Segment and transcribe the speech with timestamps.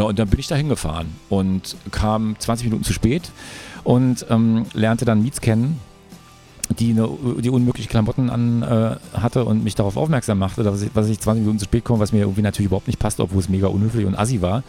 [0.00, 3.30] Ja, und dann bin ich da hingefahren und kam 20 Minuten zu spät
[3.84, 5.78] und ähm, lernte dann Miets kennen,
[6.70, 7.06] die eine,
[7.42, 11.20] die unmögliche Klamotten an äh, hatte und mich darauf aufmerksam machte, dass ich, dass ich
[11.20, 13.66] 20 Minuten zu spät komme, was mir irgendwie natürlich überhaupt nicht passt, obwohl es mega
[13.66, 14.62] unhöflich und assi war.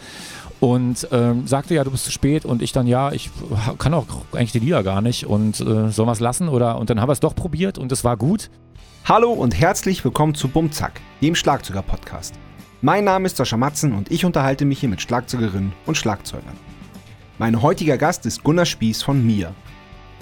[0.60, 3.30] Und ähm, sagte, ja, du bist zu spät und ich dann, ja, ich
[3.78, 6.90] kann auch eigentlich die Lieder gar nicht und äh, soll wir es lassen oder und
[6.90, 8.50] dann haben wir es doch probiert und es war gut.
[9.06, 12.34] Hallo und herzlich willkommen zu Bumzack, dem Schlagzeuger-Podcast.
[12.84, 16.56] Mein Name ist Sascha Matzen und ich unterhalte mich hier mit Schlagzeugerinnen und Schlagzeugern.
[17.38, 19.54] Mein heutiger Gast ist Gunnar Spieß von Mir.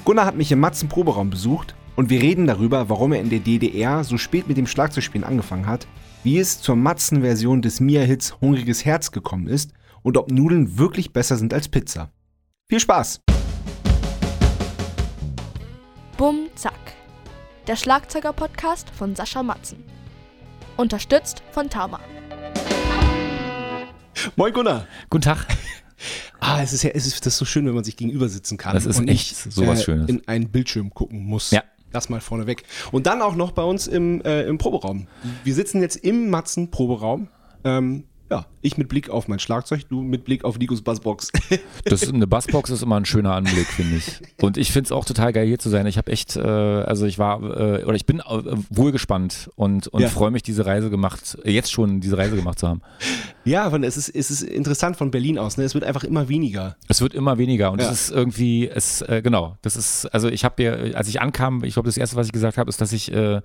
[0.05, 3.39] Gunnar hat mich im Matzen Proberaum besucht und wir reden darüber, warum er in der
[3.39, 5.87] DDR so spät mit dem Schlagzeugspielen angefangen hat,
[6.23, 9.73] wie es zur Matzen-Version des Mia-Hits Hungriges Herz gekommen ist
[10.03, 12.11] und ob Nudeln wirklich besser sind als Pizza.
[12.69, 13.23] Viel Spaß!
[16.19, 16.75] Bum Zack.
[17.67, 19.83] Der Schlagzeuger-Podcast von Sascha Matzen.
[20.77, 22.01] Unterstützt von Tama.
[24.37, 24.87] Moin Gunnar!
[25.09, 25.47] Guten Tag.
[26.43, 28.57] Ah, es ist ja, es ist das ist so schön, wenn man sich gegenüber sitzen
[28.57, 28.73] kann.
[28.73, 30.09] Das ist und echt nicht, sowas äh, Schönes.
[30.09, 31.51] in einen Bildschirm gucken muss.
[31.51, 31.63] Ja.
[31.93, 32.65] Das mal vorneweg.
[32.91, 35.09] Und dann auch noch bei uns im, äh, im Proberaum.
[35.45, 37.29] Wir sitzen jetzt im Matzen-Proberaum.
[37.65, 41.31] Ähm, ja, ich mit Blick auf mein Schlagzeug, du mit Blick auf Nikos Bassbox.
[41.85, 44.21] Das eine Bassbox ist immer ein schöner Anblick, finde ich.
[44.41, 45.87] Und ich finde es auch total geil, hier zu sein.
[45.87, 48.23] Ich habe echt, äh, also ich war, äh, oder ich bin äh,
[48.71, 50.09] wohlgespannt und, und Ja.
[50.09, 52.83] freue mich, diese Reise gemacht, äh, jetzt schon diese Reise gemacht zu haben.
[53.45, 55.57] ja, es ist, es ist interessant von Berlin aus.
[55.57, 55.65] Ne?
[55.65, 56.77] Es wird einfach immer weniger.
[56.89, 57.91] Es wird immer weniger und Ja.
[57.91, 61.65] es ist irgendwie, es, äh, genau, das ist, also ich habe ja, als ich ankam,
[61.65, 63.41] ich glaube, das erste, was ich gesagt habe, ist, dass ich äh,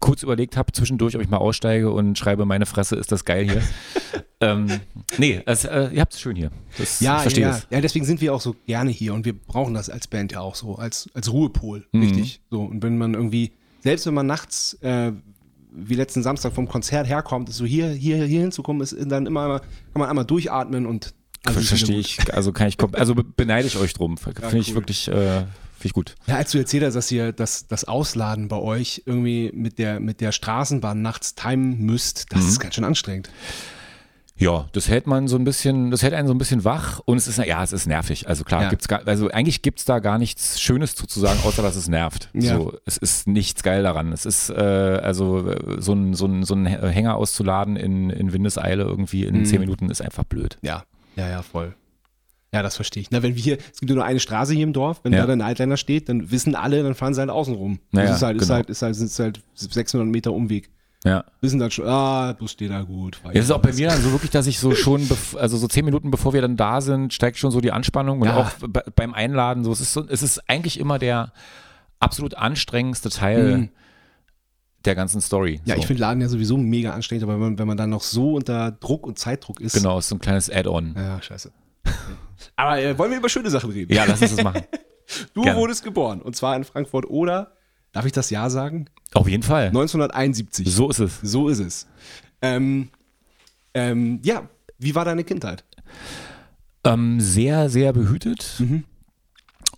[0.00, 3.44] kurz überlegt habe zwischendurch, ob ich mal aussteige und schreibe, meine Fresse, ist das geil
[3.50, 3.62] hier.
[4.52, 4.80] ähm,
[5.18, 6.50] nee, es, äh, ihr habt es schön hier.
[6.78, 7.66] Das, ich verstehe ja, es.
[7.70, 10.40] ja, deswegen sind wir auch so gerne hier und wir brauchen das als Band ja
[10.40, 12.00] auch so, als, als Ruhepol, Mhm.
[12.02, 12.40] richtig.
[12.50, 15.12] So, und wenn man irgendwie, selbst wenn man nachts, äh,
[15.72, 19.60] wie letzten Samstag vom Konzert herkommt, ist so hier, hier, hier hinzukommen, ist dann immer,
[19.60, 21.14] kann man einmal durchatmen und
[21.46, 24.18] wieder Verstehe ich, also kann ich, also be- beneide ich euch drum.
[24.18, 24.74] Finde ich cool.
[24.74, 25.46] wirklich, äh, finde
[25.84, 26.14] ich gut.
[26.26, 30.00] Ja, als du erzählt hast, dass ihr das, das Ausladen bei euch irgendwie mit der,
[30.00, 32.48] mit der Straßenbahn nachts timen müsst, das Mhm.
[32.48, 33.30] ist ganz schön anstrengend.
[34.40, 37.18] Ja, das hält man so ein bisschen, das hält einen so ein bisschen wach und
[37.18, 38.26] es ist, ja, es ist nervig.
[38.26, 38.68] Also klar, Ja.
[38.70, 41.88] gibt's gar, also eigentlich gibt's da gar nichts Schönes zu, zu sagen, außer dass es
[41.88, 42.30] nervt.
[42.32, 42.56] Ja.
[42.56, 44.12] So, es ist nichts geil daran.
[44.12, 48.32] Es ist, äh, also, äh, so ein, so ein, so ein Hänger auszuladen in, in
[48.32, 49.44] Windeseile irgendwie in Mhm.
[49.44, 50.56] zehn Minuten ist einfach blöd.
[50.62, 50.84] Ja,
[51.16, 51.74] ja, ja, voll.
[52.52, 53.10] Ja, das verstehe ich.
[53.10, 55.20] Na, wenn wir hier, es gibt nur eine Straße hier im Dorf, wenn Ja.
[55.20, 57.78] da der Nightliner steht, dann wissen alle, dann fahren sie halt außen rum.
[57.92, 58.54] Naja, das ist halt, ist genau.
[58.56, 60.70] halt, ist halt, ist halt 600 Meter Umweg.
[61.04, 61.24] Ja.
[61.40, 63.20] Wissen dann schon, ah, Bus steht da gut.
[63.24, 65.66] Ja, es ist auch bei mir dann so wirklich, dass ich so schon, also so
[65.66, 68.36] zehn Minuten bevor wir dann da sind, steigt schon so die Anspannung und Ja.
[68.36, 69.72] auch be- beim Einladen so.
[69.72, 71.32] Es ist so, es ist eigentlich immer der
[72.00, 73.68] absolut anstrengendste Teil Mhm.
[74.84, 75.60] der ganzen Story.
[75.64, 75.80] Ja, so.
[75.80, 78.34] ich finde Laden ja sowieso mega anstrengend, aber wenn man, wenn man dann noch so
[78.34, 79.74] unter Druck und Zeitdruck ist.
[79.74, 80.94] Genau, ist so ein kleines Add-on.
[80.96, 81.50] Ja, scheiße.
[82.56, 83.92] aber äh, wollen wir über schöne Sachen reden?
[83.94, 84.62] Ja, lass uns das machen.
[85.34, 85.58] Du gerne.
[85.58, 87.50] wurdest geboren und zwar in Frankfurt oder,
[87.92, 88.86] darf ich das Ja sagen?
[89.14, 89.66] Auf jeden Fall.
[89.68, 90.72] 1971.
[90.72, 91.20] So ist es.
[91.22, 91.86] So ist es.
[92.42, 92.88] Ähm,
[93.74, 95.64] ähm, ja, wie war deine Kindheit?
[96.84, 98.54] Ähm, sehr, sehr behütet.
[98.58, 98.84] Mhm.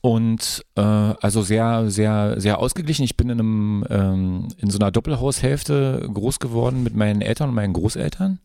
[0.00, 3.04] Und äh, also sehr, sehr, sehr ausgeglichen.
[3.04, 7.54] Ich bin in einem ähm, in so einer Doppelhaushälfte groß geworden mit meinen Eltern und
[7.54, 8.40] meinen Großeltern.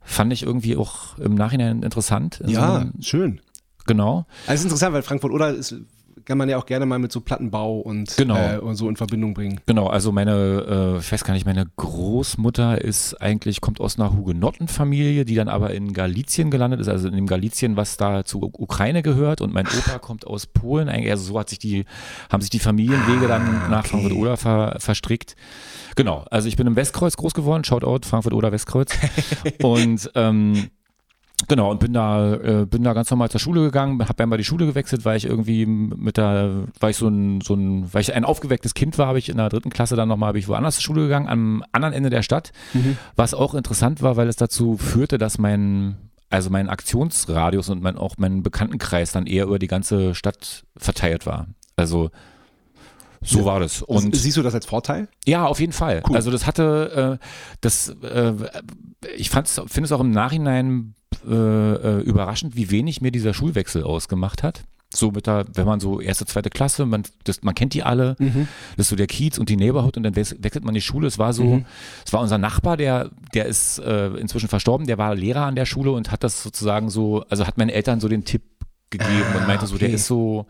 [0.00, 2.40] Fand ich irgendwie auch im Nachhinein interessant.
[2.40, 3.40] In so Ja, einem- schön.
[3.86, 4.26] genau.
[4.46, 5.74] Also es ist interessant, weil Frankfurt oder ist,
[6.24, 8.36] kann man ja auch gerne mal mit so Plattenbau und, Genau.
[8.36, 9.60] äh, und so in Verbindung bringen.
[9.66, 14.12] Genau, also meine, äh, ich weiß gar nicht, meine Großmutter ist eigentlich, kommt aus einer
[14.16, 18.42] Hugenottenfamilie, die dann aber in Galizien gelandet ist, also in dem Galizien, was da zur
[18.44, 21.84] U- Ukraine gehört und mein Opa kommt aus Polen, eigentlich, also so hat sich die,
[22.30, 25.36] haben sich die Familienwege dann nach Frankfurt oder ver, verstrickt.
[25.96, 28.92] Genau, also ich bin im Westkreuz groß geworden, Shoutout Frankfurt oder Westkreuz
[29.62, 30.70] und ähm,
[31.48, 34.44] Genau, und bin da, äh, bin da ganz normal zur Schule gegangen, habe einmal die
[34.44, 38.14] Schule gewechselt, weil ich irgendwie mit der, weil ich so ein, so ein, weil ich
[38.14, 40.76] ein aufgewecktes Kind war, habe ich in der dritten Klasse dann nochmal, habe ich woanders
[40.76, 42.52] zur Schule gegangen, am anderen Ende der Stadt,
[43.16, 45.96] was auch interessant war, weil es dazu führte, dass mein,
[46.30, 51.26] also mein Aktionsradius und mein, auch mein Bekanntenkreis dann eher über die ganze Stadt verteilt
[51.26, 51.48] war.
[51.76, 52.10] Also,
[53.24, 53.82] so war das.
[53.82, 55.08] Und Siehst du das als Vorteil?
[55.26, 56.02] ja, auf jeden Fall.
[56.08, 56.16] Cool.
[56.16, 57.26] Also das hatte, äh,
[57.60, 58.32] das, äh,
[59.16, 60.94] ich finde es auch im Nachhinein
[61.28, 64.64] äh, äh, überraschend, wie wenig mir dieser Schulwechsel ausgemacht hat.
[64.94, 68.14] So mit der, wenn man so erste, zweite Klasse, man, das, man kennt die alle,
[68.76, 71.06] das ist so der Kiez und die Neighborhood und dann wech- wechselt man die Schule.
[71.06, 71.62] Es war so,
[72.04, 75.64] es war unser Nachbar, der, der ist äh, inzwischen verstorben, der war Lehrer an der
[75.64, 78.42] Schule und hat das sozusagen so, also hat meinen Eltern so den Tipp
[78.90, 79.94] gegeben und meinte so, der okay.
[79.94, 80.44] ist so,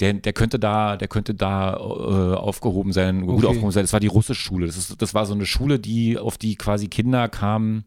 [0.00, 3.46] der, der könnte da, der könnte da äh, aufgehoben sein, gut Okay.
[3.46, 3.84] aufgehoben sein.
[3.84, 4.66] Das war die russische Schule.
[4.66, 7.84] Das, ist, das war so eine Schule, die, auf die quasi Kinder kamen,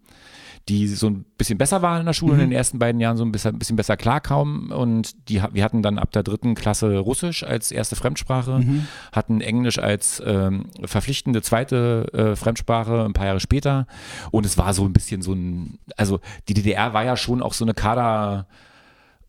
[0.69, 3.23] die so ein bisschen besser waren in der Schule in den ersten beiden Jahren, so
[3.25, 4.71] ein bisschen, ein bisschen besser klarkamen.
[4.71, 8.63] Und die, wir hatten dann ab der dritten Klasse Russisch als erste Fremdsprache,
[9.11, 13.87] hatten Englisch als ähm, verpflichtende zweite äh, Fremdsprache ein paar Jahre später.
[14.29, 17.53] Und es war so ein bisschen so ein, also die DDR war ja schon auch
[17.53, 18.47] so eine Kader.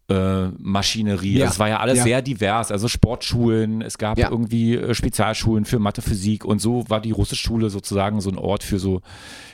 [0.09, 1.39] äh, Maschinerie.
[1.39, 1.47] Ja.
[1.47, 2.05] Es war ja alles Ja.
[2.05, 4.31] sehr divers, also Sportschulen, es gab Ja.
[4.31, 8.65] irgendwie äh, Spezialschulen für Mathe, Physik und so war die Russischschule sozusagen so ein Ort
[8.65, 9.01] für so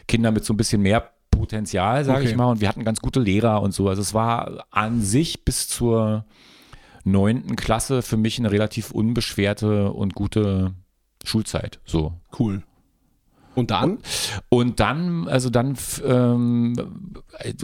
[0.08, 2.30] Kinder mit so ein bisschen mehr Potenzial, sage Okay.
[2.30, 2.50] ich mal.
[2.50, 3.88] Und wir hatten ganz gute Lehrer und so.
[3.88, 6.24] Also es war an sich bis zur
[7.04, 10.72] neunten Klasse für mich eine relativ unbeschwerte und gute
[11.24, 11.80] Schulzeit.
[11.84, 12.12] So.
[12.38, 12.62] Cool.
[13.54, 13.98] Und dann?
[14.50, 15.76] Und dann, also dann
[16.06, 16.74] ähm,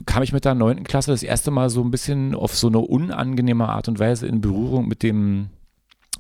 [0.07, 2.79] kam ich mit der neunten Klasse das erste Mal so ein bisschen auf so eine
[2.79, 5.51] unangenehme Art und Weise in Berührung mit dem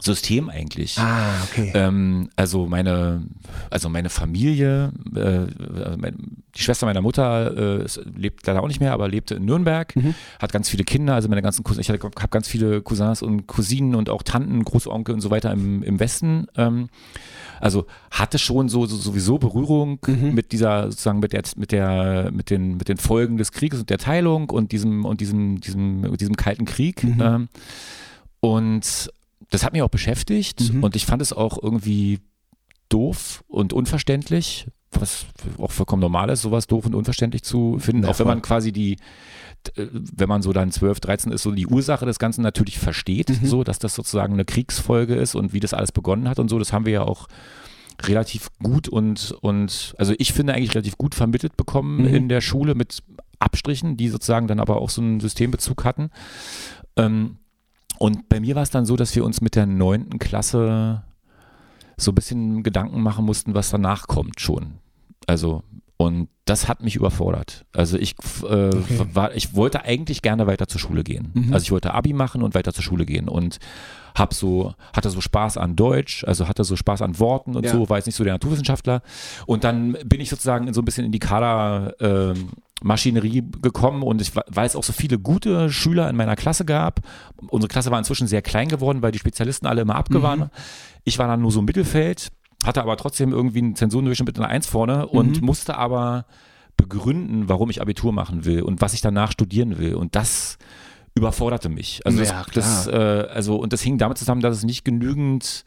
[0.01, 0.99] System eigentlich.
[0.99, 1.73] Ah, okay.
[1.75, 3.23] Ähm, also meine,
[3.71, 7.87] also meine Familie, äh, mein, die Schwester meiner Mutter äh,
[8.17, 9.95] lebt leider auch nicht mehr, aber lebte in Nürnberg,
[10.39, 13.95] hat ganz viele Kinder, also meine ganzen Cousins, ich habe ganz viele Cousins und Cousinen
[13.95, 16.47] und auch Tanten, Großonkel und so weiter im, im Westen.
[16.57, 16.89] Ähm,
[17.61, 22.51] also hatte schon so, so sowieso Berührung mit dieser sozusagen mit der mit der mit
[22.51, 26.37] den mit den Folgen des Krieges und der Teilung und diesem und diesem diesem diesem
[26.37, 27.03] kalten Krieg.
[27.05, 27.49] Ähm,
[28.41, 29.11] und
[29.51, 32.21] das hat mich auch beschäftigt und ich fand es auch irgendwie
[32.89, 35.27] doof und unverständlich, was
[35.59, 38.73] auch vollkommen normal ist, sowas doof und unverständlich zu finden, Ja, auch wenn man quasi
[38.73, 38.93] die,
[39.77, 43.33] äh, wenn man so dann 12, 13 ist, so die Ursache des Ganzen natürlich versteht,
[43.43, 46.59] so, dass das sozusagen eine Kriegsfolge ist und wie das alles begonnen hat und so,
[46.59, 47.27] das haben wir ja auch
[48.03, 52.75] relativ gut und, und also ich finde eigentlich relativ gut vermittelt bekommen in der Schule
[52.75, 53.03] mit
[53.39, 56.11] Abstrichen, die sozusagen dann aber auch so einen Systembezug hatten.
[56.97, 57.39] Ähm,
[57.99, 61.03] und bei mir war es dann so, dass wir uns mit der neunten Klasse
[61.97, 64.75] so ein bisschen Gedanken machen mussten, was danach kommt schon.
[65.27, 65.63] Also,
[65.97, 67.65] und das hat mich überfordert.
[67.73, 68.71] Also ich äh,
[69.15, 71.49] war, ich wollte eigentlich gerne weiter zur Schule gehen.
[71.53, 73.59] Also ich wollte Abi machen und weiter zur Schule gehen und
[74.15, 77.73] hab so, hatte so Spaß an Deutsch, also hatte so Spaß an Worten und Ja.
[77.73, 79.03] so, war jetzt nicht so der Naturwissenschaftler.
[79.47, 81.95] Und dann bin ich sozusagen so ein bisschen in die Kader
[82.83, 87.01] Maschinerie gekommen und ich, weil es auch so viele gute Schüler in meiner Klasse gab.
[87.49, 90.51] Unsere Klasse war inzwischen sehr klein geworden, weil die Spezialisten alle immer abgewandt.
[91.05, 92.29] Ich war dann nur so im Mittelfeld,
[92.67, 96.27] hatte aber trotzdem irgendwie einen Zensurendurchschnitt mit einer Eins vorne und musste aber
[96.77, 99.95] begründen, warum ich Abitur machen will und was ich danach studieren will.
[99.95, 100.59] Und das
[101.15, 102.05] überforderte mich.
[102.05, 105.65] Also, Ja, das, das, äh, also und das hing damit zusammen, dass es nicht genügend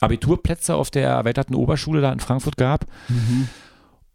[0.00, 2.86] Abiturplätze auf der erweiterten Oberschule da in Frankfurt gab.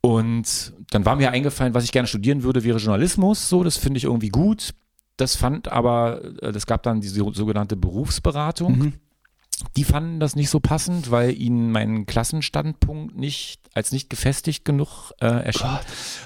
[0.01, 3.49] Und dann war mir eingefallen, was ich gerne studieren würde, wäre Journalismus.
[3.49, 4.73] So, das finde ich irgendwie gut.
[5.17, 8.93] Das fand aber, äh, das gab dann diese sogenannte Berufsberatung.
[9.75, 15.11] Die fanden das nicht so passend, weil ihnen mein Klassenstandpunkt nicht als nicht gefestigt genug
[15.19, 15.69] äh, erschien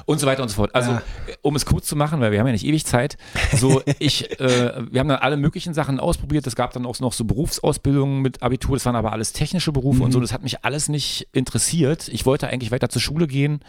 [0.06, 0.76] und so weiter und so fort.
[0.76, 0.98] Also, Ja.
[1.28, 3.18] äh, um es kurz zu machen, weil wir haben ja nicht ewig Zeit.
[3.56, 6.46] So, ich, äh, wir haben dann alle möglichen Sachen ausprobiert.
[6.48, 8.76] Es gab dann auch noch so Berufsausbildungen mit Abitur.
[8.76, 10.20] Das waren aber alles technische Berufe und so.
[10.20, 12.10] Das hat mich alles nicht interessiert.
[12.10, 13.62] Ich wollte eigentlich weiter zur Schule gehen.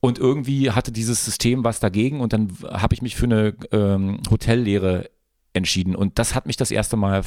[0.00, 4.20] Und irgendwie hatte dieses System was dagegen und dann habe ich mich für eine ähm,
[4.30, 5.08] Hotellehre
[5.52, 5.94] entschieden.
[5.94, 7.22] Und das hat mich das erste Mal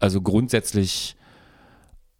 [0.00, 1.16] also grundsätzlich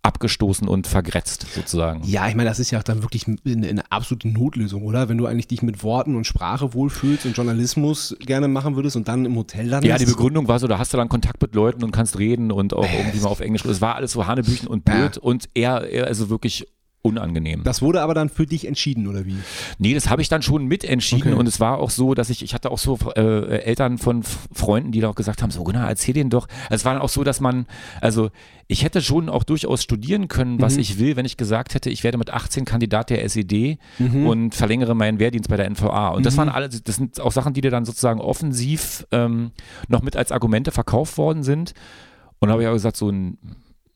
[0.03, 2.03] abgestoßen und vergrätzt sozusagen.
[2.05, 5.09] Ja, ich meine, das ist ja auch dann wirklich eine, eine absolute Notlösung, oder?
[5.09, 9.09] Wenn du eigentlich dich mit Worten und Sprache wohlfühlst und Journalismus gerne machen würdest und
[9.09, 9.91] dann im Hotel landest.
[9.91, 12.53] Ja, die Begründung war so, da hast du dann Kontakt mit Leuten und kannst reden
[12.53, 13.65] und auch irgendwie mal auf Englisch.
[13.65, 15.23] Es war alles so Hanebüchen und blöd Ja.
[15.23, 16.69] und eher, eher also wirklich
[17.07, 17.63] unangenehm.
[17.65, 19.37] Das wurde aber dann für dich entschieden, oder wie?
[19.79, 21.41] Nee, das habe ich dann schon mitentschieden Okay.
[21.41, 24.23] und es war auch so, dass ich, ich hatte auch so äh, Eltern von
[24.53, 26.49] Freunden, die da auch gesagt haben, so Gunnar, erzähl denen doch.
[26.71, 27.67] Es war dann auch so, dass man,
[28.01, 28.31] also
[28.69, 32.03] ich hätte schon auch durchaus studieren können, was ich will, wenn ich gesagt hätte, ich
[32.03, 36.09] werde mit 18 Kandidat der SED und verlängere meinen Wehrdienst bei der NVA.
[36.09, 39.53] Und das waren alle, das sind auch Sachen, die dir dann sozusagen offensiv ähm,
[39.87, 41.75] noch mit als Argumente verkauft worden sind.
[42.41, 43.39] Und da habe ich auch gesagt, so, n-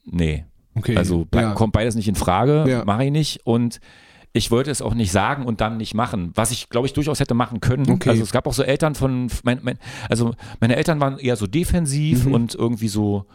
[0.05, 0.97] nee, Okay.
[0.97, 1.53] also ja.
[1.55, 2.85] kommt beides nicht in Frage, Ja.
[2.85, 3.41] mache ich nicht.
[3.45, 3.81] Und
[4.33, 7.19] ich wollte es auch nicht sagen und dann nicht machen, was ich, glaube ich, durchaus
[7.19, 7.91] hätte machen können.
[7.91, 8.11] Okay.
[8.11, 11.47] Also es gab auch so Eltern von, mein, mein, also meine Eltern waren eher so
[11.49, 12.35] defensiv Mhm.
[12.35, 13.27] und irgendwie so,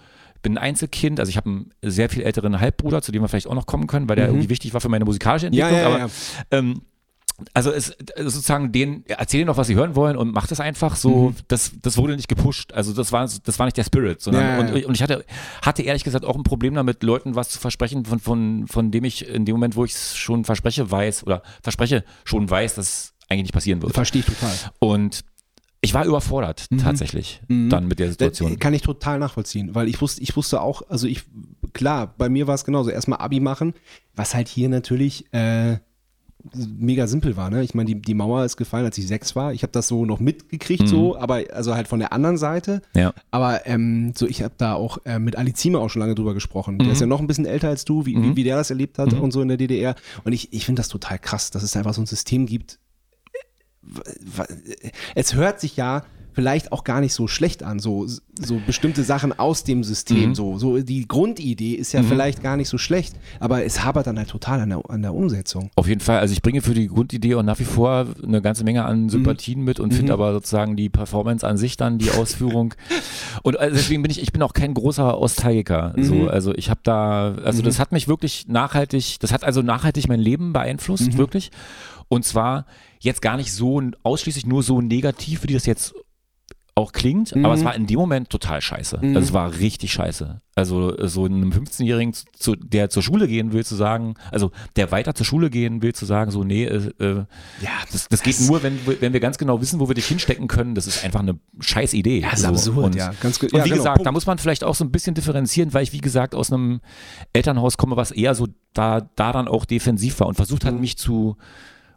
[0.41, 3.47] bin ein Einzelkind, also ich habe einen sehr viel älteren Halbbruder, zu dem wir vielleicht
[3.47, 5.53] auch noch kommen können, weil der irgendwie wichtig war für meine musikalische Mhm.
[5.53, 5.91] ja, Entwicklung.
[5.97, 6.11] ja, aber
[6.53, 6.57] ja.
[6.59, 6.81] ähm,
[7.53, 10.59] also es also sozusagen den erzähl denen doch, was sie hören wollen und macht es
[10.59, 11.33] einfach so.
[11.47, 12.73] Das das wurde nicht gepusht.
[12.73, 15.25] Also das war das war nicht der Spirit, sondern Ja, ja, und, und ich hatte
[15.61, 19.03] hatte ehrlich gesagt auch ein Problem damit, Leuten was zu versprechen, von von von dem
[19.03, 22.87] ich in dem Moment, wo ich es schon verspreche, weiß oder verspreche schon weiß, dass
[22.87, 23.93] es eigentlich nicht passieren wird.
[23.93, 24.53] Verstehe ich total.
[24.79, 25.25] Und
[25.81, 28.49] ich war überfordert tatsächlich dann mit der Situation.
[28.49, 31.23] Das kann ich total nachvollziehen, weil ich wusste, ich wusste auch, also ich,
[31.73, 33.75] klar, bei mir war es genauso, erstmal Abi machen,
[34.15, 35.77] was halt hier natürlich, äh,
[36.53, 37.49] mega simpel war.
[37.49, 37.63] Ne?
[37.63, 39.53] Ich meine, die, die Mauer ist gefallen, als ich sechs war.
[39.53, 40.87] Ich habe das so noch mitgekriegt, Mhm.
[40.87, 42.81] so, aber also halt von der anderen Seite.
[42.95, 43.13] Ja.
[43.31, 46.33] Aber ähm, so, ich habe da auch äh, mit Ali Zime auch schon lange drüber
[46.33, 46.77] gesprochen.
[46.79, 48.97] Der ist ja noch ein bisschen älter als du, wie, wie, wie der das erlebt
[48.99, 49.95] hat und so in der DDR.
[50.23, 52.79] Und ich, ich finde das total krass, dass es einfach so ein System gibt.
[53.81, 56.03] W- w- Es hört sich ja
[56.35, 58.07] vielleicht auch gar nicht so schlecht an, so,
[58.39, 60.35] so bestimmte Sachen aus dem System.
[60.35, 64.17] So, so die Grundidee ist ja vielleicht gar nicht so schlecht, aber es hapert dann
[64.17, 65.71] halt total an der, an der Umsetzung.
[65.75, 68.65] Auf jeden Fall, also ich bringe für die Grundidee und nach wie vor eine ganze
[68.65, 72.73] Menge an Sympathien mit und finde aber sozusagen die Performance an sich dann, die Ausführung.
[73.43, 75.93] und also deswegen bin ich, ich bin auch kein großer Nostalgiker.
[75.97, 80.07] So, also ich habe da, also das hat mich wirklich nachhaltig, das hat also nachhaltig
[80.07, 81.51] mein Leben beeinflusst, wirklich.
[82.07, 82.65] Und zwar
[82.99, 85.95] jetzt gar nicht so ausschließlich nur so negativ, wie das jetzt
[86.77, 88.99] auch klingt, aber es war in dem Moment total scheiße.
[88.99, 90.41] Also es war richtig scheiße.
[90.55, 95.15] Also so einem 15-Jährigen, zu, der zur Schule gehen will, zu sagen, also der weiter
[95.15, 97.15] zur Schule gehen will, zu sagen, so, nee, äh, äh,
[97.61, 100.05] Ja, das, das geht nur, wenn, wir- wenn wir ganz genau wissen, wo wir dich
[100.07, 100.75] hinstecken können.
[100.75, 102.19] Das ist einfach eine scheiß Idee.
[102.19, 102.47] Ja, ist so.
[102.49, 103.13] absurd, und, ja.
[103.21, 103.53] Ganz gut.
[103.53, 104.07] Und Ja, wie genau, gesagt, Punkt.
[104.07, 106.81] da muss man vielleicht auch so ein bisschen differenzieren, weil ich, wie gesagt, aus einem
[107.31, 110.81] Elternhaus komme, was eher so da, da dann auch defensiv war und versucht hat, Mhm.
[110.81, 111.37] mich zu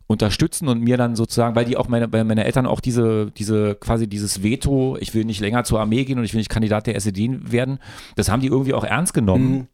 [0.09, 3.75] unterstützen und mir dann sozusagen, weil die auch meine, weil meine Eltern auch diese, diese,
[3.77, 6.87] quasi dieses Veto, ich will nicht länger zur Armee gehen und ich will nicht Kandidat
[6.87, 7.79] der SED werden,
[8.17, 9.67] das haben die irgendwie auch ernst genommen Mhm.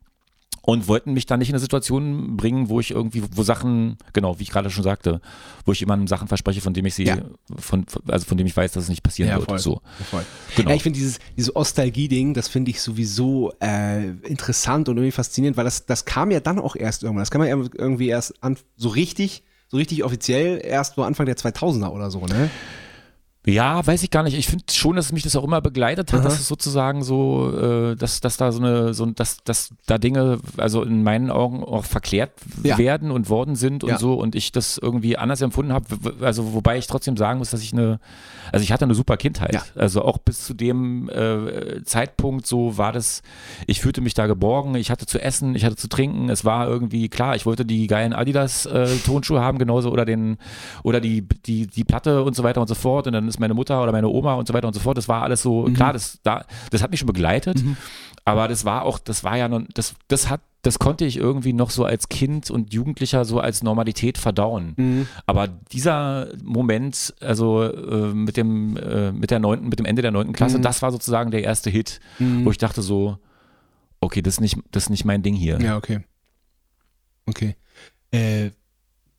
[0.62, 4.38] und wollten mich dann nicht in eine Situation bringen, wo ich irgendwie, wo Sachen, genau,
[4.41, 5.21] wie ich gerade schon sagte,
[5.67, 7.19] wo ich jemandem Sachen verspreche, von dem ich sie, Ja.
[7.57, 9.49] von, also von dem ich weiß, dass es nicht passieren Ja, wird.
[9.50, 9.59] voll.
[9.61, 9.83] So.
[10.11, 10.25] Voll.
[10.57, 10.71] Genau.
[10.71, 15.57] Ja, ich finde dieses, dieses Ostalgie-Ding, das finde ich sowieso äh, interessant und irgendwie faszinierend,
[15.57, 17.23] weil das, das kam ja dann auch erst irgendwann.
[17.23, 21.37] Das kam ja irgendwie erst an, so richtig, so richtig offiziell erst so Anfang der
[21.37, 22.49] 2000er oder so, ne?
[23.47, 24.39] Ja, weiß ich gar nicht.
[24.39, 27.95] Ich finde schon, dass mich das auch immer begleitet hat, dass es sozusagen so, äh,
[27.95, 31.85] dass, dass da so eine, so, dass, dass da Dinge, also in meinen Augen auch
[31.85, 32.31] verklärt
[32.63, 32.79] Ja.
[32.79, 33.99] werden und worden sind und Ja.
[33.99, 35.85] so und ich das irgendwie anders empfunden habe.
[36.23, 38.01] Also wobei ich trotzdem sagen muss, dass ich eine,
[38.51, 39.53] also ich hatte eine super Kindheit.
[39.53, 39.63] Ja.
[39.75, 43.23] Also auch bis zu dem äh, Zeitpunkt so war das,
[43.67, 46.31] ich fühlte mich da geborgen, ich hatte zu essen, ich hatte zu trinken.
[46.31, 50.39] Es war irgendwie klar, ich wollte die geilen Adidas äh, Tonschuhe haben, genauso oder den
[50.83, 53.55] oder die die die Platte und so weiter und so fort und dann ist meine
[53.55, 54.97] Mutter oder meine Oma und so weiter und so fort.
[54.97, 57.62] Das war alles so klar, das da das hat mich schon begleitet,
[58.25, 61.53] aber das war auch, das war ja noch, das das hat das konnte ich irgendwie
[61.53, 65.07] noch so als Kind und Jugendlicher so als Normalität verdauen.
[65.26, 70.11] Aber dieser Moment, also äh, mit dem äh, mit der neunten, mit dem Ende der
[70.11, 73.19] neunten Klasse, das war sozusagen der erste Hit, wo ich dachte so,
[74.00, 75.61] okay, das ist nicht, das ist nicht mein Ding hier.
[75.61, 76.00] Ja, okay.
[77.26, 77.57] Okay.
[78.11, 78.50] Äh,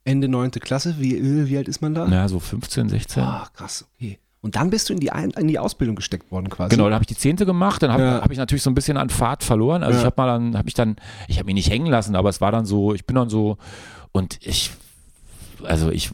[0.05, 2.07] Ende neunte Klasse, wie, wie alt ist man da?
[2.07, 3.23] Ja, so 15, 16.
[3.23, 4.19] Ah, krass, okay.
[4.41, 6.69] Und dann bist du in die, Ein in die Ausbildung gesteckt worden quasi.
[6.69, 8.21] Genau, dann habe ich die Zehnte gemacht, dann habe Ja.
[8.21, 9.81] hab ich natürlich so ein bisschen an Fahrt verloren.
[9.81, 9.99] Also Ja.
[10.01, 10.97] ich habe mal dann, habe ich dann,
[11.27, 13.57] ich habe mich nicht hängen lassen, aber es war dann so, ich bin dann so
[14.11, 14.69] und ich,
[15.63, 16.11] also ich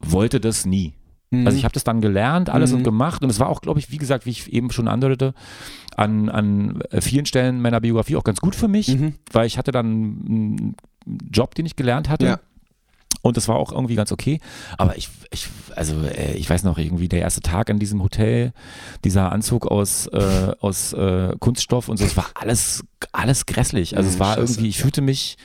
[0.00, 0.92] wollte das nie.
[1.30, 1.46] Mhm.
[1.46, 2.78] Also ich habe das dann gelernt, alles Mhm.
[2.78, 5.32] und gemacht und es war auch, glaube ich, wie gesagt, wie ich eben schon andeutete,
[5.94, 9.14] an, an vielen Stellen meiner Biografie auch ganz gut für mich, Mhm.
[9.32, 10.76] weil ich hatte dann einen
[11.30, 12.26] Job, den ich gelernt hatte.
[12.26, 12.40] Ja.
[13.22, 14.40] Und das war auch irgendwie ganz okay.
[14.78, 18.52] Aber ich, ich also äh, ich weiß noch irgendwie der erste Tag in diesem Hotel,
[19.04, 23.96] dieser Anzug aus, äh, aus äh, Kunststoff und so, es war alles, alles grässlich.
[23.96, 25.36] Also es Ja, war irgendwie, ich fühlte mich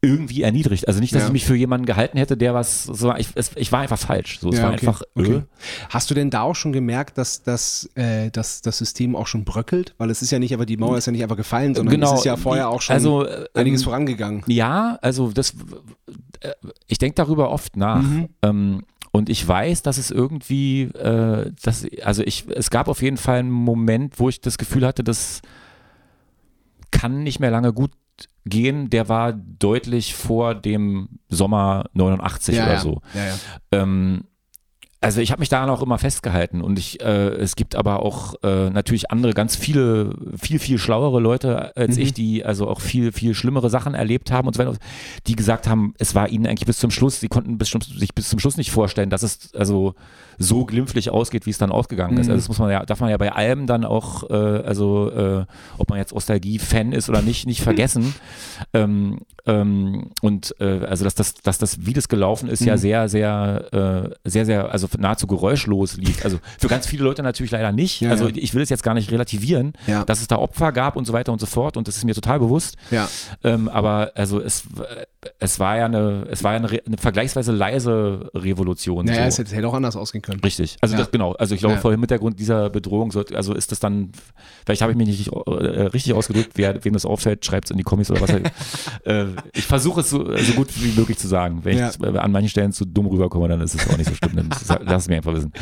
[0.00, 0.86] irgendwie erniedrigt.
[0.86, 1.26] Also nicht, dass Ja.
[1.28, 4.38] ich mich für jemanden gehalten hätte, der was, so, ich, es, ich war einfach falsch.
[4.38, 4.86] So, es Ja, war okay.
[4.86, 5.34] einfach, Okay.
[5.38, 5.42] äh,
[5.90, 9.44] Hast du denn da auch schon gemerkt, dass, dass, äh, dass das System auch schon
[9.44, 9.94] bröckelt?
[9.98, 12.12] Weil es ist ja nicht einfach, die Mauer ist ja nicht einfach gefallen, sondern Genau,
[12.12, 14.44] es ist ja vorher auch schon also, äh, einiges ähm, vorangegangen.
[14.46, 15.54] Ja, also das,
[16.40, 16.52] äh,
[16.86, 18.02] ich denke darüber oft nach.
[18.02, 18.28] Mhm.
[18.42, 23.16] Ähm, und ich weiß, dass es irgendwie, äh, dass, also ich, es gab auf jeden
[23.16, 25.40] Fall einen Moment, wo ich das Gefühl hatte, das
[26.92, 27.90] kann nicht mehr lange gut
[28.44, 28.90] gehen.
[28.90, 32.80] Der war deutlich vor dem Sommer 89 ja, oder ja.
[32.80, 33.00] so.
[33.14, 33.38] Ja.
[33.72, 34.24] Ähm,
[35.00, 38.34] also ich habe mich daran auch immer festgehalten und ich, äh, es gibt aber auch
[38.42, 42.02] äh, natürlich andere, ganz viele, viel, viel schlauere Leute als Mhm.
[42.02, 44.76] ich, die also auch viel, viel schlimmere Sachen erlebt haben und so weiter,
[45.28, 48.28] die gesagt haben, es war ihnen eigentlich bis zum Schluss, sie konnten bis, sich bis
[48.28, 49.94] zum Schluss nicht vorstellen, dass es also
[50.38, 52.26] so glimpflich ausgeht, wie es dann ausgegangen ist.
[52.26, 52.32] Mhm.
[52.32, 55.44] Also das muss man ja, darf man ja bei allem dann auch, äh, also äh,
[55.78, 58.14] ob man jetzt Nostalgie-Fan ist oder nicht, nicht vergessen.
[58.72, 62.78] ähm, ähm, und äh, also dass das, dass das, wie das gelaufen ist, ja Mhm.
[62.78, 66.24] sehr, sehr, äh, sehr, sehr, also nahezu geräuschlos lief.
[66.24, 68.00] Also für ganz viele Leute natürlich leider nicht.
[68.00, 68.34] Ja, also ja.
[68.36, 70.04] ich will es jetzt gar nicht relativieren, Ja.
[70.04, 72.14] dass es da Opfer gab und so weiter und so fort und das ist mir
[72.14, 72.76] total bewusst.
[72.90, 73.08] Ja.
[73.42, 74.64] Ähm, aber also es,
[75.40, 79.04] es war ja eine, es war ja eine, eine vergleichsweise leise Revolution.
[79.04, 79.28] Naja, so.
[79.28, 80.40] es hätte, hätte auch anders ausgehen können.
[80.40, 81.00] Richtig, also Ja.
[81.00, 81.32] das genau.
[81.32, 81.80] Also ich glaube, Ja.
[81.80, 84.12] vor dem Hintergrund dieser Bedrohung, sollte, also ist das dann,
[84.64, 87.78] vielleicht habe ich mich nicht äh, richtig ausgedrückt, wer, wem das auffällt, schreibt es in
[87.78, 88.30] die Kommis oder was.
[88.32, 88.52] Halt.
[89.04, 91.60] äh, ich versuche es so, so gut wie möglich zu sagen.
[91.64, 91.90] Wenn Ja.
[91.90, 94.36] ich äh, an manchen Stellen zu dumm rüberkomme, dann ist es auch nicht so schlimm.
[94.36, 94.50] Dann
[94.86, 95.52] lass es mir einfach wissen.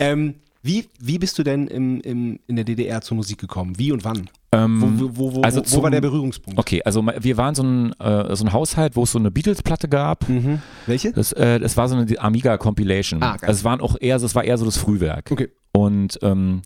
[0.00, 3.78] Ähm, wie, wie bist du denn im, im, in der DDR zur Musik gekommen?
[3.78, 4.28] Wie und wann?
[4.52, 6.58] Ähm, Wo, wo, wo, also wo, wo war zum- der Berührungspunkt?
[6.58, 9.88] Okay, also wir waren so ein, äh, so ein Haushalt, wo es so eine Beatles-Platte
[9.88, 10.28] gab.
[10.28, 10.60] Mhm.
[10.86, 11.12] Welche?
[11.12, 13.22] Das, äh, das war so eine Amiga Compilation.
[13.22, 13.48] Ah, geil.
[13.48, 15.30] also es waren auch eher, es war eher so das Frühwerk.
[15.32, 15.48] Okay.
[15.72, 16.62] Und ähm,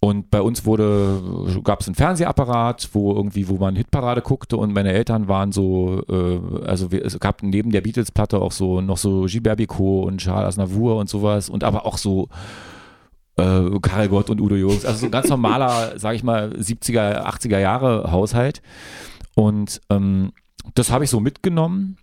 [0.00, 1.22] und bei uns wurde
[1.62, 6.02] gab es einen Fernsehapparat, wo irgendwie wo man Hitparade guckte und meine Eltern waren so
[6.10, 10.02] äh, also wir, es gab neben der Beatles Platte auch so noch so Gilbert Bécaud
[10.04, 12.28] und Charles Aznavour und sowas und aber auch so
[13.36, 17.24] äh, Karel Gott und Udo Jürgens, also so ein ganz normaler, sag ich mal 70er,
[17.24, 18.62] 80er Jahre Haushalt
[19.34, 20.32] und ähm,
[20.74, 21.96] das habe ich so mitgenommen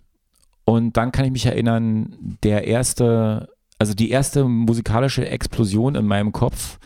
[0.64, 3.48] und dann kann ich mich erinnern, der erste,
[3.78, 6.78] also die erste musikalische Explosion in meinem Kopf,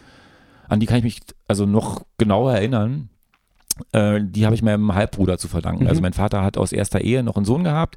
[0.69, 3.09] an die kann ich mich also noch genauer erinnern.
[3.93, 5.85] Äh, die habe ich meinem Halbbruder zu verdanken.
[5.85, 5.91] Mhm.
[5.91, 7.97] Also mein Vater hat aus erster Ehe noch einen Sohn gehabt,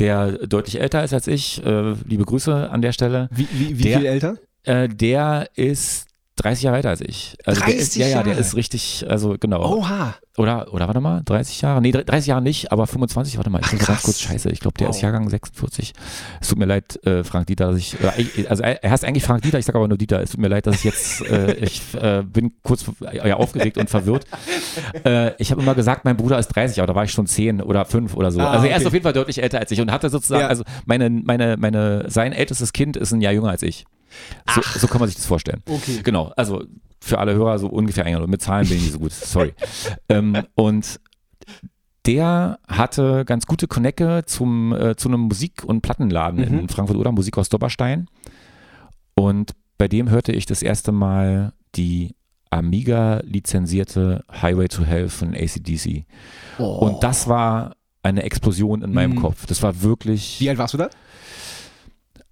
[0.00, 1.64] der deutlich älter ist als ich.
[1.64, 3.28] Äh, liebe Grüße an der Stelle.
[3.30, 4.34] Wie, wie, wie Der- viel älter?
[4.64, 6.06] Äh, der ist
[6.36, 7.36] 30 Jahre älter als ich.
[7.44, 8.40] Also der ist, 30 ja, ja, der Jahre?
[8.40, 9.76] ist richtig, also genau.
[9.78, 10.14] Oha.
[10.36, 11.80] Oder, oder warte mal, 30 Jahre?
[11.80, 14.02] Nee, 30 Jahre nicht, aber 25, warte mal, ich Ach, krass.
[14.02, 14.50] kurz scheiße.
[14.50, 14.96] Ich glaube, der Wow.
[14.96, 15.92] ist Jahrgang 46.
[16.40, 19.22] Es tut mir leid, äh, Frank Dieter, dass ich, äh, also er er heißt eigentlich
[19.22, 20.20] Frank Dieter, ich sage aber nur Dieter.
[20.22, 23.78] Es tut mir leid, dass ich jetzt, äh, ich äh, bin kurz äh, ja, aufgeregt
[23.78, 24.26] und verwirrt.
[25.04, 27.62] Äh, ich habe immer gesagt, mein Bruder ist 30, aber da war ich schon 10
[27.62, 28.40] oder 5 oder so.
[28.40, 28.86] Ah, also er ist okay.
[28.88, 30.48] auf jeden Fall deutlich älter als ich und hatte sozusagen, Ja.
[30.48, 33.84] also meine, meine, meine, sein ältestes Kind ist ein Jahr jünger als ich.
[34.54, 35.62] So, so kann man sich das vorstellen.
[35.68, 36.00] Okay.
[36.02, 36.62] Genau, also
[37.00, 38.30] für alle Hörer so ungefähr eingeordnet.
[38.30, 39.52] Mit Zahlen bin ich nicht so gut, sorry.
[40.08, 41.00] ähm, und
[42.06, 46.58] der hatte ganz gute Konecke zum, äh, zu einem Musik- und Plattenladen Mhm.
[46.60, 48.08] in Frankfurt oder Musik aus Dobberstein.
[49.14, 52.14] Und bei dem hörte ich das erste Mal die
[52.50, 56.04] Amiga lizenzierte Highway to Hell von ACDC.
[56.58, 59.20] Und das war eine Explosion in meinem Mhm.
[59.22, 59.46] Kopf.
[59.46, 60.38] Das war wirklich.
[60.40, 60.90] Wie alt warst du da?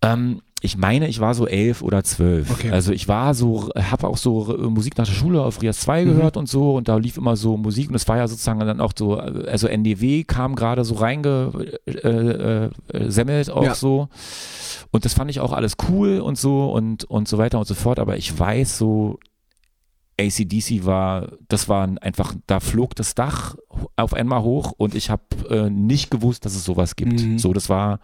[0.03, 2.51] Ähm, ich meine, ich war so elf oder zwölf.
[2.51, 2.71] Okay.
[2.71, 6.05] Also ich war so, habe auch so äh, Musik nach der Schule auf Rias 2
[6.05, 8.81] gehört und so und da lief immer so Musik und es war ja sozusagen dann
[8.81, 13.75] auch so, äh, also NDW kam gerade so reingesemmelt äh, äh, semmelt auch Ja.
[13.75, 14.09] so
[14.93, 17.75] und das fand ich auch alles cool und so und, und so weiter und so
[17.75, 19.19] fort, aber ich weiß so,
[20.21, 23.57] ACDC war, das war einfach, da flog das Dach
[23.97, 27.21] auf einmal hoch und ich habe äh, nicht gewusst, dass es sowas gibt.
[27.23, 27.39] Mhm.
[27.39, 27.99] So, das war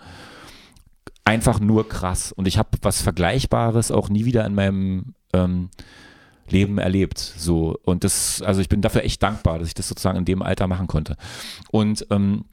[1.28, 2.32] einfach nur krass.
[2.32, 5.68] Und ich habe was Vergleichbares auch nie wieder in meinem ähm,
[6.48, 7.18] Leben erlebt.
[7.18, 7.78] So.
[7.84, 10.66] Und das, also ich bin dafür echt dankbar, dass ich das sozusagen in dem Alter
[10.66, 11.16] machen konnte.
[11.70, 12.46] Und ähm,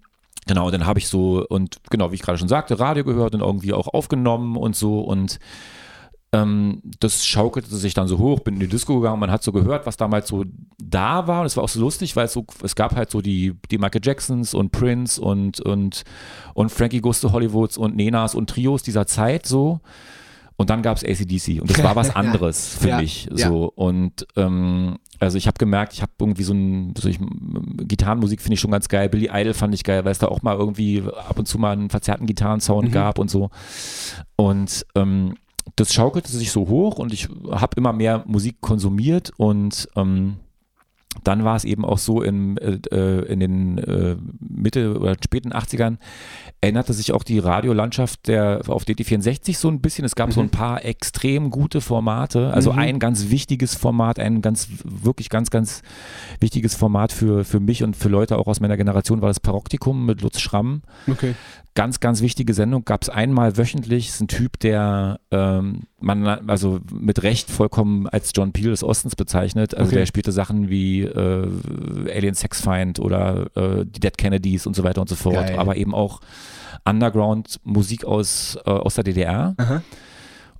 [0.45, 3.41] genau, dann habe ich so, und genau, wie ich gerade schon sagte, Radio gehört und
[3.41, 4.99] irgendwie auch aufgenommen und so.
[4.99, 5.39] Und
[6.35, 9.51] ähm, das schaukelte sich dann so hoch, bin in die Disco gegangen, man hat so
[9.51, 10.43] gehört, was damals so
[10.77, 13.21] da war und es war auch so lustig, weil es so, es gab halt so
[13.21, 16.03] die, die Michael Jacksons und Prince und, und,
[16.53, 19.79] und Frankie Goes to Hollywoods und Nenas und Trios dieser Zeit so.
[20.57, 23.49] Und dann gab es ACDC und das war was anderes für Ja, mich ja.
[23.49, 23.71] so.
[23.75, 27.19] Und ähm, also ich habe gemerkt, ich habe irgendwie so ein, so ich,
[27.87, 30.41] Gitarrenmusik finde ich schon ganz geil, Billy Idol fand ich geil, weil es da auch
[30.43, 32.93] mal irgendwie ab und zu mal einen verzerrten Gitarrensound Mhm.
[32.93, 33.49] gab und so.
[34.37, 35.35] Und ähm,
[35.75, 40.37] das schaukelte sich so hoch und ich habe immer mehr Musik konsumiert und ähm,
[41.23, 45.53] dann war es eben auch so in, äh, äh, in den äh, Mitte oder späten
[45.53, 45.97] 80ern
[46.59, 50.03] änderte sich auch die Radiolandschaft der auf DT64 so ein bisschen.
[50.03, 52.51] Es gab so ein paar extrem gute Formate.
[52.53, 52.79] Also Mhm.
[52.79, 55.83] ein ganz wichtiges Format, ein ganz wirklich ganz ganz
[56.41, 60.05] wichtiges Format für für mich und für Leute auch aus meiner Generation war das Paroktikum
[60.05, 61.35] mit Lutz Schramm Okay.
[61.75, 62.85] Ganz, ganz wichtige Sendung.
[62.85, 64.07] Gab es einmal wöchentlich.
[64.07, 69.15] Ist ein Typ, der ähm, man also mit Recht vollkommen als John Peel des Ostens
[69.15, 69.75] bezeichnet.
[69.75, 69.97] Also Okay.
[69.99, 75.01] der spielte Sachen wie äh, Alien Sexfind oder äh, die Dead Kennedys und so weiter
[75.01, 75.35] und so fort.
[75.47, 75.59] Geil.
[75.59, 76.21] Aber eben auch
[76.85, 79.53] Underground-Musik aus, äh, aus der DDR.
[79.57, 79.81] Aha.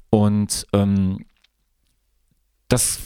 [0.09, 1.25] Und ähm,
[2.67, 2.99] das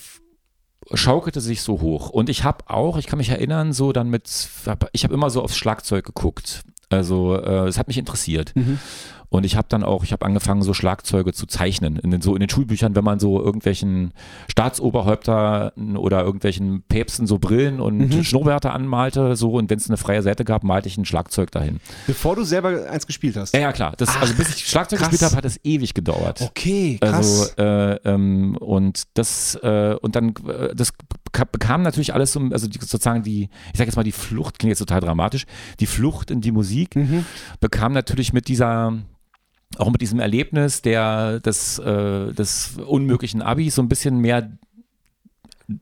[0.94, 2.10] schaukelte sich so hoch.
[2.10, 4.50] Und ich habe auch, ich kann mich erinnern, so dann mit,
[4.94, 6.64] ich habe immer so aufs Schlagzeug geguckt.
[6.90, 8.54] Also äh, es hat mich interessiert.
[9.30, 11.98] Und ich habe dann auch, ich habe angefangen, so Schlagzeuge zu zeichnen.
[11.98, 14.12] In den, so in den Schulbüchern, wenn man so irgendwelchen
[14.50, 20.24] Staatsoberhäuptern oder irgendwelchen Päpsten so Brillen und Schnurrbärte anmalte, so und wenn es eine freie
[20.24, 21.80] Seite gab, malte ich ein Schlagzeug dahin.
[22.08, 23.54] Bevor du selber eins gespielt hast.
[23.54, 23.94] Ja, ja klar.
[23.98, 25.10] Das, also bis ich Schlagzeug krass.
[25.10, 26.42] gespielt habe, hat es ewig gedauert.
[26.42, 27.54] Okay, krass.
[27.58, 30.94] Also äh, ähm, und das äh, und dann äh, das
[31.32, 34.72] bekam natürlich alles so, also die, sozusagen die, ich sag jetzt mal die Flucht klingt
[34.72, 35.46] jetzt total dramatisch,
[35.80, 36.98] die Flucht in die Musik
[37.60, 38.94] bekam natürlich mit dieser
[39.78, 44.52] auch mit diesem Erlebnis der des, äh, des unmöglichen Abis so ein bisschen mehr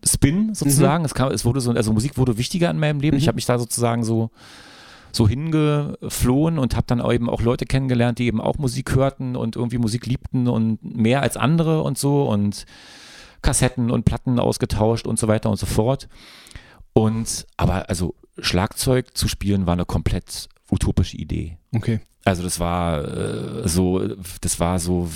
[0.06, 1.06] Spin sozusagen.
[1.06, 3.18] Es, kam, es wurde so, also Musik wurde wichtiger in meinem Leben.
[3.18, 4.32] Ich habe mich da sozusagen so
[5.14, 9.36] so hingeflohen und habe dann auch eben auch Leute kennengelernt, die eben auch Musik hörten
[9.36, 12.66] und irgendwie Musik liebten und mehr als andere und so und
[13.42, 16.08] Kassetten und Platten ausgetauscht und so weiter und so fort.
[16.94, 21.58] Und aber also Schlagzeug zu spielen war eine komplett utopische Idee.
[21.76, 22.00] Okay.
[22.26, 25.10] Also das war äh, so, das war so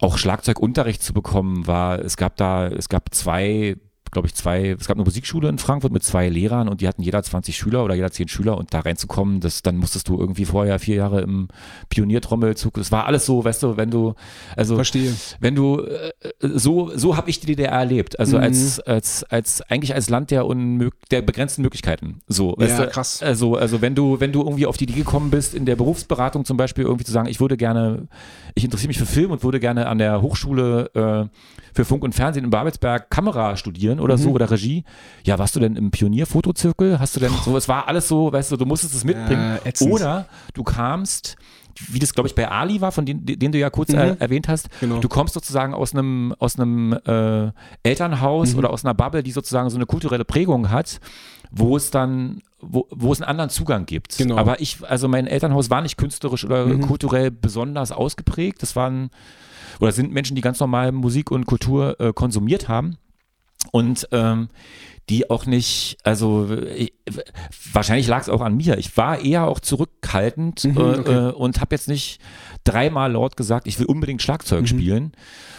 [0.00, 3.76] auch Schlagzeugunterricht zu bekommen war, es gab da, es gab zwei,
[4.10, 7.02] glaube ich, zwei, es gab eine Musikschule in Frankfurt mit zwei Lehrern und die hatten
[7.02, 10.44] jeder 20 Schüler oder jeder 10 Schüler und da reinzukommen, das, dann musstest du irgendwie
[10.44, 11.48] vorher vier Jahre im
[11.88, 14.14] Pioniertrommelzug, das war alles so, weißt du, wenn du,
[14.56, 15.12] also Verstehe.
[15.40, 18.42] wenn du äh, so so habe ich die DDR erlebt also Mhm.
[18.44, 22.90] als als als eigentlich als Land der unmög der begrenzten Möglichkeiten so weißt Ja, du?
[22.90, 23.22] krass.
[23.22, 26.44] also also wenn du wenn du irgendwie auf die Idee gekommen bist in der Berufsberatung
[26.44, 28.06] zum Beispiel irgendwie zu sagen ich würde gerne
[28.54, 31.38] ich interessiere mich für Film und würde gerne an der Hochschule äh,
[31.74, 34.22] für Funk und Fernsehen in Babelsberg Kamera studieren oder Mhm.
[34.22, 34.84] so oder Regie
[35.24, 38.52] ja warst du denn im Pionierfotozirkel hast du denn so es war alles so weißt
[38.52, 41.36] du du musstest es mitbringen Äh, oder du kamst
[41.90, 44.48] wie das glaube ich bei Ali war, von dem, den du ja kurz äh, erwähnt
[44.48, 44.98] hast, Genau.
[44.98, 47.52] du kommst sozusagen aus einem aus einem äh,
[47.84, 50.98] Elternhaus oder aus einer Bubble, die sozusagen so eine kulturelle Prägung hat,
[51.52, 54.18] wo es dann wo, wo es einen anderen Zugang gibt.
[54.18, 54.36] Genau.
[54.36, 58.60] Aber ich, also mein Elternhaus war nicht künstlerisch oder kulturell besonders ausgeprägt.
[58.62, 59.10] Das waren
[59.80, 62.98] oder sind Menschen, die ganz normal Musik und Kultur äh, konsumiert haben
[63.72, 64.48] und ähm,
[65.08, 66.92] die auch nicht, also ich,
[67.72, 68.76] wahrscheinlich lag es auch an mir.
[68.76, 71.12] Ich war eher auch zurückhaltend äh, okay.
[71.12, 72.20] äh, und habe jetzt nicht
[72.64, 75.12] dreimal laut gesagt, ich will unbedingt Schlagzeug spielen,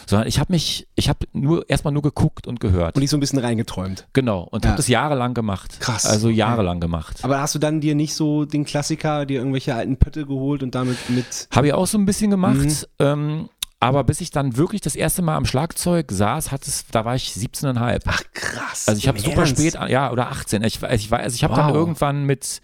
[0.06, 2.96] sondern ich habe mich, ich habe nur erstmal nur geguckt und gehört.
[2.96, 4.08] Und dich so ein bisschen reingeträumt.
[4.14, 4.72] genau und Ja.
[4.72, 5.80] habe das jahrelang gemacht.
[5.80, 6.06] Krass.
[6.06, 7.18] Also jahrelang gemacht.
[7.24, 10.76] Aber hast du dann dir nicht so den Klassiker, dir irgendwelche alten Pötte geholt und
[10.76, 11.48] damit mit.
[11.52, 12.56] Habe ich auch so ein bisschen gemacht.
[12.58, 12.76] Mhm.
[13.00, 17.06] Ähm, aber bis ich dann wirklich das erste Mal am Schlagzeug saß, hat es, da
[17.06, 18.02] war ich 17,5.
[18.06, 18.88] Ach krass.
[18.88, 19.58] Also ich habe super Ernst?
[19.58, 20.64] spät, ja, oder 18.
[20.64, 21.60] Ich, ich, also ich habe Wow.
[21.68, 22.62] dann irgendwann mit,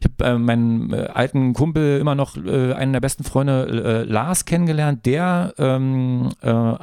[0.00, 4.10] ich habe äh, meinen äh, alten Kumpel immer noch, äh, einen der besten Freunde, äh,
[4.10, 5.06] Lars, kennengelernt.
[5.06, 6.74] Der ähm, äh,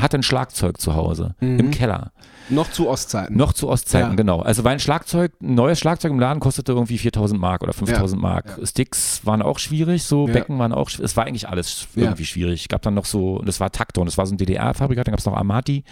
[0.00, 2.12] hatte ein Schlagzeug zu Hause im Keller.
[2.48, 3.36] Noch zu Ostzeiten.
[3.36, 4.14] Noch zu Ostzeiten, Ja.
[4.14, 4.40] genau.
[4.40, 8.22] Also weil ein Schlagzeug, ein neues Schlagzeug im Laden kostete irgendwie 4000 Mark oder 5000
[8.22, 8.56] Mark.
[8.58, 8.64] Ja.
[8.66, 10.32] Sticks waren auch schwierig, so Ja.
[10.34, 12.02] Becken waren auch, es war eigentlich alles Ja.
[12.04, 12.68] irgendwie schwierig.
[12.68, 15.18] Gab dann noch so, das war Taktor und das war so ein DDR-Fabrikat, dann gab
[15.18, 15.82] es noch Amati,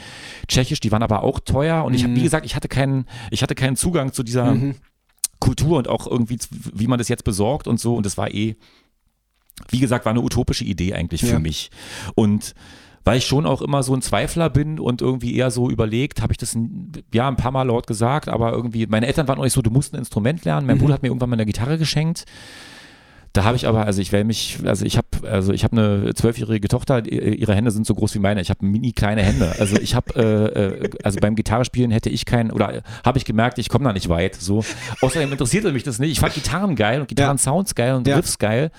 [0.47, 3.43] tschechisch, die waren aber auch teuer und ich habe, wie gesagt, ich hatte keinen, ich
[3.43, 4.57] hatte keinen Zugang zu dieser
[5.41, 6.39] Kultur und auch irgendwie,
[6.73, 8.55] wie man das jetzt besorgt und so und das war eh,
[9.71, 11.39] wie gesagt, war eine utopische Idee eigentlich für Ja.
[11.39, 11.71] mich.
[12.15, 12.55] Und
[13.05, 16.33] weil ich schon auch immer so ein Zweifler bin und irgendwie eher so überlegt, habe
[16.33, 16.57] ich das
[17.13, 19.71] ja ein paar Mal laut gesagt, aber irgendwie, meine Eltern waren auch nicht so, du
[19.71, 20.67] musst ein Instrument lernen.
[20.67, 22.25] Mein Bruder hat mir irgendwann mal eine Gitarre geschenkt.
[23.35, 26.15] Da habe ich aber, also ich will mich, also ich habe, also ich habe eine
[26.15, 28.41] zwölfjährige Tochter, i- ihre Hände sind so groß wie meine.
[28.41, 29.53] Ich habe mini kleine Hände.
[29.59, 33.25] Also ich habe, äh, äh, also beim Gitarrespielen hätte ich keinen, oder äh, habe ich
[33.25, 34.37] gemerkt, ich komme da nicht weit.
[34.37, 34.65] So.
[35.01, 36.13] Außerdem interessierte mich das nicht.
[36.13, 38.15] Ich fand Gitarren geil und Gitarren-Sounds geil und Ja.
[38.17, 38.71] Riffs geil,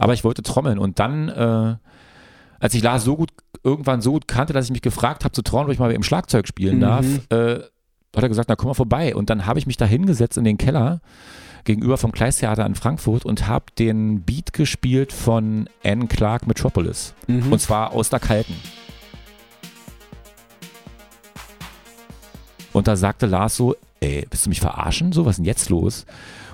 [0.00, 1.76] aber ich wollte trommeln und dann äh,
[2.58, 3.30] als ich Lars so gut
[3.64, 6.46] irgendwann so kannte, dass ich mich gefragt habe zu trauen, ob ich mal im Schlagzeug
[6.46, 7.60] spielen darf, äh,
[8.14, 9.14] hat er gesagt, na komm mal vorbei.
[9.16, 11.00] Und dann habe ich mich da hingesetzt in den Keller
[11.64, 17.14] gegenüber vom Kleistheater in Frankfurt und habe den Beat gespielt von Anne Clark Metropolis.
[17.26, 18.54] Und zwar aus der Kalten.
[22.72, 25.12] Und da sagte Lars so, ey, willst du mich verarschen?
[25.12, 26.06] So, was ist denn jetzt los?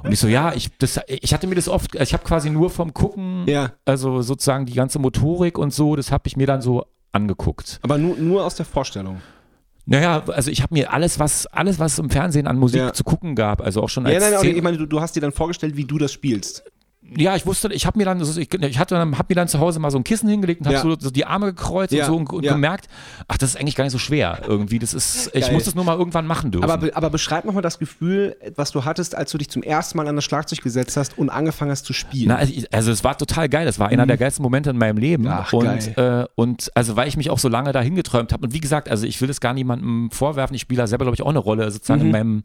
[0.02, 2.70] Und ich so, ja, ich, das, ich hatte mir das oft, ich habe quasi nur
[2.70, 3.72] vom Gucken, Ja.
[3.84, 7.78] also sozusagen die ganze Motorik und so, das habe ich mir dann so angeguckt.
[7.82, 9.20] Aber nur, nur aus der Vorstellung.
[9.86, 12.92] Naja, also ich habe mir alles, was alles, was im Fernsehen an Musik Ja.
[12.92, 15.16] zu gucken gab, also auch schon als Ja, nein, nein, ich meine, du, du hast
[15.16, 16.62] dir dann vorgestellt, wie du das spielst.
[17.16, 19.80] Ja, ich wusste, ich habe mir dann, ich, ich hatte, hab mir dann zu Hause
[19.80, 20.82] mal so ein Kissen hingelegt und habe Ja.
[20.82, 22.52] so, so die Arme gekreuzt Ja, und so und, und ja.
[22.52, 22.86] gemerkt,
[23.26, 24.78] ach, das ist eigentlich gar nicht so schwer irgendwie.
[24.78, 26.64] Das ist, ich muss das nur mal irgendwann machen dürfen.
[26.64, 29.96] Aber, be- aber beschreib nochmal das Gefühl, was du hattest, als du dich zum ersten
[29.98, 32.28] Mal an das Schlagzeug gesetzt hast und angefangen hast zu spielen.
[32.28, 33.66] Na, also, ich, also es war total geil.
[33.66, 35.24] Es war einer der geilsten Momente in meinem Leben.
[35.24, 35.30] Mhm.
[35.30, 38.46] Ach, und, äh, und also weil ich mich auch so lange dahin geträumt habe.
[38.46, 40.54] Und wie gesagt, also ich will es gar niemandem vorwerfen.
[40.54, 42.42] Ich spiele da selber, glaube ich, auch eine Rolle, sozusagen in meinem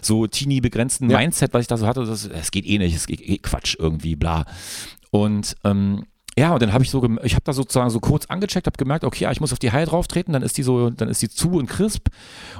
[0.00, 1.12] so teeny begrenzten Mhm.
[1.14, 2.04] Mindset, was ich da so hatte.
[2.04, 4.44] Das, es geht eh nicht, es geht eh Quatsch irgendwie, bla.
[5.10, 6.04] Und ähm,
[6.38, 9.04] ja, und dann habe ich so, ich habe da sozusagen so kurz angecheckt, habe gemerkt,
[9.04, 11.20] okay, ja, ich muss auf die High drauf treten, dann ist die so, dann ist
[11.20, 12.08] die zu und crisp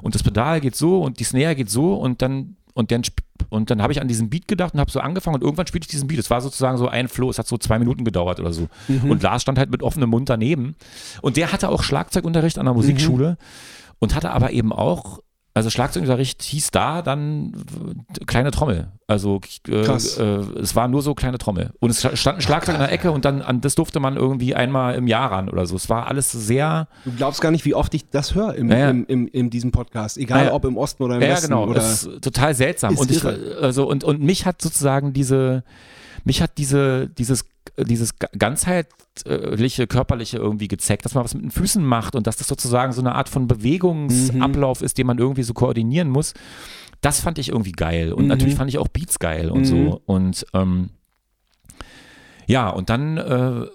[0.02, 3.02] und das Pedal geht so und die Snare geht so und dann und dann
[3.50, 5.84] und dann habe ich an diesen Beat gedacht und habe so angefangen und irgendwann spielte
[5.84, 6.18] ich diesen Beat.
[6.18, 8.68] Es war sozusagen so ein Flow, es hat so zwei Minuten gedauert oder so.
[9.08, 10.74] Und Lars stand halt mit offenem Mund daneben
[11.22, 13.36] und der hatte auch Schlagzeugunterricht an der Musikschule
[14.00, 15.20] und hatte aber eben auch
[15.58, 17.52] also Schlagzeugunterricht hieß da dann
[18.20, 18.88] äh, kleine Trommel.
[19.06, 19.80] Also äh, äh,
[20.60, 21.70] es war nur so kleine Trommel.
[21.80, 24.54] Und es stand ein Schlagzeug in der Ecke und dann an das durfte man irgendwie
[24.54, 25.76] einmal im Jahr ran oder so.
[25.76, 28.78] Es war alles sehr Du glaubst gar nicht, wie oft ich das höre im, Ja,
[28.78, 28.90] ja.
[28.90, 30.16] im, im, in diesem Podcast.
[30.18, 30.52] Egal Ja, ja.
[30.54, 31.48] ob im Osten oder im ja, Westen.
[31.48, 31.64] genau.
[31.64, 32.96] Oder Das ist total seltsam.
[32.96, 35.64] Und ich, also und, und mich hat sozusagen diese,
[36.24, 37.44] mich hat diese, dieses,
[37.78, 42.36] dieses ga- ganzheitliche, körperliche irgendwie gezeigt, dass man was mit den Füßen macht und dass
[42.36, 46.34] das sozusagen so eine Art von Bewegungsablauf ist, den man irgendwie so koordinieren muss.
[47.00, 48.12] Das fand ich irgendwie geil.
[48.12, 48.28] Und Mhm.
[48.28, 50.00] natürlich fand ich auch Beats geil und so.
[50.06, 50.90] Und ähm,
[52.46, 53.66] ja, und dann äh,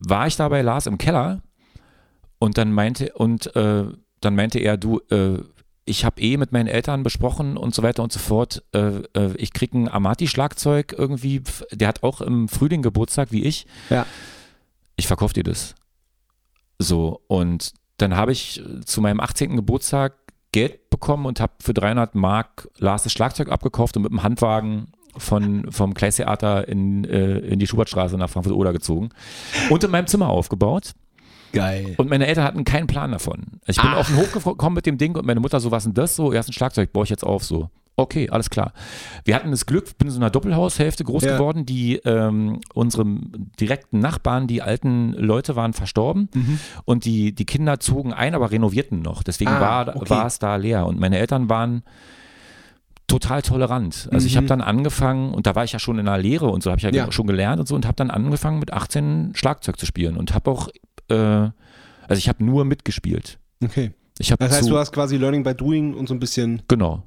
[0.00, 1.42] war ich da bei Lars im Keller
[2.38, 3.84] und dann meinte, und äh,
[4.20, 5.38] dann meinte er, du, äh,
[5.88, 8.62] ich habe eh mit meinen Eltern besprochen und so weiter und so fort.
[8.72, 11.42] Äh, äh, ich krieg ein Amati-Schlagzeug irgendwie.
[11.72, 13.66] Der hat auch im Frühling Geburtstag wie ich.
[13.90, 14.06] Ja.
[14.96, 15.74] Ich verkaufe dir das.
[16.78, 19.56] So, und dann habe ich zu meinem 18.
[19.56, 20.14] Geburtstag
[20.52, 24.92] Geld bekommen und habe für 300 Mark Lars das Schlagzeug abgekauft und mit dem Handwagen
[25.16, 29.10] von, vom Kleistheater in, äh, in die Schubertstraße nach Frankfurt-Oder gezogen
[29.70, 30.92] und in meinem Zimmer aufgebaut.
[31.52, 31.94] Geil.
[31.96, 33.60] Und meine Eltern hatten keinen Plan davon.
[33.66, 33.98] Ich bin Ach.
[33.98, 36.16] auf den Hof gekommen mit dem Ding und meine Mutter so, was ist denn das
[36.16, 36.32] so?
[36.32, 37.70] Erst ein Schlagzeug, baue ich jetzt auf, so.
[37.96, 38.72] Okay, alles klar.
[39.24, 41.32] Wir hatten das Glück, ich bin in so einer Doppelhaushälfte groß Ja.
[41.32, 43.04] geworden, die ähm, unsere
[43.58, 46.28] direkten Nachbarn, die alten Leute waren verstorben
[46.84, 49.24] und die, die Kinder zogen ein, aber renovierten noch.
[49.24, 50.10] Deswegen Ah, war, okay.
[50.10, 50.86] war es da leer.
[50.86, 51.82] Und meine Eltern waren
[53.08, 54.08] total tolerant.
[54.12, 54.36] Also ich Mhm.
[54.36, 56.78] habe dann angefangen, und da war ich ja schon in der Lehre und so, habe
[56.78, 57.10] ich ja, Ja.
[57.10, 60.50] schon gelernt und so, und habe dann angefangen mit 18 Schlagzeug zu spielen und habe
[60.50, 60.68] auch,
[61.08, 61.52] äh, also
[62.18, 63.38] ich habe nur mitgespielt.
[63.62, 63.92] Okay.
[64.18, 67.02] Ich Das heißt, zu, du hast quasi Learning by Doing und so ein bisschen genau,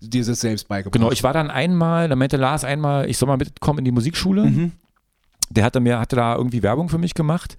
[0.00, 0.92] dir das selbst beigebracht.
[0.92, 1.10] genau.
[1.12, 4.44] Ich war dann einmal, da meinte Lars einmal, ich soll mal mitkommen in die Musikschule.
[4.44, 4.72] Mhm.
[5.50, 7.56] Der hatte mir, hatte da irgendwie Werbung für mich gemacht.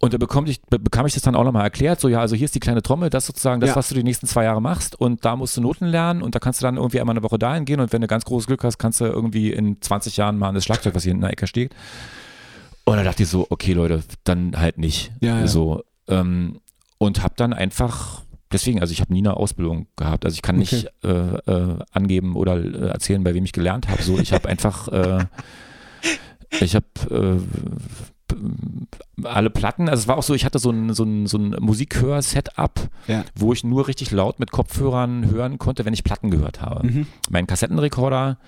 [0.00, 2.36] Und da bekomme ich, be- bekam ich das dann auch nochmal erklärt, so ja, also
[2.36, 3.76] hier ist die kleine Trommel, das ist sozusagen das, Ja.
[3.76, 6.40] was du die nächsten zwei Jahre machst und da musst du Noten lernen und da
[6.40, 8.64] kannst du dann irgendwie einmal eine Woche dahin gehen und wenn du ganz großes Glück
[8.64, 11.30] hast, kannst du irgendwie in 20 Jahren mal an das Schlagzeug, was hier in der
[11.30, 11.74] Ecke steht.
[12.84, 15.12] Und dann dachte ich so, okay Leute, dann halt nicht.
[15.20, 15.46] Ja, ja.
[15.46, 16.60] So, ähm,
[16.98, 20.56] und habe dann einfach, deswegen, also ich habe nie eine Ausbildung gehabt, also ich kann
[20.56, 24.02] nicht äh, äh, angeben oder äh, erzählen, bei wem ich gelernt habe.
[24.02, 25.24] So, ich habe einfach, äh,
[26.60, 27.40] ich habe äh,
[29.22, 31.56] alle Platten, also es war auch so, ich hatte so ein, so ein, so ein
[31.60, 33.24] Musikhör-Setup, Ja.
[33.34, 36.86] wo ich nur richtig laut mit Kopfhörern hören konnte, wenn ich Platten gehört habe.
[36.86, 37.06] Mhm.
[37.30, 38.38] Mein Kassettenrekorder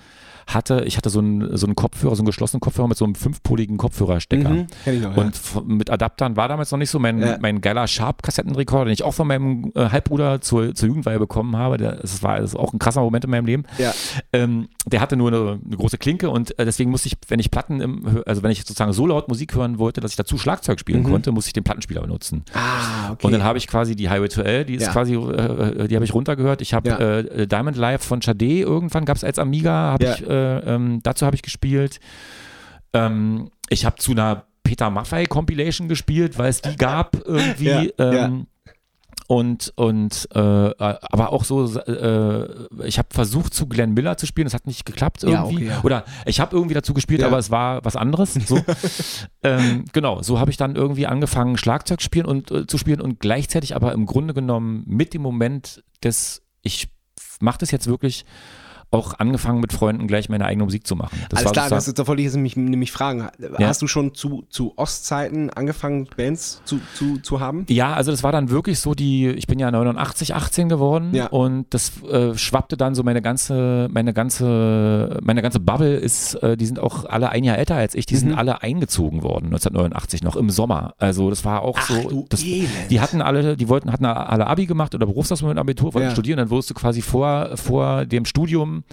[0.46, 3.14] hatte, ich hatte so einen, so einen Kopfhörer, so einen geschlossenen Kopfhörer mit so einem
[3.16, 4.48] fünfpoligen Kopfhörerstecker.
[4.48, 4.66] Mhm.
[5.02, 7.36] Noch, Und f- mit Adaptern war damals noch nicht so mein, Ja.
[7.40, 11.76] mein geiler Sharp-Kassettenrekorder, den ich auch von meinem äh, Halbbruder zur, zur Jugendweihe bekommen habe.
[11.78, 13.64] Der, das war das ist auch ein krasser Moment in meinem Leben.
[13.78, 13.92] ja.
[14.32, 17.50] Ähm, der hatte nur eine, eine große Klinke und äh, deswegen musste ich, wenn ich
[17.50, 20.78] Platten, im, also wenn ich sozusagen so laut Musik hören wollte, dass ich dazu Schlagzeug
[20.78, 21.10] spielen Mhm.
[21.10, 22.44] konnte, musste ich den Plattenspieler benutzen.
[22.54, 23.26] Ah, okay.
[23.26, 24.92] Und dann habe ich quasi die Highway to L, die ist Ja.
[24.92, 26.62] quasi, äh, die habe ich runtergehört.
[26.62, 26.98] Ich habe Ja.
[26.98, 30.14] äh, Diamond Live von Sade irgendwann gab es als Amiga, habe Ja.
[30.14, 32.00] ich, äh, ähm, dazu habe ich gespielt.
[32.92, 37.92] Ähm, ich habe zu einer Peter Maffei Compilation gespielt, weil es die gab irgendwie.
[37.98, 38.24] Ja, ja.
[38.26, 38.46] ähm,
[39.28, 42.46] Und, und äh, aber auch so, äh,
[42.84, 45.64] ich habe versucht zu Glenn Miller zu spielen, das hat nicht geklappt Ja, irgendwie.
[45.64, 45.80] okay, ja.
[45.82, 47.26] Oder ich habe irgendwie dazu gespielt, Ja.
[47.26, 48.34] aber es war was anderes.
[48.34, 48.60] So.
[49.42, 53.18] ähm, genau, so habe ich dann irgendwie angefangen, Schlagzeug spielen und äh, zu spielen und
[53.18, 56.88] gleichzeitig aber im Grunde genommen mit dem Moment des, ich
[57.40, 58.24] mache das jetzt wirklich,
[58.90, 61.18] auch angefangen mit Freunden gleich meine eigene Musik zu machen.
[61.28, 63.28] Das Alles war klar, das ist, da wollte ich jetzt nämlich, nämlich fragen.
[63.58, 63.68] Ja.
[63.68, 67.66] Hast du schon zu, zu Ostzeiten angefangen, Bands zu, zu, zu haben?
[67.68, 71.26] Ja, also das war dann wirklich so die, ich bin ja 89, 18 geworden Ja.
[71.26, 76.56] und das äh, schwappte dann so meine ganze, meine ganze, meine ganze Bubble ist, äh,
[76.56, 78.18] die sind auch alle ein Jahr älter als ich, die Mhm.
[78.20, 80.94] sind alle eingezogen worden 1989 noch im Sommer.
[80.98, 84.66] Also das war auch Ach, so, das, die hatten alle, die wollten, hatten alle Abi
[84.66, 86.12] gemacht oder Berufsausbildung Abitur, wollten Ja.
[86.12, 88.84] studieren, dann wurdest du quasi vor, vor dem Studium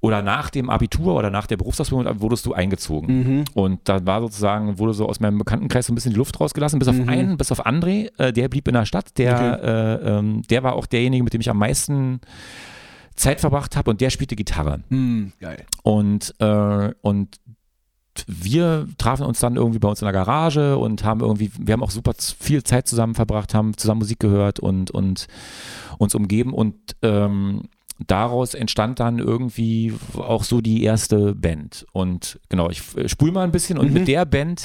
[0.00, 3.18] oder nach dem Abitur oder nach der Berufsausbildung wurdest du eingezogen.
[3.38, 3.44] Mhm.
[3.54, 6.80] Und da war sozusagen, wurde so aus meinem Bekanntenkreis so ein bisschen die Luft rausgelassen,
[6.80, 7.08] bis auf Mhm.
[7.08, 9.66] einen, bis auf André, äh, der blieb in der Stadt, der, Okay.
[10.08, 12.20] äh, ähm, der war auch derjenige, mit dem ich am meisten
[13.14, 14.80] Zeit verbracht habe und der spielte Gitarre.
[14.88, 15.64] Hm, geil.
[15.84, 17.36] Und, äh, und
[18.26, 21.82] wir trafen uns dann irgendwie bei uns in der Garage und haben irgendwie, wir haben
[21.82, 25.28] auch super viel Zeit zusammen verbracht, haben zusammen Musik gehört und, und
[25.98, 27.62] uns umgeben und ähm,
[28.06, 31.86] daraus entstand dann irgendwie auch so die erste Band.
[31.92, 33.92] Und genau, ich äh, spul mal ein bisschen und Mhm.
[33.94, 34.62] mit der Band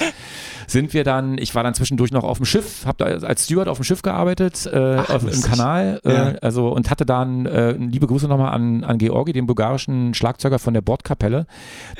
[0.66, 3.68] sind wir dann, ich war dann zwischendurch noch auf dem Schiff, habe da als Steward
[3.68, 5.42] auf dem Schiff gearbeitet, äh, Ach, auf, im.
[5.42, 6.24] Kanal, äh, Ja.
[6.42, 10.74] also und hatte dann äh, liebe Grüße nochmal an, an Georgi, den bulgarischen Schlagzeuger von
[10.74, 11.46] der Bordkapelle.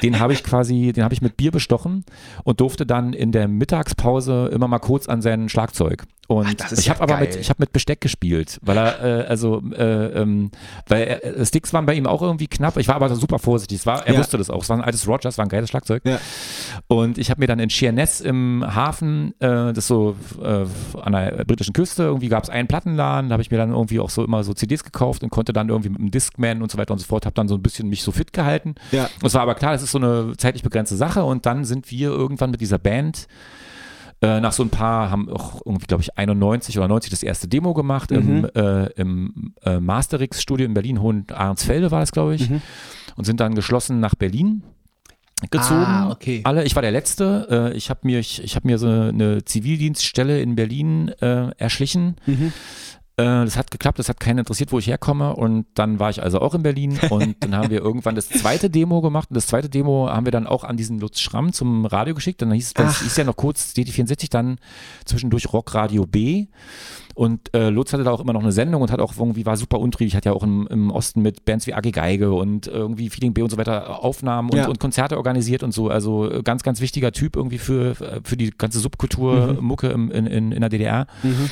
[0.03, 2.05] Den habe ich quasi, den habe ich mit Bier bestochen
[2.45, 6.05] und durfte dann in der Mittagspause immer mal kurz an sein Schlagzeug.
[6.29, 9.27] Und Ach, ich ja habe aber mit, ich habe mit Besteck gespielt, weil er, äh,
[9.29, 9.83] also, äh,
[10.21, 10.51] ähm,
[10.87, 12.77] weil er, äh, Sticks waren bei ihm auch irgendwie knapp.
[12.77, 13.79] Ich war aber super vorsichtig.
[13.79, 14.21] Es war, er Ja.
[14.21, 14.63] wusste das auch.
[14.63, 16.03] Es war ein altes Rogers, war ein geiles Schlagzeug.
[16.05, 16.19] Ja.
[16.87, 20.67] Und ich habe mir dann in Sheerness im Hafen, äh, das so äh,
[21.01, 23.99] an der britischen Küste, irgendwie gab es einen Plattenladen, da habe ich mir dann irgendwie
[23.99, 26.77] auch so immer so CDs gekauft und konnte dann irgendwie mit dem Discman und so
[26.77, 28.75] weiter und so fort, habe dann so ein bisschen mich so fit gehalten.
[28.93, 29.05] Ja.
[29.23, 31.91] Und es war aber klar, das ist so eine zeitlich begrenzte Sache und dann sind
[31.91, 33.29] wir irgendwann mit dieser Band
[34.21, 37.47] äh, nach so ein paar, haben auch irgendwie, glaube ich, 91 oder 90 das erste
[37.49, 38.45] Demo gemacht im, Mhm.
[38.55, 42.61] äh, im äh, Masterix-Studio in Berlin, Hohen-Ahrensfelde war das, glaube ich, Mhm.
[43.17, 44.63] und sind dann geschlossen nach Berlin
[45.51, 45.85] gezogen.
[45.85, 46.41] Ah, okay.
[46.43, 47.71] Alle, ich war der Letzte.
[47.73, 52.17] Äh, ich habe mir, ich, ich hab mir so eine Zivildienststelle in Berlin äh, erschlichen.
[52.27, 52.53] Mhm.
[53.19, 55.35] Äh, das hat geklappt, das hat keinen interessiert, wo ich herkomme.
[55.37, 56.99] Und dann war ich also auch in Berlin.
[57.11, 59.31] Und dann haben wir irgendwann das zweite Demo gemacht.
[59.31, 62.41] Und das zweite Demo haben wir dann auch an diesen Lutz Schramm zum Radio geschickt.
[62.43, 64.59] Dann hieß hieß ja noch kurz DT64, dann
[65.05, 66.47] zwischendurch Rockradio B.
[67.17, 69.57] Und äh, Lutz hatte da auch immer noch eine Sendung und hat auch irgendwie, war
[69.57, 73.11] super untriebig, hat ja auch im, im Osten mit Bands wie AG Geige und irgendwie
[73.11, 74.69] Feeling B und so weiter Aufnahmen und, Ja.
[74.69, 75.89] und Konzerte organisiert und so.
[75.89, 79.65] Also äh, ganz, ganz wichtiger Typ irgendwie für, für die ganze Subkultur Mhm.
[79.65, 81.07] Mucke im, in, in, in der DDR.
[81.25, 81.51] Mhm.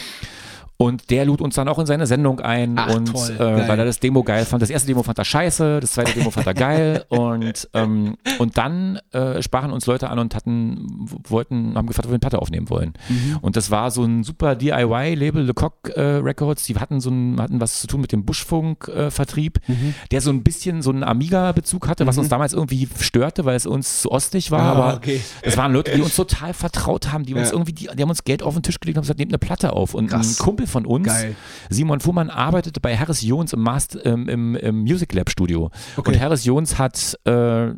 [0.79, 3.79] Und der lud uns dann auch in seine Sendung ein Ach, und toll, äh, weil
[3.79, 4.61] er das Demo geil fand.
[4.63, 8.59] Das erste Demo fand er scheiße, das zweite Demo fand er geil und ähm, und
[8.59, 12.41] dann äh, sprachen uns Leute an und hatten wollten haben gefragt, ob wir eine Platte
[12.43, 12.93] aufnehmen wollen.
[13.09, 13.39] Mhm.
[13.41, 16.65] Und das war so ein super DIY-Label, Lecoq äh, Records.
[16.65, 19.95] Die hatten so ein, hatten was zu tun mit dem Buschfunk-Vertrieb, Mhm.
[20.11, 23.67] der so ein bisschen so einen Amiga-Bezug hatte, was uns damals irgendwie störte, weil es
[23.67, 24.61] uns zu ostig war.
[24.61, 25.21] Ah, aber okay.
[25.43, 27.53] das waren Leute, die uns total vertraut haben, die uns Ja.
[27.55, 29.39] irgendwie, die, die haben uns Geld auf den Tisch gelegt und haben gesagt, nehmt eine
[29.39, 29.95] Platte auf.
[29.95, 30.39] Und Krass.
[30.39, 31.37] ein Kumpel von uns, Geil.
[31.71, 35.71] Simon Fuhrmann, arbeitete bei Harris Jones im, Master, ähm, im, im Music Lab Studio.
[35.97, 36.11] Okay.
[36.11, 37.73] Und Harris Jones hat äh,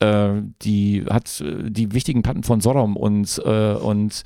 [0.00, 4.22] äh, die hat äh, die wichtigen Platten von Sodom und, äh, und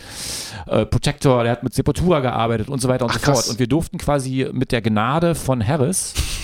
[0.66, 3.36] äh, Protector, der hat mit Sepultura gearbeitet und so weiter und Ach, so fort.
[3.36, 3.48] krass.
[3.48, 6.14] Und wir durften quasi mit der Gnade von Harris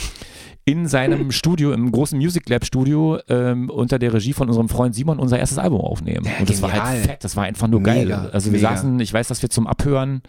[0.69, 4.95] in seinem Studio, im großen Music Lab Studio, ähm, unter der Regie von unserem Freund
[4.95, 6.27] Simon unser erstes Album aufnehmen.
[6.27, 6.87] Ja, und das war genial.
[6.87, 8.05] halt fett, das war einfach nur geil.
[8.05, 8.77] Mega, also wir mega.
[8.77, 10.21] saßen, ich weiß, dass wir zum Abhören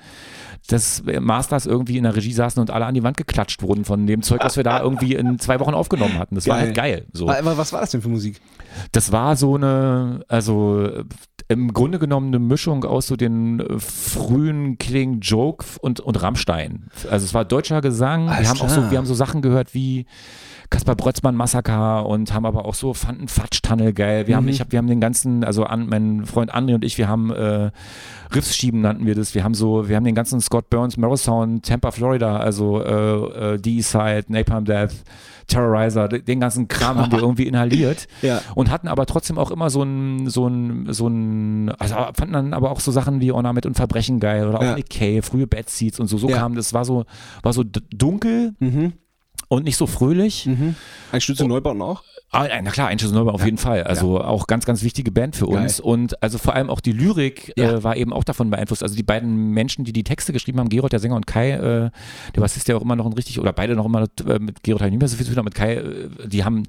[0.71, 4.07] des Masters irgendwie in der Regie saßen und alle an die Wand geklatscht wurden von
[4.07, 6.35] dem Zeug, was wir da irgendwie in zwei Wochen aufgenommen hatten.
[6.35, 6.65] Das war Geil.
[6.67, 7.05] halt geil.
[7.11, 7.29] So.
[7.29, 8.39] Aber was war das denn für Musik?
[8.91, 10.89] Das war so eine, also
[11.47, 16.89] im Grunde genommen eine Mischung aus so den frühen Killing Joke und, und Rammstein.
[17.09, 18.29] Also es war deutscher Gesang.
[18.29, 18.91] Alles wir haben auch so, klar.
[18.91, 20.05] wir haben so Sachen gehört wie
[20.69, 24.27] Kaspar Brötzmann Massaker und haben aber auch so fanden Fatsch-Tunnel geil.
[24.27, 24.49] Wir haben, Mhm.
[24.51, 27.31] ich hab, wir haben den ganzen, also an, mein Freund André und ich, wir haben
[27.31, 27.71] äh,
[28.35, 29.33] Riffs schieben nannten wir das.
[29.33, 33.57] Wir haben so, wir haben den ganzen Scott Burns, Sound, Tampa, Florida, also äh, äh,
[33.57, 34.93] D-Side, Napalm Death,
[35.49, 38.41] Terrorizer, de- den ganzen Kram haben wir irgendwie inhaliert Ja.
[38.55, 42.53] und hatten aber trotzdem auch immer so ein, so ein, so ein, also fanden dann
[42.53, 44.75] aber auch so Sachen wie Ornament und Verbrechen geil oder auch Ja.
[44.75, 47.03] Nick Cave, frühe Bad Seeds und so, so kam das, war so,
[47.43, 48.93] war so dunkel Mhm.
[49.49, 50.45] und nicht so fröhlich.
[50.45, 50.75] Mhm.
[51.11, 51.47] Ein Stütze Oh.
[51.47, 52.03] Neubauten auch?
[52.31, 53.83] Ah, na klar, Einschuss Neubau auf jeden Fall.
[53.83, 55.77] Also auch ganz, ganz wichtige Band für uns.
[55.77, 55.85] Geil.
[55.85, 57.71] Und also vor allem auch die Lyrik Ja.
[57.77, 58.83] äh, war eben auch davon beeinflusst.
[58.83, 61.89] Also die beiden Menschen, die die Texte geschrieben haben, Gerold, der Sänger und Kai, äh,
[62.35, 64.83] der Bassist, der auch immer noch ein richtig, oder beide noch immer äh, mit Gerold
[64.85, 66.63] ich nicht mehr so viel zu tun, aber mit Kai, äh, die haben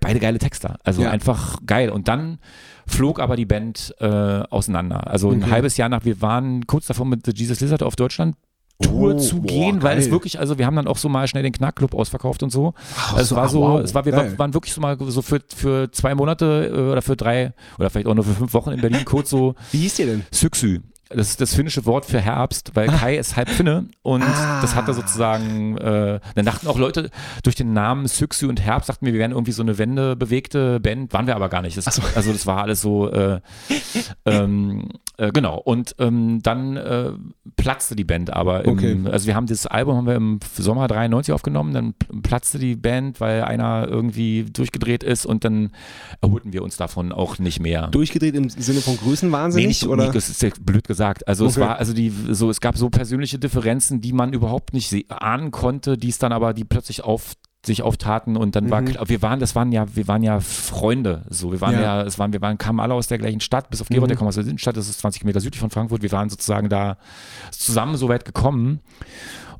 [0.00, 0.78] beide geile Texter.
[0.84, 1.10] Also Ja.
[1.10, 1.88] einfach geil.
[1.88, 2.38] Und dann
[2.86, 5.06] flog aber die Band äh, auseinander.
[5.06, 5.52] Also ein Okay.
[5.52, 8.36] halbes Jahr nach, wir waren kurz davor mit The Jesus Lizard auf Deutschland
[8.82, 11.26] Tour Oh, zu boah, gehen, weil es wirklich, also wir haben dann auch so mal
[11.28, 12.74] schnell den Knackclub ausverkauft und so.
[12.96, 14.32] Ach, Also es war so, wow, es war, wir geil.
[14.32, 17.88] war, waren wirklich so mal so für, für zwei Monate äh, oder für drei oder
[17.90, 20.22] vielleicht auch nur für fünf Wochen in Berlin kurz so Wie hieß der denn?
[20.30, 20.80] Süchsü.
[21.08, 24.60] Das ist das finnische Wort für Herbst, weil Kai ist halb Finne und Ah.
[24.60, 27.10] das hatte sozusagen, äh, dann dachten auch Leute
[27.44, 31.12] durch den Namen Syksy und Herbst, dachten wir, wir wären irgendwie so eine wendebewegte Band,
[31.12, 31.76] waren wir aber gar nicht.
[31.76, 33.40] Das, Also das war alles so, äh,
[34.24, 34.88] ähm,
[35.18, 35.58] äh, genau.
[35.58, 37.10] Und ähm, dann äh,
[37.56, 38.64] platzte die Band aber.
[38.64, 38.98] Im, Okay.
[39.10, 43.20] Also wir haben das Album haben wir im Sommer 93 aufgenommen, dann platzte die Band,
[43.20, 45.70] weil einer irgendwie durchgedreht ist und dann
[46.20, 47.86] erholten wir uns davon auch nicht mehr.
[47.88, 49.64] Durchgedreht im Sinne von Größenwahnsinnig?
[49.64, 50.04] Nee, nicht, oder?
[50.04, 50.95] nicht, das ist ja blöd gesagt.
[51.26, 51.66] Also es Okay.
[51.66, 55.96] war, also die, so, es gab so persönliche Differenzen, die man überhaupt nicht ahnen konnte,
[55.98, 58.84] die es dann aber, die plötzlich auf sich auftaten und dann war Mhm.
[58.86, 61.80] klar, wir waren, das waren ja, wir waren ja Freunde, so, wir waren Ja.
[61.82, 64.08] ja, es waren, wir waren, kamen alle aus der gleichen Stadt, bis auf Gerold, Mhm.
[64.10, 66.68] der kommt aus der Innenstadt, das ist 20 Kilometer südlich von Frankfurt, wir waren sozusagen
[66.68, 66.96] da
[67.50, 68.80] zusammen so weit gekommen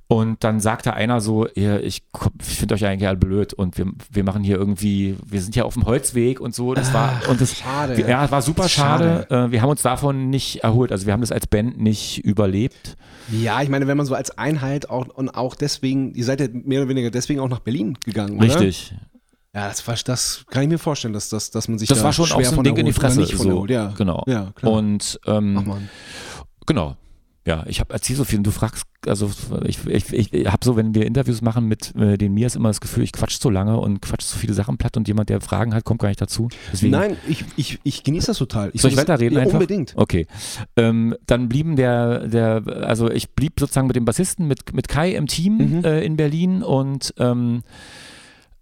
[0.08, 2.04] und dann sagte einer so, ihr, ich,
[2.40, 5.66] ich finde euch eigentlich alle blöd und wir, wir machen hier irgendwie, wir sind hier
[5.66, 8.08] auf dem Holzweg und so, das war, und das, schade.
[8.08, 9.26] ja, war super Schade.
[9.28, 9.46] schade.
[9.46, 10.92] Äh, wir haben uns davon nicht erholt.
[10.92, 12.96] Also wir haben das als Band nicht überlebt.
[13.32, 16.46] Ja, ich meine, wenn man so als Einheit auch und auch deswegen, ihr seid ja
[16.52, 18.46] mehr oder weniger deswegen auch nach Berlin gegangen, oder?
[18.46, 18.94] Richtig.
[19.52, 22.04] Ja, das, war, das kann ich mir vorstellen, dass, dass, dass man sich Das da
[22.04, 23.24] war schon schwer auch so ein von Ding in die Fresse.
[23.24, 23.66] So.
[23.66, 23.92] ja.
[23.96, 24.22] Genau.
[24.28, 24.72] Ja, klar.
[24.72, 26.96] Und ähm, Ach genau.
[27.46, 29.30] Ja, ich habe erzähl so viel und du fragst, also
[29.64, 32.80] ich, ich, ich habe so, wenn wir Interviews machen mit äh, den Mias immer das
[32.80, 35.72] Gefühl, ich quatsch so lange und quatsch so viele Sachen platt und jemand, der Fragen
[35.72, 36.48] hat, kommt gar nicht dazu.
[36.72, 38.64] Deswegen, Nein, ich, ich, ich genieße das total.
[38.70, 39.54] Soll ich finde das- weiterreden ja, einfach?
[39.54, 39.92] Unbedingt.
[39.96, 40.26] Okay.
[40.76, 45.12] Ähm, dann blieben der, der, also ich blieb sozusagen mit dem Bassisten, mit, mit Kai
[45.14, 45.84] im Team Mhm.
[45.84, 47.62] äh, in Berlin und ähm,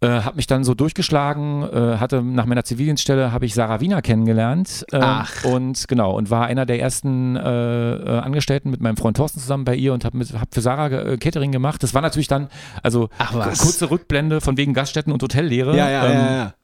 [0.04, 4.02] äh, habe mich dann so durchgeschlagen, äh, hatte nach meiner Zivildienststelle habe ich Sarah Wiener
[4.02, 5.44] kennengelernt ähm, Ach.
[5.44, 9.64] und genau und war einer der ersten äh, äh, Angestellten mit meinem Freund Thorsten zusammen
[9.64, 11.82] bei ihr und habe hab für Sarah äh, Catering gemacht.
[11.82, 12.48] Das war natürlich dann
[12.82, 13.08] also
[13.58, 15.76] kurze Rückblende von wegen Gaststätten und Hotellehre.
[15.76, 16.54] Ja, ja, Ähm, ja, ja.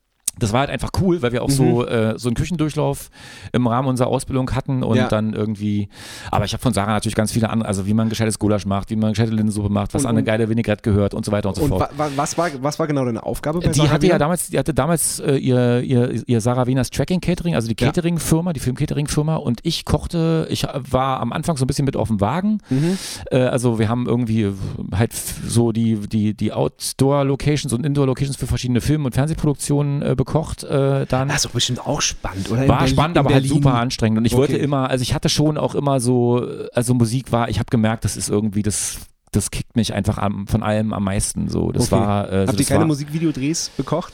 [0.43, 3.11] Das war halt einfach cool, weil wir auch so, äh, so einen Küchendurchlauf
[3.53, 5.09] im Rahmen unserer Ausbildung hatten und Ja.
[5.09, 5.89] dann irgendwie,
[6.31, 8.91] aber ich habe von Sarah natürlich ganz viele andere, also wie man gescheites Gulasch macht,
[8.91, 11.49] wie man gescheite Linsensuppe macht, was Und- an eine geile Vinaigrette gehört und so weiter
[11.51, 11.91] und so Und fort.
[11.97, 14.49] wa, wa, was, war, was war genau deine Aufgabe bei Die Sarah hatte ja damals,
[14.49, 17.75] die hatte damals äh, ihr, ihr, ihr Sarah Wieners Tracking Catering, also die.
[17.75, 22.09] Catering-Firma, die Film-Catering-Firma und ich kochte, ich war am Anfang so ein bisschen mit auf
[22.09, 22.99] dem Wagen, Mhm.
[23.31, 24.49] äh, also wir haben irgendwie
[24.95, 30.65] halt so die, die, die Outdoor-Locations und Indoor-Locations für verschiedene Film- und Fernsehproduktionen äh, bekocht
[30.65, 31.29] äh, dann.
[31.29, 32.67] Das ist doch bestimmt auch spannend, oder?
[32.69, 34.19] War Berlin- spannend, aber halt super anstrengend.
[34.19, 34.63] Und ich wollte Okay.
[34.63, 38.17] immer, also ich hatte schon auch immer so, also Musik war, ich habe gemerkt, das
[38.17, 38.99] ist irgendwie, das,
[39.33, 41.49] das kickt mich einfach am, von allem am meisten.
[41.49, 42.01] So, das Okay.
[42.03, 44.13] war, äh, so, Habt ihr das keine war Musikvideodrehs bekocht?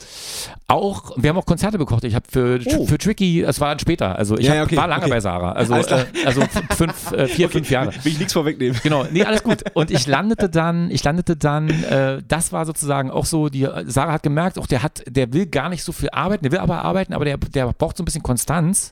[0.67, 2.03] auch, wir haben auch Konzerte bekocht.
[2.03, 2.85] Ich habe für, Oh.
[2.85, 5.11] für Tricky, es war dann später, also ich Ja, hab, ja, okay, war lange okay.
[5.11, 6.41] bei Sarah, also, äh, also
[6.75, 7.91] fünf, äh, vier, fünf Jahre.
[8.03, 8.79] Will ich nichts vorwegnehmen.
[8.83, 9.63] Genau, nee, alles gut.
[9.73, 14.11] Und ich landete dann, ich landete dann, äh, das war sozusagen auch so, die Sarah
[14.13, 16.83] hat gemerkt, auch der hat, der will gar nicht so viel arbeiten, der will aber
[16.83, 18.91] arbeiten, aber der, der braucht so ein bisschen Konstanz.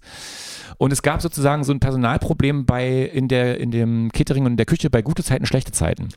[0.77, 4.57] Und es gab sozusagen so ein Personalproblem bei in der in dem Catering und in
[4.57, 6.09] der Küche bei gute Zeiten, schlechte Zeiten.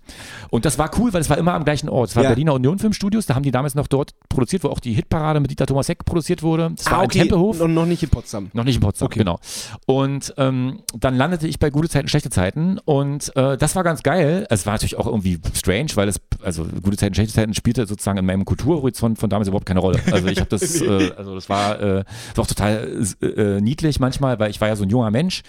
[0.51, 2.11] Und das war cool, weil es war immer am gleichen Ort.
[2.11, 2.29] Es war Ja.
[2.31, 5.51] Berliner Union Filmstudios, da haben die damals noch dort produziert, wo auch die Hitparade mit
[5.51, 6.73] Dieter Thomas Heck produziert wurde.
[6.77, 7.61] Das war ah, in Tempelhof.
[7.61, 8.51] Und noch nicht in Potsdam.
[8.53, 9.21] Noch nicht in Potsdam, Okay.
[9.21, 9.39] genau.
[9.87, 14.03] Und ähm, dann landete ich bei gute Zeiten, schlechte Zeiten und äh, das war ganz
[14.03, 14.47] geil.
[14.51, 18.19] Es war natürlich auch irgendwie strange, weil es, also gute Zeiten, schlechte Zeiten spielte sozusagen
[18.19, 20.01] in meinem Kulturhorizont von damals überhaupt keine Rolle.
[20.11, 24.01] Also ich habe das, äh, also das war, äh, das war auch total äh, niedlich
[24.01, 25.43] manchmal, weil ich war ja so ein junger Mensch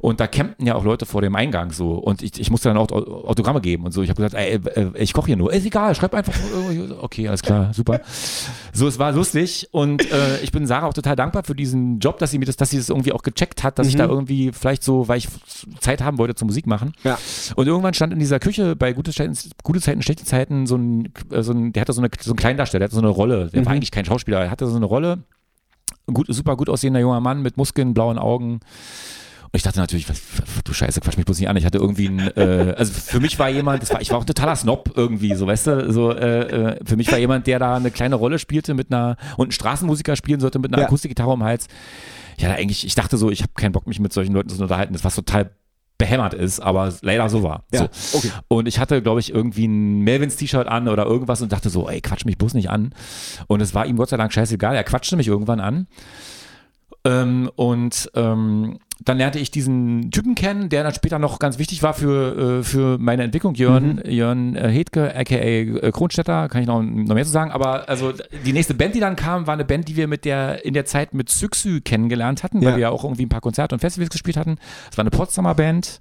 [0.00, 2.76] und da campten ja auch Leute vor dem Eingang so und ich, ich musste dann
[2.78, 4.02] auch Au- Autogramme geben und so.
[4.02, 5.52] Ich habe gesagt, ey, äh, ich koche hier nur.
[5.52, 6.34] Ist egal, schreib einfach.
[6.34, 8.00] äh, Okay, alles klar, super.
[8.72, 12.18] So, es war lustig und äh, ich bin Sarah auch total dankbar für diesen Job,
[12.18, 14.52] dass sie mir das, dass sie das irgendwie auch gecheckt hat, dass ich da irgendwie
[14.52, 15.28] vielleicht so, weil ich
[15.80, 16.92] Zeit haben wollte zum Musik machen.
[17.04, 17.18] Ja.
[17.56, 21.12] Und irgendwann stand in dieser Küche bei gute Zeiten, gute Zeiten, schlechte Zeiten so ein,
[21.30, 23.50] äh, so ein der hatte so, eine, so einen Kleindarsteller, der hatte so eine Rolle.
[23.52, 25.18] Der war eigentlich kein Schauspieler, er hatte so eine Rolle.
[26.06, 28.54] Gut, super gut aussehender junger Mann mit Muskeln, blauen Augen.
[28.54, 30.20] Und ich dachte natürlich, was,
[30.64, 31.56] du Scheiße, quatsch mich bloß nicht an.
[31.58, 34.22] Ich hatte irgendwie ein, äh, also für mich war jemand, das war, ich war auch
[34.22, 37.58] ein totaler Snob irgendwie, so weißt du, so äh, äh, für mich war jemand, der
[37.58, 40.86] da eine kleine Rolle spielte mit einer und ein Straßenmusiker spielen sollte mit einer Ja.
[40.86, 41.66] Akustikgitarre um den Hals.
[42.38, 44.94] Ja, eigentlich, ich dachte so, ich habe keinen Bock, mich mit solchen Leuten zu unterhalten,
[44.94, 45.50] das was total
[46.02, 47.62] behämmert ist, aber leider so war.
[47.72, 48.18] Ja, So.
[48.18, 48.30] okay.
[48.48, 51.88] Und ich hatte, glaube ich, irgendwie ein Melvins T-Shirt an oder irgendwas und dachte so,
[51.88, 52.92] ey, quatsch mich bloß nicht an.
[53.46, 54.74] Und es war ihm Gott sei Dank scheißegal.
[54.74, 55.86] Er quatschte mich irgendwann an.
[57.04, 61.82] Ähm, und ähm, dann lernte ich diesen Typen kennen, der dann später noch ganz wichtig
[61.82, 66.68] war für, äh, für meine Entwicklung, Jörn, Jörn äh, Hedke, aka äh, Kronstetter, kann ich
[66.68, 67.50] noch, noch mehr zu sagen.
[67.50, 68.12] Aber also
[68.44, 70.84] die nächste Band, die dann kam, war eine Band, die wir mit der in der
[70.84, 72.68] Zeit mit Syxy kennengelernt hatten, Ja.
[72.68, 74.56] weil wir ja auch irgendwie ein paar Konzerte und Festivals gespielt hatten.
[74.90, 75.98] Es war eine Potsdamer Band.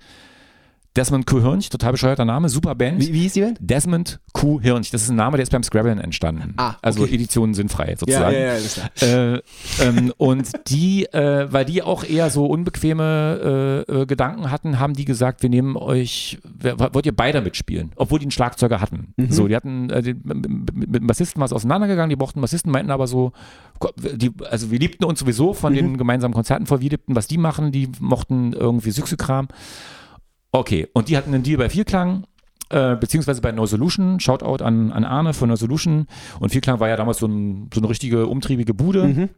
[0.98, 1.40] Desmond Q.
[1.42, 3.00] Hirnch, total bescheuerter Name, super Band.
[3.00, 3.58] Wie, wie hieß die Band?
[3.62, 4.60] Desmond Q.
[4.62, 6.54] Hirnch, das ist ein Name, der ist beim Scrabblen entstanden.
[6.58, 7.16] Ah, Also okay.
[7.16, 8.36] Editionen sind frei sozusagen.
[8.36, 9.36] ja, ist klar.
[9.36, 9.42] Äh,
[9.82, 14.94] ähm, und die, äh, weil die auch eher so unbequeme äh, äh, Gedanken hatten, haben
[14.94, 17.92] die gesagt, wir nehmen euch, wer- wollt ihr beide mitspielen?
[17.96, 19.14] Obwohl die einen Schlagzeuger hatten.
[19.16, 19.32] Mhm.
[19.32, 22.92] So, die hatten, äh, die, mit, dem Bassisten war es auseinandergegangen, die brauchten Bassisten, meinten
[22.92, 23.32] aber so,
[23.98, 25.78] die, also wir liebten uns sowieso von Mhm.
[25.78, 29.48] den gemeinsamen Konzerten vor, wir liebten, was die machen, die mochten irgendwie Süchsekram.
[30.52, 32.26] Okay, und die hatten einen Deal bei Vierklang,
[32.70, 34.20] äh, beziehungsweise bei No Solution.
[34.20, 36.08] Shoutout an, an Arne von No Solution.
[36.40, 39.08] Und Vierklang war ja damals so, ein, so eine richtige, umtriebige Bude.
[39.08, 39.30] Mhm.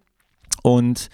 [0.64, 1.10] Und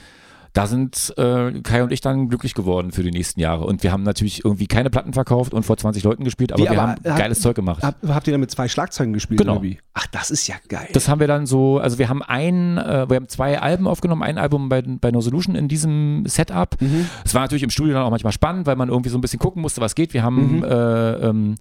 [0.54, 3.66] da sind äh, Kai und ich dann glücklich geworden für die nächsten Jahre.
[3.66, 6.70] Und wir haben natürlich irgendwie keine Platten verkauft und vor 20 Leuten gespielt, aber Wie,
[6.70, 7.84] wir aber haben geiles Zeug gemacht.
[7.84, 9.40] Hab, habt ihr dann mit zwei Schlagzeugen gespielt?
[9.40, 9.54] Genau.
[9.54, 9.78] Oder wie?
[9.94, 10.88] Ach, das ist ja geil.
[10.94, 14.24] Das haben wir dann so, also wir haben ein, äh, wir haben zwei Alben aufgenommen,
[14.24, 16.76] ein Album bei, bei No Solution in diesem Setup.
[16.82, 17.08] Mhm.
[17.26, 19.40] Es war natürlich im Studio dann auch manchmal spannend, weil man irgendwie so ein bisschen
[19.40, 20.14] gucken musste, was geht.
[20.14, 20.64] Wir haben, Mhm.
[20.64, 21.56] äh, ähm,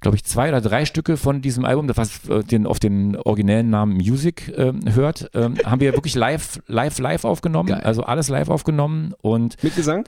[0.00, 3.16] glaube ich, zwei oder drei Stücke von diesem Album, das was äh, den, auf den
[3.16, 7.68] originellen Namen Music ähm, hört, ähm, haben wir wirklich live, live, live aufgenommen.
[7.68, 7.80] Geil.
[7.82, 10.04] Also alles live aufgenommen und mit Gesang?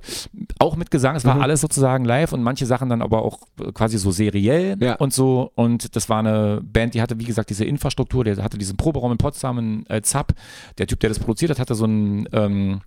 [0.58, 1.16] auch mit Gesang.
[1.16, 1.42] Es war Mhm.
[1.42, 4.94] alles sozusagen live und manche Sachen dann aber auch äh, quasi so seriell Ja.
[4.96, 5.50] und so.
[5.54, 9.12] Und das war eine Band, die hatte, wie gesagt, diese Infrastruktur, der hatte diesen Proberaum
[9.12, 10.32] in Potsdam, in äh, ZAP.
[10.78, 12.80] Der Typ, der das produziert hat, hatte so ein ähm,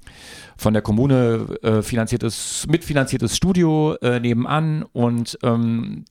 [0.58, 6.06] von der Kommune äh, finanziertes, mitfinanziertes Studio äh, nebenan und ähm,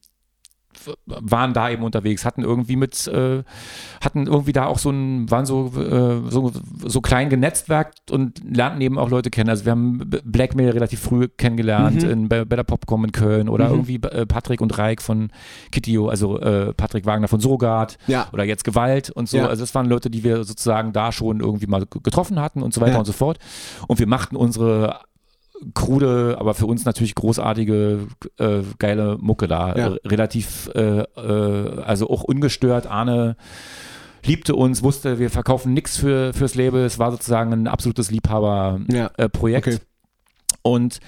[1.07, 3.43] waren da eben unterwegs, hatten irgendwie mit, äh,
[4.03, 6.53] hatten irgendwie da auch so ein, waren so, äh, so,
[6.85, 9.51] so klein genetzwerkt und lernten eben auch Leute kennen.
[9.51, 12.11] Also wir haben Blackmail relativ früh kennengelernt Mhm.
[12.11, 13.75] in, bei der Popcom in Köln oder Mhm.
[13.75, 15.31] irgendwie äh, Patrick und Reik von
[15.73, 18.29] Kittio, also äh, Patrick Wagner von Surrogat Ja.
[18.33, 19.39] oder jetzt Gewalt und so.
[19.39, 19.47] Ja.
[19.49, 22.81] Also das waren Leute, die wir sozusagen da schon irgendwie mal getroffen hatten und so
[22.81, 22.99] weiter Ja.
[22.99, 23.39] und so fort.
[23.89, 25.01] Und wir machten unsere
[25.75, 28.07] krude, aber für uns natürlich großartige,
[28.39, 29.75] äh, geile Mucke da.
[29.77, 29.87] Ja.
[30.05, 32.87] Relativ, äh, äh, also auch ungestört.
[32.87, 33.37] Arne
[34.25, 36.85] liebte uns, wusste, wir verkaufen nichts für, fürs Label.
[36.85, 38.15] Es war sozusagen ein absolutes Ja.
[38.15, 39.67] Liebhaberprojekt.
[39.69, 39.79] Okay.
[40.63, 41.01] Und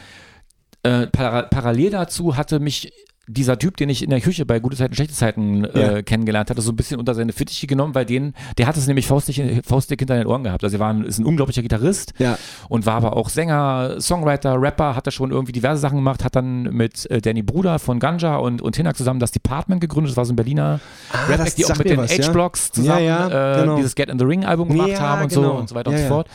[0.82, 2.92] äh, para parallel dazu hatte mich
[3.28, 6.02] dieser Typ, den ich in der Küche bei gute Zeiten, schlechte Zeiten äh, Ja.
[6.02, 9.06] kennengelernt hatte, so ein bisschen unter seine Fittiche genommen, weil den, der hat es nämlich
[9.06, 10.62] faustdick, faustdick hinter den Ohren gehabt.
[10.62, 12.38] Also er war ein, ist ein unglaublicher Gitarrist Ja.
[12.68, 16.36] und war aber auch Sänger, Songwriter, Rapper, hat er schon irgendwie diverse Sachen gemacht, hat
[16.36, 20.16] dann mit äh, Danny Bruder von Ganja und, und Hinak zusammen das Department gegründet, das
[20.16, 20.80] war so ein Berliner
[21.12, 22.06] Ah, Rap die auch mit den ja.
[22.06, 23.76] H-Blocks zusammen Ja, ja, äh, genau.
[23.76, 25.42] dieses Get in the Ring Album gemacht haben und genau.
[25.42, 26.28] so und so weiter und so fort.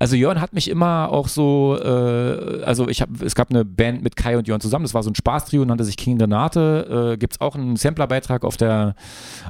[0.00, 4.02] Also Jörn hat mich immer auch so, äh, also ich habe, es gab eine Band
[4.02, 7.16] mit Kai und Jörn zusammen, das war so ein Spaßtrio, nannte sich King Renate, äh,
[7.16, 8.94] gibt es auch einen Samplerbeitrag auf der,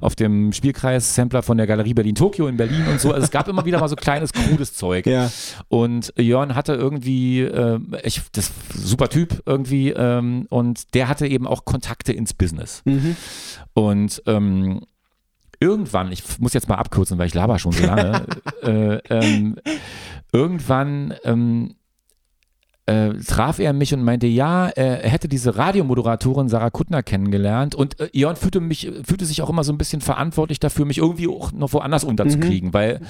[0.00, 3.12] auf dem Spielkreis Sampler von der Galerie Berlin-Tokio in Berlin und so.
[3.12, 5.06] Also es gab immer wieder mal so kleines, krudes Zeug.
[5.06, 5.30] Ja.
[5.68, 11.46] Und Jörn hatte irgendwie, äh, ich, das super Typ irgendwie, ähm, und der hatte eben
[11.46, 12.82] auch Kontakte ins Business.
[12.84, 13.16] Mhm.
[13.72, 14.82] Und ähm,
[15.60, 18.26] irgendwann, ich muss jetzt mal abkürzen, weil ich laber schon so lange,
[18.62, 19.56] äh, ähm,
[20.32, 21.76] irgendwann ähm,
[22.86, 27.74] äh, traf er mich und meinte, ja, äh, er hätte diese Radiomoderatorin Sarah Kuttner kennengelernt.
[27.74, 30.98] Und äh, Jörn fühlte, mich, fühlte sich auch immer so ein bisschen verantwortlich dafür, mich
[30.98, 33.00] irgendwie auch noch woanders unterzukriegen, weil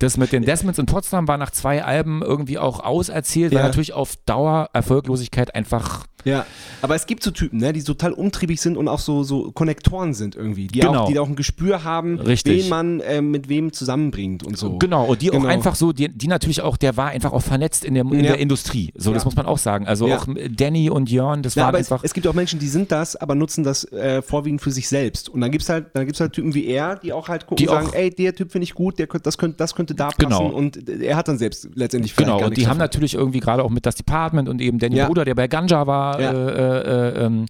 [0.00, 3.66] das mit den Desmonds in Potsdam war nach zwei Alben irgendwie auch auserzählt, weil Ja.
[3.66, 6.46] natürlich auf Dauer Erfolglosigkeit einfach Ja,
[6.82, 10.14] aber es gibt so Typen, ne, die total umtriebig sind und auch so, so Konnektoren
[10.14, 11.04] sind irgendwie, die, Genau.
[11.04, 12.64] auch, die auch ein Gespür haben, Richtig.
[12.64, 14.78] wen man äh, mit wem zusammenbringt und so.
[14.78, 15.44] Genau, und die Genau.
[15.44, 18.14] auch einfach so, die, die natürlich auch, der war einfach auch vernetzt in der, in
[18.16, 18.22] Ja.
[18.32, 18.92] der Industrie.
[18.96, 19.26] So, das Ja.
[19.26, 19.86] muss man auch sagen.
[19.86, 20.18] Also Ja.
[20.18, 22.04] auch Danny und Jörn, das Ja, waren aber es, einfach.
[22.04, 25.28] es gibt auch Menschen, die sind das, aber nutzen das äh, vorwiegend für sich selbst.
[25.28, 27.68] Und dann gibt's halt, dann gibt's halt Typen wie er, die auch halt gucken Die
[27.68, 29.94] und sagen, auch- ey, der Typ finde ich gut, der könnte, das könnte, das könnte
[29.94, 30.18] da passen.
[30.20, 30.46] Genau.
[30.48, 32.78] Und er hat dann selbst letztendlich Genau, und die haben davon.
[32.78, 35.00] natürlich irgendwie gerade auch mit das Department und eben Danny.
[35.00, 36.32] Bruder, der bei Ganja war, Ja.
[36.32, 37.46] äh, äh, ähm,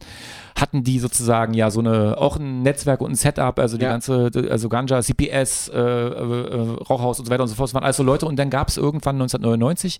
[0.59, 3.91] hatten die sozusagen ja so eine, auch ein Netzwerk und ein Setup, also die Ja.
[3.91, 7.75] ganze, also Ganja, CPS, äh, äh, äh, Rauchhaus und so weiter und so fort, das
[7.75, 9.99] waren alles so Leute und dann gab es irgendwann 1999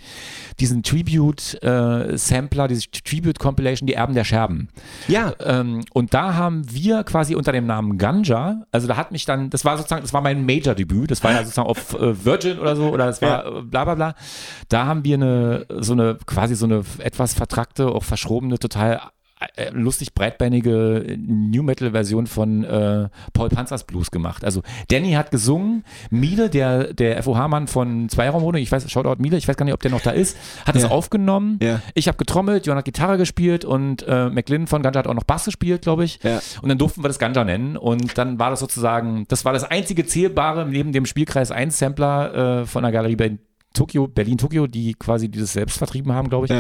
[0.59, 4.69] diesen Tribute-Sampler, diese Tribute-Compilation, die Erben der Scherben.
[5.09, 9.25] Ja, Ähm, und da haben wir quasi unter dem Namen Ganja, also da hat mich
[9.25, 12.59] dann, das war sozusagen, das war mein Major-Debüt, das war ja sozusagen auf äh, Virgin
[12.59, 14.15] oder so, oder das war äh, bla bla bla.
[14.69, 18.99] Da haben wir eine, so eine, quasi so eine etwas vertrackte, auch verschrobene, total äh,
[19.73, 24.45] lustig breitbeinige New Metal Version von äh, Paul Panzers Blues gemacht.
[24.45, 29.37] Also Danny hat gesungen, Miele, der der FOH Mann von Zweiraumwohnung, ich weiß Shoutout Miele,
[29.37, 30.37] ich weiß gar nicht, ob der noch da ist,
[30.67, 30.91] hat es Ja.
[30.91, 31.59] aufgenommen.
[31.63, 31.81] Ja.
[31.95, 35.25] Ich habe getrommelt, Jon hat Gitarre gespielt und äh, McLinn von Ganja hat auch noch
[35.25, 36.21] Bass gespielt, glaube ich.
[36.23, 36.41] Ja.
[36.63, 39.65] Und dann durften wir das Ganja nennen und dann war das sozusagen, das war das
[39.65, 43.39] einzige zählbare neben dem Spielkreis 1 Sampler äh, von der Galerie Berlin
[43.73, 46.53] Tokio, Berlin Tokio, die quasi dieses selbst vertrieben haben, glaube ich.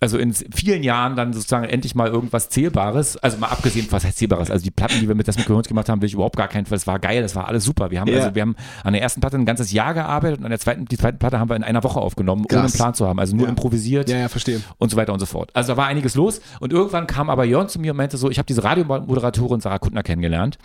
[0.00, 4.04] Also in vielen Jahren dann sozusagen endlich mal irgendwas Zählbares, also mal abgesehen von was
[4.04, 6.14] heißt Zählbares, also die Platten, die wir mit das mit Gehirns gemacht haben, will ich
[6.14, 7.90] überhaupt gar keinen Fall, das war geil, das war alles super.
[7.90, 8.18] Wir haben Ja.
[8.20, 10.84] also wir haben an der ersten Platte ein ganzes Jahr gearbeitet und an der zweiten,
[10.84, 12.76] die zweite Platte haben wir in einer Woche aufgenommen, ohne einen Krass.
[12.76, 13.50] Plan zu haben, also nur Ja.
[13.50, 14.60] improvisiert Ja, ja, verstehe.
[14.78, 15.50] und so weiter und so fort.
[15.54, 18.30] Also da war einiges los und irgendwann kam aber Jörn zu mir und meinte so,
[18.30, 20.58] ich habe diese Radiomoderatorin Sarah Kuttner kennengelernt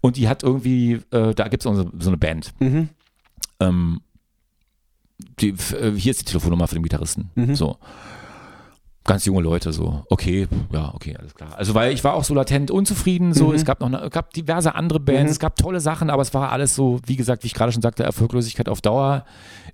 [0.00, 2.52] und die hat irgendwie, äh, da gibt es so, so eine Band.
[2.60, 2.88] Mhm.
[3.58, 4.00] Ähm,
[5.40, 7.30] die, äh, hier ist die Telefonnummer für den Gitarristen.
[7.34, 7.54] Mhm.
[7.56, 7.78] So.
[9.06, 11.50] Ganz junge Leute, so, okay, ja, okay, alles klar.
[11.56, 13.54] Also, weil ich war auch so latent unzufrieden, so, Mhm.
[13.54, 15.30] es gab noch, eine, gab diverse andere Bands, Mhm.
[15.30, 17.82] es gab tolle Sachen, aber es war alles so, wie gesagt, wie ich gerade schon
[17.82, 19.24] sagte, Erfolglosigkeit auf Dauer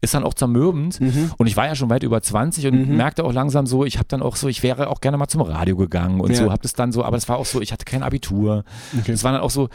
[0.02, 1.00] ist dann auch zermürbend.
[1.00, 1.30] Mhm.
[1.38, 2.96] Und ich war ja schon weit über 20 und Mhm.
[2.96, 5.40] merkte auch langsam so, ich habe dann auch so, ich wäre auch gerne mal zum
[5.40, 6.36] Radio gegangen und Ja.
[6.36, 8.64] so, habe das dann so, aber es war auch so, ich hatte kein Abitur.
[8.98, 9.12] Okay.
[9.12, 9.68] Es war dann auch so,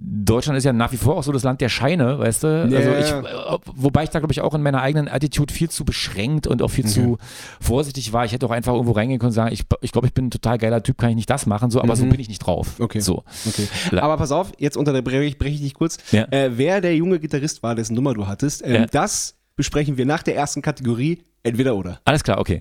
[0.00, 2.68] Deutschland ist ja nach wie vor auch so das Land der Scheine, weißt du?
[2.70, 5.70] Ja, also ich, äh, wobei ich da, glaube ich, auch in meiner eigenen Attitude viel
[5.70, 7.18] zu beschränkt und auch viel zu
[7.60, 8.24] vorsichtig war.
[8.24, 10.30] Ich hätte auch einfach irgendwo reingehen können und sagen, ich, ich glaube, ich bin ein
[10.30, 12.10] total geiler Typ, kann ich nicht das machen, so, aber so Mhm.
[12.10, 12.78] bin ich nicht drauf.
[12.78, 13.00] Okay.
[13.00, 13.24] So.
[13.46, 13.66] Okay.
[13.98, 15.98] Aber pass auf, jetzt unterbreche ich, breche ich dich kurz.
[16.12, 16.26] Ja.
[16.30, 18.86] Äh, wer der junge Gitarrist war, dessen Nummer du hattest, ähm, Ja.
[18.86, 21.98] das besprechen wir nach der ersten Kategorie, entweder oder.
[22.04, 22.60] Alles klar, okay.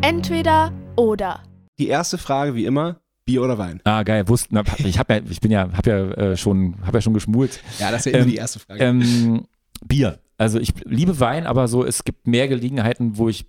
[0.00, 1.40] Entweder oder.
[1.78, 2.96] Die erste Frage, wie immer,
[3.28, 3.80] Bier oder Wein?
[3.84, 7.02] Ah, geil, wussten, ich habe ja, ich bin ja, habe ja äh, schon, habe ja
[7.02, 7.60] schon geschmult.
[7.78, 8.82] Ja, das ist ja immer Ähm, die erste Frage.
[8.82, 9.46] Ähm,
[9.86, 10.18] Bier.
[10.38, 13.46] Also ich liebe Wein, aber so, es gibt mehr Gelegenheiten, wo ich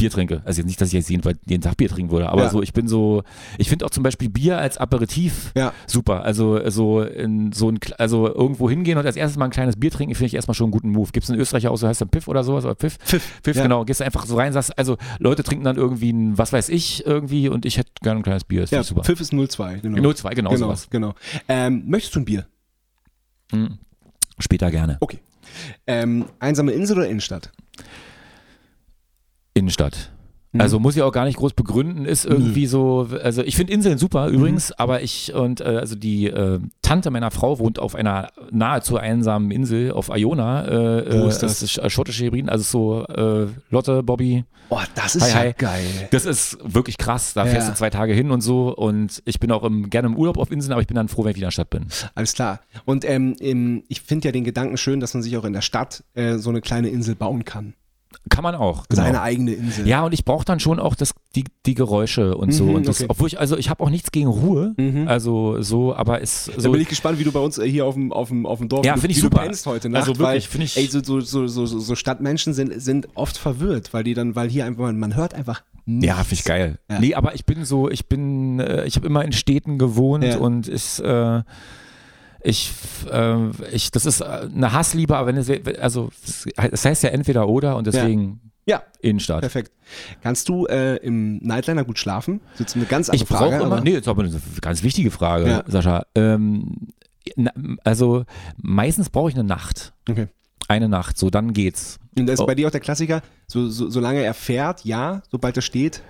[0.00, 0.40] Bier trinke.
[0.44, 2.50] Also jetzt nicht, dass ich jetzt jeden, jeden Tag Bier trinken würde, aber Ja.
[2.50, 3.22] so, ich bin so,
[3.58, 5.72] ich finde auch zum Beispiel Bier als Aperitif ja.
[5.86, 6.24] super.
[6.24, 9.90] Also so in so ein, also irgendwo hingehen und als erstes mal ein kleines Bier
[9.90, 11.10] trinken, finde ich erstmal schon einen guten Move.
[11.12, 12.98] Gibt es in Österreich auch so, heißt dann Piff oder sowas, oder Pfiff?
[13.04, 13.40] Pfiff.
[13.42, 13.62] Pfiff, Ja.
[13.64, 13.84] genau.
[13.84, 17.04] Gehst du einfach so rein, sagst, also Leute trinken dann irgendwie ein, was weiß ich,
[17.06, 18.62] irgendwie und ich hätte gerne ein kleines Bier.
[18.62, 19.04] Das Ja, super.
[19.04, 20.12] Pfiff ist 02, genau.
[20.12, 20.88] 02, genau, genau, sowas.
[20.90, 21.14] genau.
[21.48, 22.46] Ähm, möchtest du ein Bier?
[23.52, 23.78] Mhm.
[24.38, 24.96] Später gerne.
[25.00, 25.18] Okay.
[25.86, 27.50] Ähm, einsame Insel oder Innenstadt?
[29.54, 30.12] Innenstadt.
[30.52, 30.60] Mhm.
[30.62, 33.98] Also muss ich auch gar nicht groß begründen, ist irgendwie so, also ich finde Inseln
[33.98, 34.34] super Mhm.
[34.34, 38.96] übrigens, aber ich und äh, also die äh, Tante meiner Frau wohnt auf einer nahezu
[38.96, 40.66] einsamen Insel auf Iona.
[40.66, 41.62] Äh, Wo ist äh, das?
[41.62, 44.44] ist äh, schottische Hebriden, also so äh, Lotte, Bobby.
[44.70, 45.54] Oh, das ist Hi, ja hi.
[45.56, 46.08] geil.
[46.10, 47.32] Das ist wirklich krass.
[47.34, 47.50] Da Ja.
[47.50, 50.36] fährst du zwei Tage hin und so und ich bin auch im, gerne im Urlaub
[50.38, 51.86] auf Inseln, aber ich bin dann froh, wenn ich wieder in der Stadt bin.
[52.16, 52.60] Alles klar.
[52.86, 55.62] Und ähm, im, ich finde ja den Gedanken schön, dass man sich auch in der
[55.62, 57.74] Stadt äh, so eine kleine Insel bauen kann.
[58.28, 58.86] Kann man auch.
[58.88, 59.02] Genau.
[59.02, 59.88] Seine eigene Insel.
[59.88, 62.64] Ja, und ich brauche dann schon auch das, die, die Geräusche und so.
[62.64, 63.06] Mhm, Und das, okay.
[63.08, 64.74] obwohl ich, also ich habe auch nichts gegen Ruhe.
[64.76, 65.08] Mhm.
[65.08, 66.70] Also so, aber ist Da so.
[66.72, 68.68] bin ich gespannt, wie du bei uns äh, hier auf dem, auf dem, auf dem
[68.68, 69.48] Dorf Ja, finde ich super.
[69.48, 70.06] du heute Nacht.
[70.06, 73.94] Also wirklich, finde ich- Ey, so, so, so, so, so Stadtmenschen sind, sind oft verwirrt,
[73.94, 76.06] weil die dann, weil hier einfach, man hört einfach nichts.
[76.06, 76.78] Ja, finde ich geil.
[76.90, 77.00] Ja.
[77.00, 80.36] Nee, aber ich bin so, ich bin, äh, ich habe immer in Städten gewohnt Ja.
[80.38, 81.42] und ich, äh,
[82.42, 82.72] ich,
[83.10, 86.10] äh, ich, das ist äh, eine Hassliebe, aber wenn es, also,
[86.72, 89.40] es heißt ja entweder oder und deswegen Ja, Innenstadt.
[89.40, 89.72] perfekt.
[90.22, 92.40] Kannst du äh, im Nightliner gut schlafen?
[92.52, 93.56] Das ist jetzt eine ganz andere Ich Frage.
[93.56, 95.64] immer, aber- nee, das ist aber eine ganz wichtige Frage, Ja.
[95.66, 96.04] Sascha.
[96.14, 96.88] Ähm,
[97.36, 97.50] na,
[97.84, 98.24] also
[98.56, 99.92] meistens brauche ich eine Nacht.
[100.08, 100.28] Okay.
[100.68, 101.98] Eine Nacht, so dann geht's.
[102.16, 102.46] Und das ist Oh.
[102.46, 106.02] bei dir auch der Klassiker, so, so, solange er fährt, ja, sobald er steht.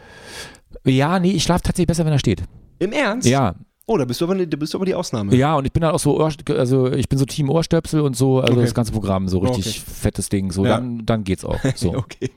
[0.84, 2.42] Ja, nee, ich schlafe tatsächlich besser, wenn er steht.
[2.78, 3.26] Im Ernst?
[3.28, 3.54] Ja,
[3.92, 5.34] Oh, da bist du aber, ne- da bist du aber die Ausnahme.
[5.34, 8.14] ja, und ich bin halt auch so, Ohr, also ich bin so Team Ohrstöpsel und
[8.16, 8.62] so, also Okay.
[8.62, 9.90] das ganze Programm, so richtig Okay.
[10.00, 10.76] fettes Ding, so Ja.
[10.76, 11.58] dann, dann geht's auch.
[11.74, 12.30] So, Okay.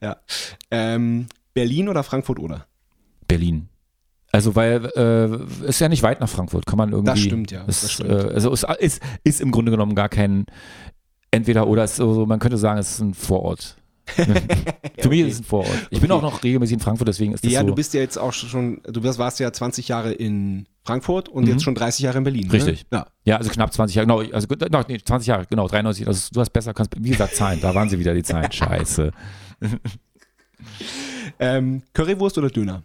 [0.00, 0.16] Ja.
[0.72, 2.66] Ähm, Berlin oder Frankfurt oder?
[3.28, 3.68] Berlin.
[4.32, 7.10] Also weil äh, ist ja nicht weit nach Frankfurt, kann man irgendwie.
[7.12, 7.62] Das stimmt, ja.
[7.64, 8.10] Ist, Das stimmt.
[8.10, 10.46] Äh, also es ist, ist im Grunde genommen gar kein
[11.30, 13.76] entweder oder, ist so, man könnte sagen, es ist ein Vorort.
[14.98, 15.70] Für mich ist es ein Vorort.
[15.90, 16.18] Ich bin Okay.
[16.18, 17.66] auch noch regelmäßig in Frankfurt, deswegen ist das Ja, so.
[17.68, 21.50] du bist ja jetzt auch schon, du warst- ja 20 Jahre in Frankfurt und Mhm.
[21.50, 22.46] jetzt schon 30 Jahre in Berlin.
[22.48, 22.52] Ne?
[22.54, 22.86] Richtig.
[22.92, 23.06] Ja.
[23.24, 24.46] Ja, also knapp 20 Jahre, genau, also
[24.88, 26.06] nee, 20 Jahre, genau, 93.
[26.06, 28.50] Also du hast besser, kannst, wie gesagt, Zahlen, da waren sie wieder die Zahlen.
[28.52, 29.12] Scheiße.
[31.38, 32.82] Ähm, Currywurst oder Döner?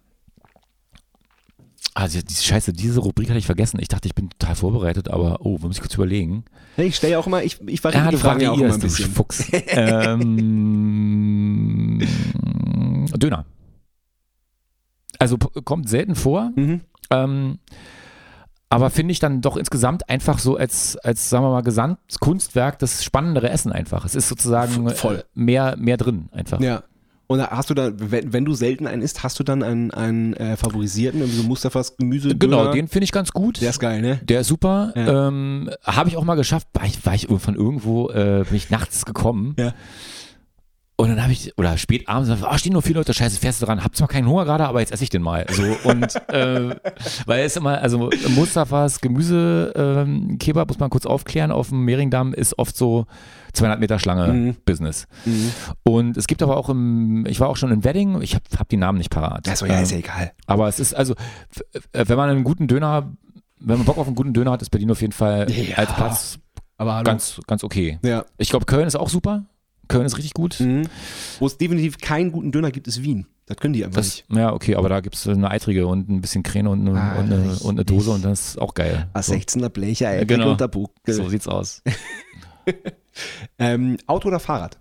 [1.93, 3.79] Also die Scheiße, diese Rubrik hatte ich vergessen.
[3.79, 6.43] Ich dachte, ich bin total vorbereitet, aber oh, muss ich kurz überlegen.
[6.75, 8.79] Nee, Ich stelle ja auch immer, ich, ich variiere die Fragen ja auch immer ein
[8.81, 9.09] bisschen.
[9.11, 9.45] Fuchs.
[11.95, 12.01] ähm,
[13.17, 13.45] Döner.
[15.19, 16.81] Also kommt selten vor, Mhm.
[17.11, 17.59] ähm,
[18.67, 23.03] aber finde ich dann doch insgesamt einfach so als, als sagen wir mal, Gesamtkunstwerk das
[23.05, 24.03] spannendere Essen einfach.
[24.03, 25.17] Es ist sozusagen voll.
[25.19, 26.59] äh, mehr, mehr drin einfach.
[26.59, 26.83] Ja.
[27.28, 30.34] Und hast du da, wenn, wenn du selten einen isst, hast du dann einen, einen
[30.34, 32.36] äh, favorisierten, irgendwie so Mustafas Gemüse?
[32.36, 33.61] Genau, den finde ich ganz gut.
[33.61, 34.19] Der ist geil, ne?
[34.23, 34.93] Der ist super.
[34.95, 35.28] Ja.
[35.28, 36.67] Ähm, Habe ich auch mal geschafft.
[36.73, 39.55] War ich, war ich von irgendwo, äh, bin ich nachts gekommen.
[39.57, 39.73] Ja.
[40.97, 43.65] Und dann habe ich, oder spät abends, ah, stehen nur vier Leute, scheiße, fährst du
[43.65, 45.45] dran, hab zwar keinen Hunger gerade, aber jetzt esse ich den mal.
[45.51, 46.73] So, und äh,
[47.25, 50.37] weil es immer, also Mustafas Gemüse, ähm,
[50.67, 53.07] muss man kurz aufklären, auf dem Mehringdamm ist oft so
[53.51, 54.55] 200 Meter Schlange Mhm.
[54.63, 55.05] Business.
[55.83, 58.69] Und es gibt aber auch im, ich war auch schon in Wedding, ich habe hab
[58.69, 59.49] die Namen nicht parat.
[59.49, 60.31] Achso, ja, ist ja Ähm, egal.
[60.47, 61.13] aber es ist also,
[61.91, 63.11] wenn man einen guten Döner,
[63.59, 65.75] wenn man Bock auf einen guten Döner hat, ist Berlin auf jeden Fall Ja.
[65.77, 66.39] als Platz
[66.77, 67.03] Aber hallo.
[67.03, 67.99] ganz, ganz okay.
[68.01, 68.23] ja.
[68.37, 69.43] Ich glaube, Köln ist auch super.
[69.88, 70.59] Köln ist richtig gut.
[70.59, 70.88] Mhm.
[71.39, 73.25] Wo es definitiv keinen guten Döner gibt, ist Wien.
[73.47, 74.31] Das können die einfach Das, nicht.
[74.36, 77.19] ja, okay, aber da gibt es eine eitrige und ein bisschen Kräne und eine, Ah,
[77.19, 79.07] und eine, und eine Dose und das ist auch geil.
[79.13, 80.51] A So, 16er Blecher, ey, Genau.
[80.51, 80.69] und der
[81.13, 81.83] so sieht's aus.
[83.59, 84.77] Ähm, Auto oder Fahrrad?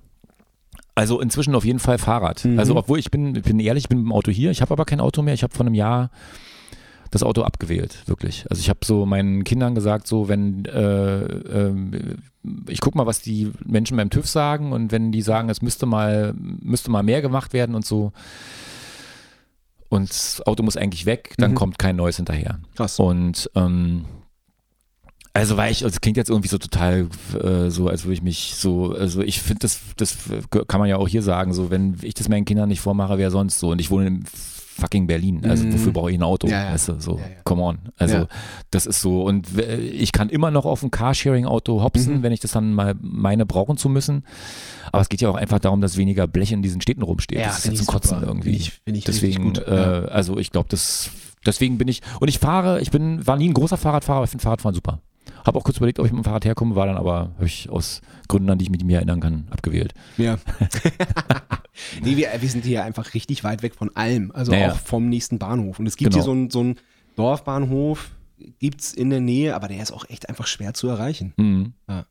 [0.96, 2.44] Also inzwischen auf jeden Fall Fahrrad.
[2.44, 2.58] Mhm.
[2.58, 4.72] Also obwohl ich bin, ich bin ehrlich, ich bin mit dem Auto hier, ich habe
[4.72, 5.34] aber kein Auto mehr.
[5.34, 6.10] Ich habe vor einem Jahr
[7.14, 8.44] das Auto abgewählt, wirklich.
[8.50, 12.18] Also ich habe so meinen Kindern gesagt, so wenn äh, ähm,
[12.68, 15.86] ich guck mal, was die Menschen beim TÜV sagen und wenn die sagen, es müsste
[15.86, 18.12] mal müsste mal mehr gemacht werden und so
[19.88, 21.54] und das Auto muss eigentlich weg, dann Mhm.
[21.54, 22.58] kommt kein neues hinterher.
[22.74, 22.98] Krass.
[22.98, 24.04] Und ähm,
[25.32, 27.08] also weil ich, es klingt jetzt irgendwie so total
[27.42, 30.16] äh, so, als würde ich mich so, also ich finde das, das
[30.68, 33.30] kann man ja auch hier sagen, so wenn ich das meinen Kindern nicht vormache, wer
[33.30, 33.70] sonst so.
[33.70, 34.24] Und ich wohne in
[34.74, 35.44] fucking Berlin.
[35.48, 35.74] Also Mhm.
[35.74, 36.46] wofür brauche ich ein Auto?
[36.48, 36.72] Ja, ja.
[36.72, 37.78] Weißt du, so, Ja, come on.
[37.96, 38.26] Also
[38.70, 39.22] das ist so.
[39.22, 42.22] Und ich kann immer noch auf ein Carsharing-Auto hopsen, Mhm.
[42.22, 44.24] wenn ich das dann mal meine brauchen zu müssen.
[44.92, 47.38] Aber es geht ja auch einfach darum, dass weniger Blech in diesen Städten rumsteht.
[47.38, 48.26] Ja, das ist ja zum Kotzen super.
[48.28, 48.50] irgendwie.
[48.50, 49.58] Find ich- find ich Deswegen, gut.
[49.66, 51.10] äh, also ich glaube, das,
[51.46, 54.30] deswegen bin ich, und ich fahre, ich bin, war nie ein großer Fahrradfahrer, aber ich
[54.30, 55.00] finde Fahrradfahren super.
[55.44, 57.68] Habe auch kurz überlegt, ob ich mit dem Fahrrad herkomme, war dann aber, habe ich
[57.70, 59.94] aus Gründen, an die ich mich nicht mehr erinnern kann, abgewählt.
[60.16, 60.38] Ja.
[62.02, 64.30] nee, wir, wir sind hier einfach richtig weit weg von allem.
[64.32, 64.72] Also Ja, ja.
[64.72, 65.78] auch vom nächsten Bahnhof.
[65.78, 66.22] Und es gibt Genau.
[66.22, 66.74] hier so einen so
[67.16, 68.10] Dorfbahnhof,
[68.58, 71.32] gibt's in der Nähe, aber der ist auch echt einfach schwer zu erreichen.
[71.36, 71.72] Mhm.
[71.88, 72.04] Ja.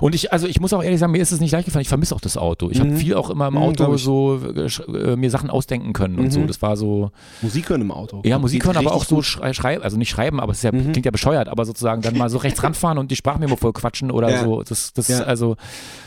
[0.00, 1.82] Und ich, also ich muss auch ehrlich sagen, mir ist es nicht leicht gefallen.
[1.82, 2.70] Ich vermisse auch das Auto.
[2.70, 2.84] Ich Mhm.
[2.88, 4.02] habe viel auch immer im Mhm, Auto ich.
[4.02, 4.66] so äh,
[5.12, 6.30] äh, mir Sachen ausdenken können und Mhm.
[6.30, 6.46] so.
[6.46, 7.10] Das war so,
[7.42, 8.22] Musik hören im Auto.
[8.24, 10.92] ja, Musik Geht hören, aber auch so schreiben, also nicht schreiben, aber es ja, Mhm.
[10.92, 14.10] klingt ja bescheuert, aber sozusagen dann mal so rechts ranfahren und die Sprachmemo voll quatschen
[14.10, 14.42] oder Ja.
[14.42, 14.62] so.
[14.62, 15.20] Das, das, Ja.
[15.24, 15.56] also,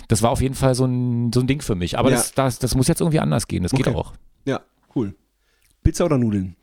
[0.07, 1.99] das war auf jeden Fall so ein, so ein Ding für mich.
[1.99, 3.61] Aber das, das, das muss jetzt irgendwie anders gehen.
[3.61, 3.95] Das geht Okay.
[3.95, 4.13] auch.
[4.45, 4.61] Ja,
[4.95, 5.13] cool.
[5.83, 6.55] Pizza oder Nudeln?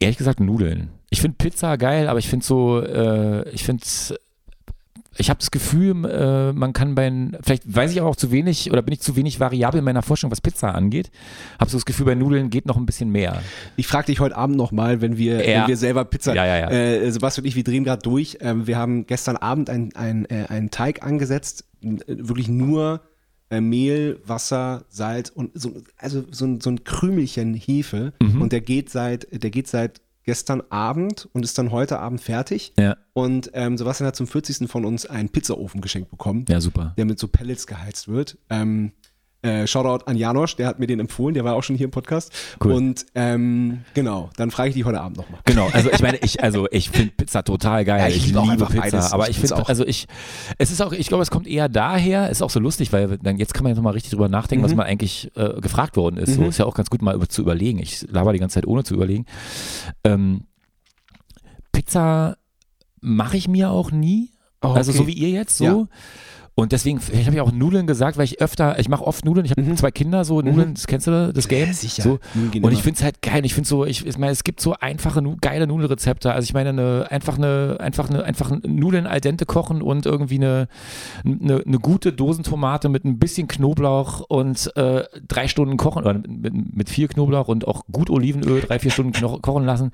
[0.00, 0.90] Ehrlich gesagt, Nudeln.
[1.12, 3.82] Ich finde Pizza geil, aber ich finde so, äh, ich finde,
[5.18, 8.80] ich habe das Gefühl, äh, man kann bei, vielleicht weiß ich auch zu wenig oder
[8.80, 11.10] bin ich zu wenig variabel in meiner Forschung, was Pizza angeht.
[11.60, 13.42] Habe so das Gefühl, bei Nudeln geht noch ein bisschen mehr.
[13.76, 15.62] Ich frage dich heute Abend nochmal, wenn wir, Ja.
[15.62, 16.34] wenn wir selber Pizza.
[16.34, 16.70] Ja, ja, ja.
[16.70, 18.38] Äh, Sebastian und ich, wir drehen gerade durch.
[18.40, 23.02] Ähm, wir haben gestern Abend ein, ein, äh, einen Teig angesetzt, äh, wirklich nur
[23.50, 28.14] äh, Mehl, Wasser, Salz und so, also so, ein- so ein Krümelchen Hefe.
[28.22, 28.40] Mhm.
[28.40, 32.72] Und der geht seit, der geht seit gestern Abend und ist dann heute Abend fertig.
[32.78, 34.70] Ja, Und ähm, Sebastian hat zum 40.
[34.70, 36.94] von uns einen Pizzaofen geschenkt bekommen ja, super.
[36.96, 38.38] der mit so Pellets geheizt wird.
[38.50, 38.92] Ähm,
[39.42, 41.90] äh, Shoutout an Janosch, der hat mir den empfohlen, der war auch schon hier im
[41.90, 42.32] Podcast.
[42.64, 42.72] Cool.
[42.72, 45.40] Und ähm, genau, dann frage ich dich heute Abend nochmal.
[45.44, 48.00] Genau, also ich meine, ich, also ich finde Pizza total geil.
[48.00, 49.12] Ja, ich ich liebe liebe Pizza, beides.
[49.12, 49.68] aber Ich ich finde, auch.
[49.68, 50.06] also ich,
[50.58, 53.36] es ist auch, ich glaube, es kommt eher daher, ist auch so lustig, weil dann
[53.38, 54.76] jetzt kann man ja nochmal richtig drüber nachdenken, was Mhm.
[54.78, 56.34] man eigentlich äh, gefragt worden ist.
[56.34, 56.48] So Mhm.
[56.48, 57.78] ist ja auch ganz gut mal über, zu überlegen.
[57.80, 59.26] Ich laber die ganze Zeit ohne zu überlegen.
[60.04, 60.42] Ähm,
[61.72, 62.36] Pizza
[63.00, 64.30] mache ich mir auch nie.
[64.60, 65.64] Also so wie ihr jetzt so.
[65.64, 65.86] Ja.
[66.54, 69.46] Und deswegen, ich habe ja auch Nudeln gesagt, weil ich öfter, ich mache oft Nudeln,
[69.46, 69.76] ich habe Mhm.
[69.76, 71.68] zwei Kinder, so Nudeln, das kennst du, das Game?
[71.68, 72.02] Ja, sicher.
[72.02, 72.18] So.
[72.50, 73.46] Gehen Und ich finde es halt geil.
[73.46, 76.30] Ich finde so, ich, ich meine, es gibt so einfache, geile Nudelrezepte.
[76.30, 80.36] Also ich meine, eine, einfach eine, einfach eine, einfach Nudeln al dente kochen und irgendwie
[80.36, 80.68] eine,
[81.24, 86.76] eine, eine gute Dosentomate mit ein bisschen Knoblauch und äh, drei Stunden kochen oder mit,
[86.76, 89.90] mit viel Knoblauch und auch gut Olivenöl drei, vier Stunden kochen lassen.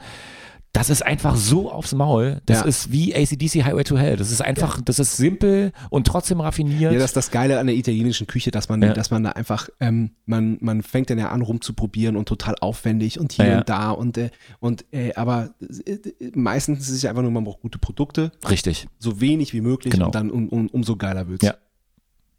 [0.75, 2.43] Das ist einfach so aufs Maul.
[2.45, 2.65] Das Ja.
[2.67, 4.17] ist wie ACDC Highway to Hell.
[4.17, 6.93] Das ist einfach, das ist simpel und trotzdem raffiniert.
[6.93, 8.93] ja, das ist das Geile an der italienischen Küche, dass man, Ja.
[8.93, 13.19] dass man da einfach, ähm, man, man fängt dann ja an rumzuprobieren und total aufwendig
[13.19, 13.59] und hier Ja, ja.
[13.61, 15.55] und da und, äh, und äh, aber
[15.87, 15.97] äh,
[16.35, 18.89] meistens ist es ja einfach nur, man braucht gute Produkte, Richtig.
[18.99, 20.07] so wenig wie möglich Genau.
[20.07, 21.47] und dann um, um, umso geiler wird's.
[21.47, 21.55] Ja.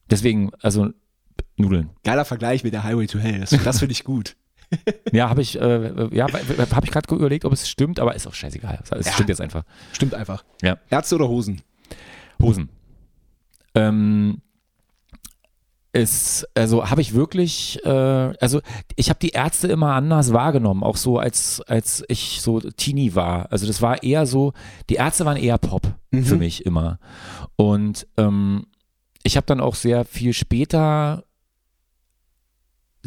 [0.09, 0.89] Deswegen, also
[1.57, 1.89] Nudeln.
[2.03, 4.35] Geiler Vergleich mit der Highway to Hell, das, das finde ich gut.
[5.11, 8.33] Ja, habe ich, äh, ja, habe ich gerade überlegt, ob es stimmt, aber ist auch
[8.33, 8.79] scheißegal.
[8.91, 9.13] Es Ja.
[9.13, 9.63] stimmt jetzt einfach.
[9.93, 10.43] Stimmt einfach.
[10.61, 10.77] Ja.
[10.89, 11.61] Ärzte oder Hosen?
[12.41, 12.69] Hosen.
[13.75, 14.41] Ähm,
[15.91, 18.61] ist, also habe ich wirklich, äh, also
[18.95, 23.51] ich habe die Ärzte immer anders wahrgenommen, auch so als, als ich so Teenie war.
[23.51, 24.53] Also das war eher so,
[24.89, 26.23] die Ärzte waren eher Pop Mhm.
[26.25, 26.99] für mich immer.
[27.55, 28.65] Und ähm,
[29.23, 31.23] ich habe dann auch sehr viel später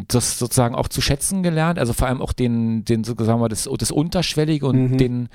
[0.08, 3.50] das sozusagen auch zu schätzen gelernt, also vor allem auch den, den so sagen wir,
[3.50, 4.96] das, das Unterschwellige und Mhm.
[4.98, 5.28] den,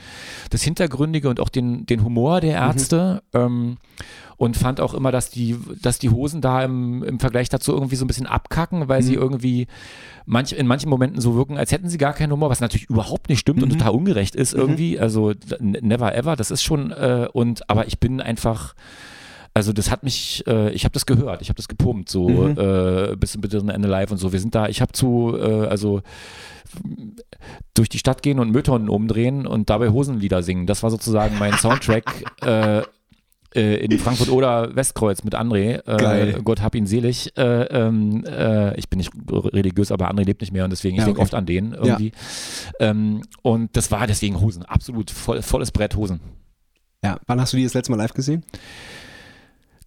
[0.49, 2.67] das Hintergründige und auch den, den Humor der Mhm.
[2.67, 3.23] Ärzte.
[3.33, 3.77] Ähm,
[4.35, 7.95] und fand auch immer, dass die, dass die Hosen da im, im Vergleich dazu irgendwie
[7.95, 9.21] so ein bisschen abkacken, weil sie Mhm.
[9.21, 9.67] irgendwie
[10.25, 13.29] manch, in manchen Momenten so wirken, als hätten sie gar keinen Humor, was natürlich überhaupt
[13.29, 13.77] nicht stimmt und Mhm.
[13.77, 14.59] total ungerecht ist Mhm.
[14.59, 14.99] irgendwie.
[14.99, 18.73] Also never ever, das ist schon, äh, und aber ich bin einfach.
[19.57, 22.59] Also das hat mich, äh, ich habe das gehört, ich habe das gepumpt, so Mhm.
[22.59, 24.31] äh, bis zum bitteren Ende live und so.
[24.31, 26.03] Wir sind da, ich habe zu, äh, also
[27.73, 30.67] durch die Stadt gehen und Mülltonnen umdrehen und dabei Hosenlieder singen.
[30.67, 32.05] Das war sozusagen mein Soundtrack
[32.45, 32.81] äh,
[33.55, 35.81] äh, in Frankfurt oder Westkreuz mit André.
[35.87, 36.41] Äh, Geil.
[36.43, 37.35] Gott hab ihn selig.
[37.35, 40.99] Äh, ähm, äh, ich bin nicht religiös, aber André lebt nicht mehr und deswegen, ich
[40.99, 41.25] Ja, denke okay.
[41.25, 42.11] oft an den irgendwie.
[42.79, 46.19] Ähm, und das war deswegen Hosen, absolut voll, volles Brett Hosen.
[47.03, 48.43] Ja, wann hast du die das letzte Mal live gesehen?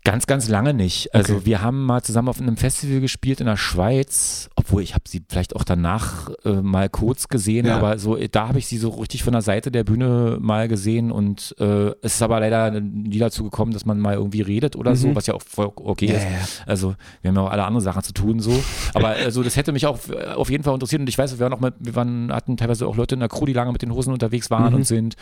[0.03, 1.15] Ganz, ganz lange nicht.
[1.15, 1.47] Also Okay.
[1.47, 5.23] wir haben mal zusammen auf einem Festival gespielt in der Schweiz, obwohl ich habe sie
[5.29, 7.77] vielleicht auch danach äh, mal kurz gesehen, Ja.
[7.77, 11.13] aber so da habe ich sie so richtig von der Seite der Bühne mal gesehen
[11.13, 14.97] und äh, es ist aber leider nie dazu gekommen, dass man mal irgendwie redet oder
[14.97, 15.17] so, Mhm.
[15.17, 16.63] was ja auch voll okay Ja, ist.
[16.67, 18.59] Also wir haben ja auch alle andere Sachen zu tun so,
[18.95, 19.99] aber also das hätte mich auch
[20.35, 22.87] auf jeden Fall interessiert und ich weiß, wir waren auch mit, wir waren, hatten teilweise
[22.87, 24.77] auch Leute in der Crew, die lange mit den Hosen unterwegs waren Mhm.
[24.77, 25.17] und sind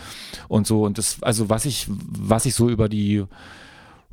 [0.47, 3.25] und so und das also was ich was ich so über die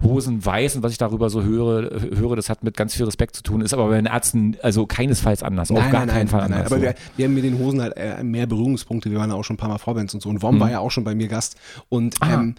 [0.03, 3.35] Hosen weiß und was ich darüber so höre, höre, das hat mit ganz viel Respekt
[3.35, 6.67] zu tun, ist aber bei den Ärzten also keinesfalls anders, auf gar keinen Fall anders.
[6.67, 6.81] Aber so.
[6.81, 9.09] wir, wir haben mit den Hosen halt äh, mehr Berührungspunkte.
[9.09, 10.29] Wir waren ja auch schon ein paar Mal Vorbands und so.
[10.29, 10.59] Und Wom Mhm.
[10.59, 11.55] war ja auch schon bei mir Gast.
[11.89, 12.33] Und Ah.
[12.35, 12.55] ähm,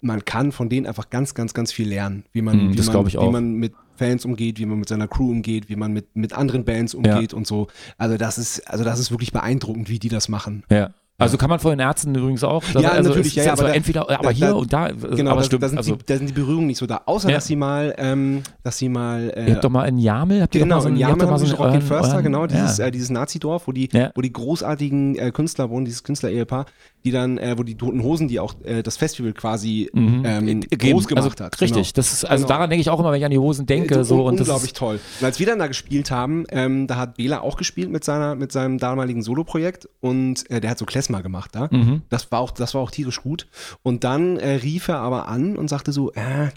[0.00, 2.24] man kann von denen einfach ganz, ganz, ganz viel lernen.
[2.32, 5.30] Wie man, Mhm, wie man, wie man mit Fans umgeht, wie man mit seiner Crew
[5.30, 7.68] umgeht, wie man mit, mit anderen Bands umgeht und so.
[7.98, 10.64] Also das ist, also das ist wirklich beeindruckend, wie die das machen.
[10.70, 10.90] ja.
[11.22, 12.62] Also kann man von den Ärzten übrigens auch.
[12.78, 15.30] Ja, also natürlich, ja, ja, aber da- entweder, aber da- hier da- und da, Genau,
[15.32, 15.62] aber da, stimmt.
[15.62, 17.02] da, sind also, die, da sind die Berührungen nicht so da.
[17.06, 17.36] Außer, Ja.
[17.36, 20.54] dass sie mal, ähm, dass sie mal, äh, ihr habt doch mal in Jamel, habt
[20.54, 22.12] ihr Genau, doch mal so in doch mal haben so sie ein Rocket euren- Förster,
[22.14, 22.86] euren- genau, dieses, ja.
[22.86, 24.10] äh, dieses Nazi-Dorf, wo die, Ja.
[24.14, 26.66] wo die großartigen äh, Künstler wohnen, dieses Künstler-Ehepaar,
[27.04, 30.22] die dann, äh, wo die Toten Hosen, die auch äh, das Festival quasi Mhm.
[30.24, 30.92] ähm, Geben.
[30.92, 31.60] groß gemacht also, hat.
[31.60, 31.92] Richtig, genau.
[31.96, 32.54] das ist, also Genau.
[32.54, 33.94] daran denke ich auch immer, wenn ich an die Hosen denke.
[34.00, 35.00] Äh, so, un- und das unglaublich toll.
[35.20, 38.34] Und als wir dann da gespielt haben, ähm, da hat Bela auch gespielt mit seiner,
[38.34, 41.68] mit seinem damaligen Soloprojekt und äh, der hat so Klezmer gemacht da.
[41.70, 42.02] Mhm.
[42.08, 43.46] Das war auch, das war auch tierisch gut.
[43.82, 46.48] Und dann äh, rief er aber an und sagte so, äh,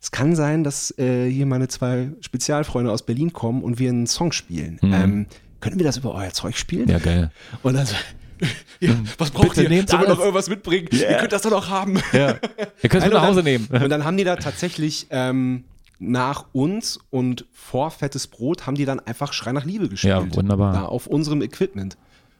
[0.00, 4.06] es kann sein, dass äh, hier meine zwei Spezialfreunde aus Berlin kommen und wir einen
[4.06, 4.78] Song spielen.
[4.82, 4.92] Mhm.
[4.92, 5.26] Ähm,
[5.60, 6.88] können wir das über euer Zeug spielen?
[6.88, 7.30] ja, geil.
[7.62, 7.94] Und dann so,
[8.80, 9.68] ja, was braucht Bitte ihr?
[9.68, 10.88] nehmt Sollen wir noch irgendwas mitbringen?
[10.92, 12.00] Ihr könnt das doch noch haben.
[12.12, 12.36] Ja.
[12.82, 13.66] Ihr könnt es nach Hause nehmen.
[13.68, 15.64] Und dann haben die da tatsächlich ähm,
[15.98, 20.10] nach uns und vor Fettes Brot haben die dann einfach Schrei nach Liebe gespielt.
[20.14, 20.72] Ja, wunderbar.
[20.72, 21.96] Da auf unserem Equipment.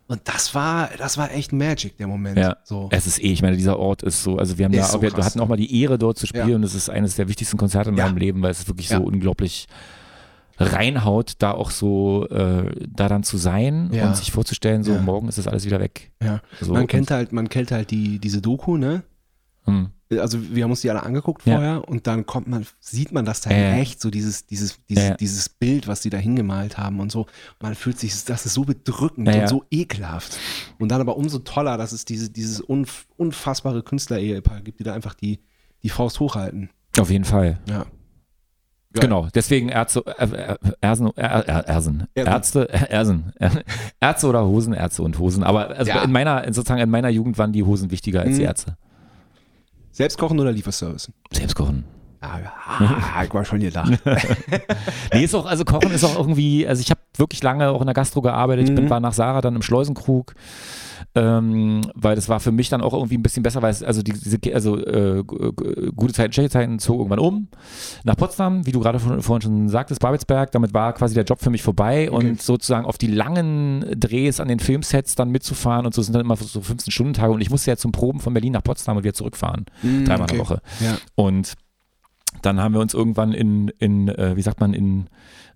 [0.08, 2.38] Und das war, das war echt Magic, der Moment.
[2.38, 2.88] Ja, So.
[2.92, 5.02] es ist eh, ich meine, dieser Ort ist so, also wir haben Ist da, so
[5.02, 5.26] wir krass.
[5.26, 6.54] hatten auch mal die Ehre dort zu spielen Ja.
[6.56, 8.06] und es ist eines der wichtigsten Konzerte in Ja.
[8.06, 8.98] meinem Leben, weil es wirklich Ja.
[8.98, 9.66] so unglaublich
[10.58, 14.08] reinhaut, da auch so, äh, da dann zu sein Ja.
[14.08, 15.00] und sich vorzustellen, so Ja.
[15.00, 16.12] morgen ist das alles wieder weg.
[16.22, 16.40] Ja.
[16.60, 19.02] So, man kennt halt, man kennt halt die, diese Doku, ne?
[19.64, 19.90] Hm.
[20.08, 23.40] Also wir haben uns die alle angeguckt vorher und dann kommt man, sieht man das
[23.40, 23.72] da ja.
[23.76, 27.26] echt, so dieses, dieses, dieses, dieses Bild, was die da hingemalt haben und so.
[27.60, 30.38] Man fühlt sich, das ist so bedrückend und so ekelhaft.
[30.78, 34.94] Und dann aber umso toller, dass es diese, dieses unf unfassbare Künstler-Ehepaar gibt, die da
[34.94, 35.40] einfach die,
[35.82, 36.70] die Faust hochhalten.
[37.00, 37.58] Auf jeden Fall.
[37.68, 37.86] Ja.
[38.96, 39.08] Geil.
[39.08, 42.06] Genau, deswegen Ärzte, äh, äh, Ersen, äh, Ersen, Ersen.
[42.14, 43.32] Ärzte, Ersen,
[44.00, 45.42] Ärzte oder Hosen, Ärzte und Hosen.
[45.44, 46.02] Aber also Ja.
[46.02, 48.48] in meiner, in sozusagen in meiner Jugend waren die Hosen wichtiger als die Mhm.
[48.48, 48.76] Ärzte.
[49.92, 51.10] Selbst kochen oder Lieferservice?
[51.32, 51.84] Selbst kochen.
[52.20, 52.38] Ah,
[52.80, 53.92] ja, ich war schon gedacht.
[55.12, 57.86] Nee, ist auch, also Kochen ist auch irgendwie, also ich habe wirklich lange auch in
[57.86, 58.68] der Gastro gearbeitet.
[58.68, 58.90] Ich bin, Mhm.
[58.90, 60.34] war nach Sarah dann im Schleusenkrug,
[61.14, 64.02] ähm, weil das war für mich dann auch irgendwie ein bisschen besser, weil es, also
[64.02, 67.48] die, diese, also äh, g- gute Zeiten, schlechte Zeiten zog irgendwann um
[68.04, 70.52] nach Potsdam, wie du gerade vorhin schon sagtest, Babelsberg.
[70.52, 72.28] Damit war quasi der Job für mich vorbei Okay.
[72.30, 76.22] und sozusagen auf die langen Drehs an den Filmsets dann mitzufahren und so sind dann
[76.22, 79.14] immer so 15-Stunden-Tage und ich musste ja zum Proben von Berlin nach Potsdam und wieder
[79.14, 80.60] zurückfahren, dreimal in der Woche.
[80.80, 80.96] Ja.
[81.14, 81.54] Und
[82.42, 85.06] dann haben wir uns irgendwann in, in äh, wie sagt man, in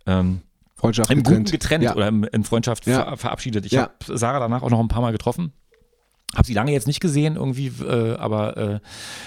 [0.07, 0.41] ähm,
[0.75, 1.95] Freundschaft im Guten getrennt Ja.
[1.95, 3.05] oder im, in Freundschaft Ja.
[3.05, 3.67] ver verabschiedet.
[3.67, 3.83] Ich Ja.
[3.83, 5.53] habe Sarah danach auch noch ein paar Mal getroffen.
[6.37, 8.81] Habe sie lange jetzt nicht gesehen irgendwie, äh, aber äh,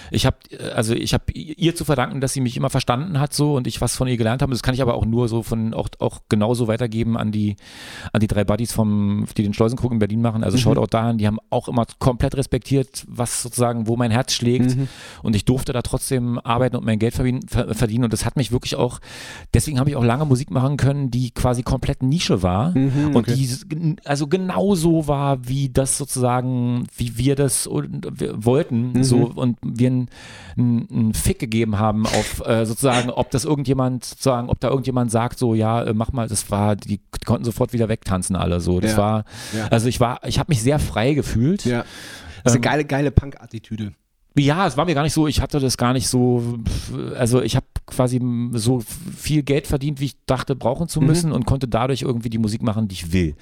[0.10, 0.38] ich habe
[0.74, 3.82] also ich habe ihr zu verdanken, dass sie mich immer verstanden hat so und ich
[3.82, 4.52] was von ihr gelernt habe.
[4.54, 7.58] Das kann ich aber auch nur so von auch auch genauso weitergeben an die
[8.14, 10.44] an die drei Buddies vom die den Schleusenkrug in Berlin machen.
[10.46, 10.62] Also Mhm.
[10.62, 14.78] schaut auch dahin, die haben auch immer komplett respektiert, was sozusagen wo mein Herz schlägt
[14.78, 14.88] Mhm.
[15.24, 18.38] und ich durfte da trotzdem arbeiten und mein Geld verdienen, ver- verdienen und das hat
[18.38, 19.00] mich wirklich auch
[19.54, 23.28] deswegen habe ich auch lange Musik machen können, die quasi komplett Nische war Mhm, und
[23.28, 23.34] okay.
[23.36, 29.04] die also genauso war, wie das sozusagen wie wir das und wir wollten, Mhm.
[29.04, 30.10] so und wir einen
[30.58, 35.40] einen Fick gegeben haben auf äh, sozusagen, ob das irgendjemand sozusagen, ob da irgendjemand sagt,
[35.40, 38.80] so ja, äh, mach mal, das war, die konnten sofort wieder wegtanzen alle so.
[38.80, 38.98] Das Ja.
[38.98, 39.26] war,
[39.58, 39.68] Ja.
[39.70, 41.66] also ich war, ich habe mich sehr frei gefühlt.
[41.66, 41.80] Ja.
[42.44, 43.94] Das ist eine Ähm, geile, geile Punk-Attitüde.
[44.36, 46.58] Ja, es war mir gar nicht so, ich hatte das gar nicht so,
[47.16, 48.20] also ich habe quasi
[48.54, 48.80] so
[49.16, 51.08] viel Geld verdient, wie ich dachte, brauchen zu Mhm.
[51.08, 53.36] müssen und konnte dadurch irgendwie die Musik machen, die ich will.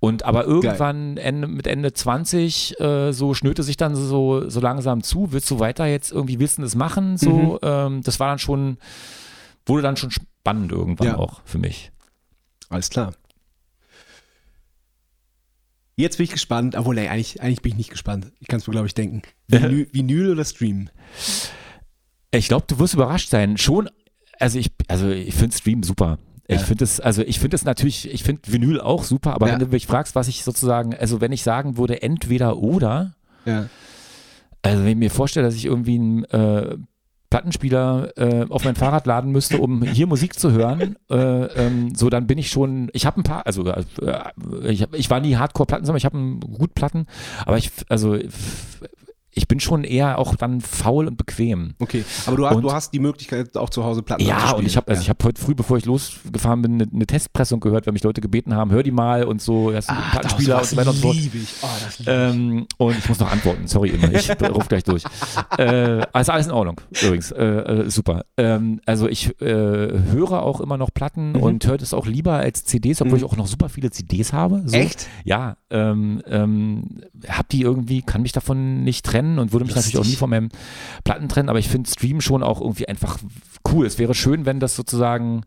[0.00, 5.02] Und aber irgendwann Ende, mit Ende 20 äh, so schnürte sich dann so, so langsam
[5.04, 7.16] zu, willst du weiter jetzt irgendwie, willst du das machen?
[7.18, 7.58] So, Mhm.
[7.62, 8.78] ähm, das war dann schon,
[9.64, 11.18] wurde dann schon spannend irgendwann Ja.
[11.18, 11.92] auch für mich.
[12.68, 13.12] Alles klar.
[15.98, 18.30] Jetzt bin ich gespannt, obwohl, ey, eigentlich, eigentlich bin ich nicht gespannt.
[18.38, 19.22] Ich kann es mir, glaube ich, denken.
[19.48, 20.90] Vinyl, Vinyl oder Stream?
[22.30, 23.56] Ich glaube, du wirst überrascht sein.
[23.56, 23.88] Schon,
[24.38, 26.18] also ich, also ich finde Stream super.
[26.48, 26.64] Ich Ja.
[26.66, 29.54] finde es, also ich finde es natürlich, ich finde Vinyl auch super, aber Ja.
[29.54, 33.16] wenn du mich fragst, was ich sozusagen, also wenn ich sagen würde, entweder oder,
[33.46, 33.68] Ja.
[34.62, 36.76] also wenn ich mir vorstelle, dass ich irgendwie einen äh,
[37.30, 42.08] Plattenspieler äh, auf mein Fahrrad laden müsste, um hier Musik zu hören, äh, ähm, so
[42.10, 43.82] dann bin ich schon, ich habe ein paar, also äh,
[44.64, 47.06] ich, hab, ich war nie Hardcore-Plattensammler, ich habe gut Platten,
[47.44, 48.16] aber ich, also
[49.38, 51.74] ich bin schon eher auch dann faul und bequem.
[51.78, 54.60] Okay, aber du hast, Und- du hast die Möglichkeit, auch zu Hause Platten Ja, abzuspielen.
[54.60, 57.60] und ich habe also ich habe heute früh, bevor ich losgefahren bin, eine, eine Testpressung
[57.60, 60.64] gehört, weil mich Leute gebeten haben, hör die mal und so, ein ah, Plattenspieler und
[60.66, 61.16] so weiter und so fort.
[61.16, 61.48] liebe ich.
[61.62, 62.16] Oh, das liebe ich.
[62.34, 65.02] Ähm, und ich muss noch antworten, sorry immer, ich ruf gleich durch.
[65.58, 68.24] Äh, also alles in Ordnung, übrigens, äh, äh, super.
[68.38, 71.42] Ähm, also ich äh, höre auch immer noch Platten Mhm.
[71.42, 73.24] und höre das auch lieber als CDs, obwohl Mhm.
[73.24, 74.62] ich auch noch super viele CDs habe.
[74.64, 74.76] So.
[74.76, 75.08] Echt?
[75.24, 79.94] Ja, ähm, ähm, hab die irgendwie, kann mich davon nicht trennen und würde mich Lustig.
[79.94, 80.48] natürlich auch nie von meinem
[81.04, 83.18] Platten trennen, aber ich finde Stream schon auch irgendwie einfach
[83.70, 83.86] cool.
[83.86, 85.42] Es wäre schön, wenn das sozusagen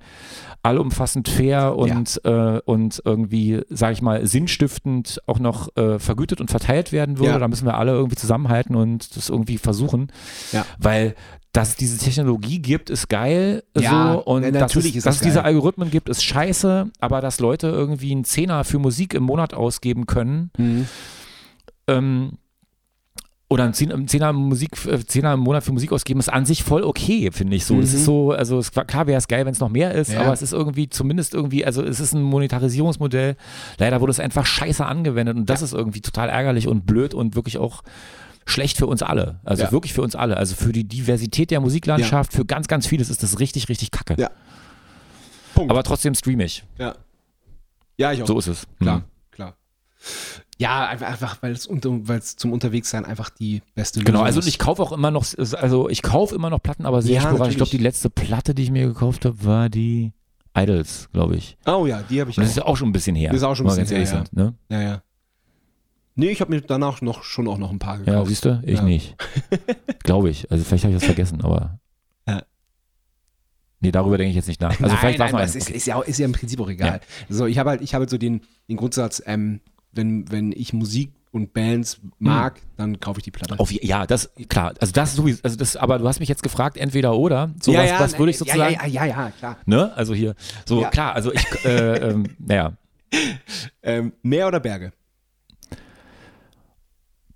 [0.61, 6.51] allumfassend fair und, äh, und irgendwie, sage ich mal, sinnstiftend auch noch äh, vergütet und
[6.51, 7.31] verteilt werden würde.
[7.31, 7.39] Ja.
[7.39, 10.11] Da müssen wir alle irgendwie zusammenhalten und das irgendwie versuchen.
[10.51, 10.65] Ja.
[10.77, 11.15] Weil
[11.51, 13.63] dass es diese Technologie gibt, ist geil.
[13.75, 15.43] Ja, so, und ja, dass, natürlich es, dass das es diese.
[15.43, 20.05] Algorithmen gibt, ist scheiße, aber dass Leute irgendwie einen Zehner für Musik im Monat ausgeben
[20.05, 20.87] können, Mhm.
[21.87, 22.31] ähm,
[23.51, 26.83] oder einen Zehner, Musik, äh, Zehner im Monat für Musik ausgeben, ist an sich voll
[26.83, 27.73] okay, finde ich so.
[27.75, 27.81] Mhm.
[27.81, 30.21] ist so, also es, klar wäre es geil, wenn es noch mehr ist, Ja.
[30.21, 33.35] aber es ist irgendwie zumindest irgendwie, also es ist ein Monetarisierungsmodell.
[33.79, 37.35] Leider wurde es einfach scheiße angewendet und das ist irgendwie total ärgerlich und blöd und
[37.35, 37.81] wirklich auch
[38.45, 39.39] schlecht für uns alle.
[39.43, 39.71] Also Ja.
[39.71, 40.37] wirklich für uns alle.
[40.37, 44.15] Also für die Diversität der Musiklandschaft, für ganz, ganz vieles ist das richtig, richtig kacke.
[44.19, 44.29] Ja.
[45.55, 45.71] Punkt.
[45.71, 46.63] Aber trotzdem stream ich.
[46.77, 46.93] ja.
[47.97, 48.27] ja, ich auch.
[48.27, 48.67] So ist es.
[48.79, 49.03] Klar, Mhm.
[49.31, 49.55] klar.
[50.59, 54.47] Ja, einfach, einfach weil es unter, zum Unterwegssein einfach die beste Lösung Genau, also ist.
[54.47, 57.51] ich kaufe auch immer noch, also ich kaufe immer noch Platten, aber sehr Ja, sporadisch.
[57.51, 60.11] Ich glaube, die letzte Platte, die ich mir gekauft habe, war die
[60.57, 61.57] Idols, glaube ich.
[61.65, 62.51] Oh ja, die habe ich Und das auch.
[62.51, 63.29] ist ja auch schon ein bisschen her.
[63.29, 64.33] Das ist auch schon ein bisschen her, ehrlich sind.
[64.33, 64.53] Ne?
[64.69, 65.03] Ja, ja.
[66.15, 68.17] Nee, ich habe mir danach noch schon auch noch ein paar gekauft.
[68.17, 68.61] Ja, siehst du?
[68.65, 68.83] Ich Ja.
[68.83, 69.15] nicht.
[70.03, 70.51] glaube ich.
[70.51, 71.79] Also vielleicht habe ich das vergessen, aber.
[72.27, 72.43] Ja.
[73.79, 74.71] Nee, darüber denke ich jetzt nicht nach.
[74.71, 76.59] Also nein, vielleicht nein, war aber es es ist, ist, ja, ist ja im Prinzip
[76.59, 76.99] auch egal.
[77.29, 79.61] So, ich habe halt, ich habe halt so den, den Grundsatz, ähm,
[79.91, 83.59] wenn, wenn ich Musik und Bands mag, dann kaufe ich die Platte.
[83.59, 84.73] Auf, ja, das, klar.
[84.79, 87.53] Also das sowieso, also das, aber du hast mich jetzt gefragt, entweder oder.
[87.61, 88.73] So ja, was, ja, was würde ich ja, sozusagen.
[88.73, 89.57] Ja, ja, ja, ja, klar.
[89.65, 89.93] Ne?
[89.95, 90.35] Also hier.
[90.65, 90.89] So, Ja.
[90.89, 92.73] klar, also ich, äh, ähm, naja,
[93.83, 94.91] Ähm, Meer oder Berge?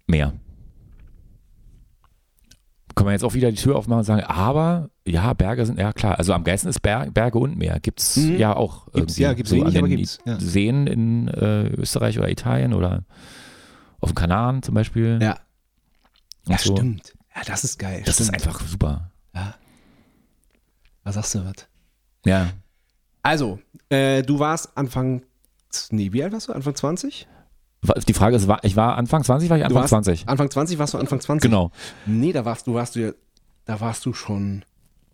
[0.08, 0.34] mehr.
[2.96, 5.92] Können wir jetzt auch wieder die Tür aufmachen und sagen, aber ja, Berge sind, ja
[5.94, 7.80] klar, also am geilsten ist Ber Berge und Meer.
[7.80, 8.38] Gibt's Mhm.
[8.38, 8.92] ja auch.
[8.94, 10.40] Gibt's, ja, gibt's so wenig, aber den gibt's, ja.
[10.40, 13.04] Seen in äh, Österreich oder Italien oder
[14.00, 15.20] auf dem Kanaren zum Beispiel.
[15.22, 15.38] Ja.
[16.48, 16.76] Ja, so.
[16.76, 17.14] stimmt.
[17.36, 18.04] Ja, das ist geil.
[18.06, 18.46] Das ist stimmt.
[18.46, 19.12] einfach super.
[19.34, 19.56] Ja.
[21.04, 21.68] Was sagst du was?
[22.26, 22.50] Ja.
[23.22, 25.24] Also, äh, du warst Anfang,
[25.92, 26.54] nee, wie alt warst du?
[26.54, 27.28] Anfang 20?
[28.08, 30.30] Die Frage ist, war, ich war Anfang 20, war ich Anfang warst 20?
[30.30, 31.50] Anfang 20 warst du Anfang 20?
[31.50, 31.72] Genau.
[32.06, 33.12] Nee, da warst du, warst du ja,
[33.66, 34.64] da warst du schon.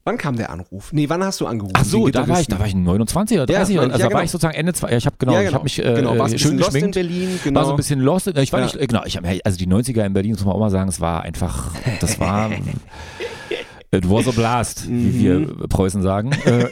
[0.10, 0.91] Wann kam der Anruf?
[0.91, 1.76] Nee, wann hast du angerufen?
[1.78, 4.03] Ach so, da war ich, da war ich 29 oder 30 Ja, also ja, da
[4.05, 4.24] war genau.
[4.24, 5.53] ich sozusagen Ende zwei, ich habe genau, ja, ich genau.
[5.53, 6.95] habe mich äh, genau, ein schön bisschen lost in geschminkt.
[6.95, 7.60] Berlin, genau.
[7.60, 8.26] War so ein bisschen lost.
[8.26, 10.60] Ich war nicht, äh, genau, ich hab, also die 90er in Berlin, muss man auch
[10.60, 12.49] mal sagen, es war einfach, das war,
[13.92, 15.20] it was a blast, wie Mhm.
[15.60, 16.32] wir Preußen sagen.
[16.46, 16.64] äh,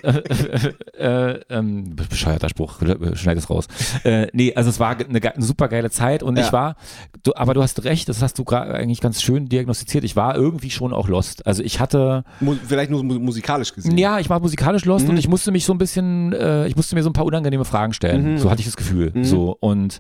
[0.98, 2.80] äh, äh, ähm, bescheuerter Spruch,
[3.16, 3.68] schneid es raus.
[4.04, 6.46] Äh, nee, also es war eine, eine super geile Zeit und Ja.
[6.46, 6.76] ich war,
[7.24, 10.36] du, aber du hast recht, das hast du gerade eigentlich ganz schön diagnostiziert, ich war
[10.36, 11.46] irgendwie schon auch lost.
[11.48, 13.98] Also ich hatte, Mu vielleicht nur mu musikalisch gesehen.
[13.98, 15.12] ja, ich war musikalisch lost Mhm.
[15.12, 17.66] und ich musste mich so ein bisschen, äh, ich musste mir so ein paar unangenehme
[17.66, 18.34] Fragen stellen.
[18.34, 18.38] Mhm.
[18.38, 19.12] So hatte ich das Gefühl.
[19.14, 19.24] Mhm.
[19.24, 20.00] So und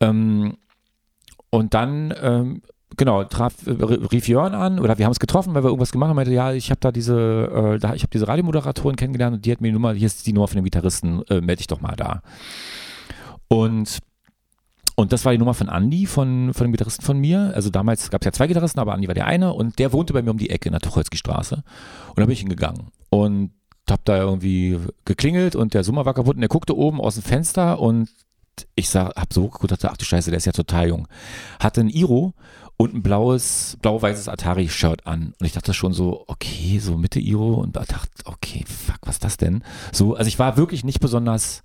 [0.00, 0.54] ähm,
[1.50, 2.62] und dann ähm,
[2.96, 6.08] genau traf äh, rief Jörn an oder wir haben es getroffen, weil wir irgendwas gemacht
[6.08, 6.16] haben.
[6.16, 9.52] Meinte ja, ich habe da diese, äh, da, ich habe diese Radiomoderatorin kennengelernt und die
[9.52, 11.80] hat mir die Nummer, hier ist die Nummer von dem Gitarristen, äh, melde dich doch
[11.80, 12.22] mal da.
[13.48, 14.00] Und
[14.96, 17.52] und das war die Nummer von Andy, von, von dem Gitarristen von mir.
[17.54, 20.12] Also damals gab es ja zwei Gitarristen, aber Andy war der eine und der wohnte
[20.12, 21.54] bei mir um die Ecke in der Tucholsky Straße.
[22.08, 23.52] Und da bin ich hingegangen und
[23.88, 27.22] hab da irgendwie geklingelt und der Summer war kaputt und der guckte oben aus dem
[27.22, 28.10] Fenster und
[28.74, 31.08] ich sah, hab so geguckt, dachte, ach du Scheiße, der ist ja total jung.
[31.58, 32.34] Hatte ein Iro
[32.80, 35.34] und ein blaues, blau-weißes Atari-Shirt an.
[35.38, 39.24] Und ich dachte schon so, okay, so Mitte Iro und dachte, okay, fuck, was ist
[39.24, 39.62] das denn?
[39.92, 41.62] So, also ich war wirklich nicht besonders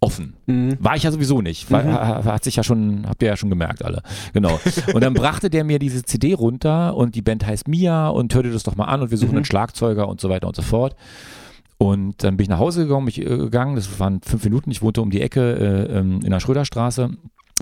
[0.00, 0.34] offen.
[0.46, 0.78] Mhm.
[0.80, 1.70] War ich ja sowieso nicht.
[1.70, 2.24] War, mhm.
[2.24, 4.02] Hat sich ja schon, habt ihr ja schon gemerkt alle.
[4.32, 4.58] Genau.
[4.92, 8.42] Und dann brachte der mir diese CD runter und die Band heißt Mia und hör
[8.42, 9.36] dir das doch mal an und wir suchen mhm.
[9.36, 10.96] einen Schlagzeuger und so weiter und so fort.
[11.78, 14.82] Und dann bin ich nach Hause gegangen, mich, äh, gegangen, das waren fünf Minuten, ich
[14.82, 17.10] wohnte um die Ecke äh, ähm, in der Schröderstraße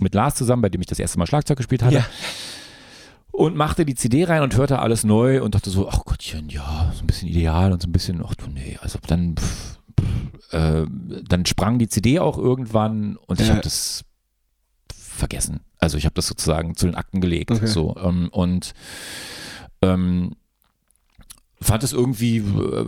[0.00, 1.96] mit Lars zusammen, bei dem ich das erste Mal Schlagzeug gespielt hatte.
[1.96, 2.06] Ja.
[3.36, 6.92] Und machte die CD rein und hörte alles neu und dachte so, ach Gottchen, ja,
[6.94, 9.80] so ein bisschen ideal und so ein bisschen, ach du nee, also dann pff,
[10.52, 10.86] äh,
[11.28, 13.54] dann sprang die CD auch irgendwann und ich ja.
[13.54, 14.04] habe das
[14.94, 15.60] vergessen.
[15.78, 17.50] Also ich habe das sozusagen zu den Akten gelegt.
[17.50, 17.66] Okay.
[17.66, 18.72] So, ähm, und
[19.82, 20.36] ähm,
[21.64, 22.42] fand es irgendwie,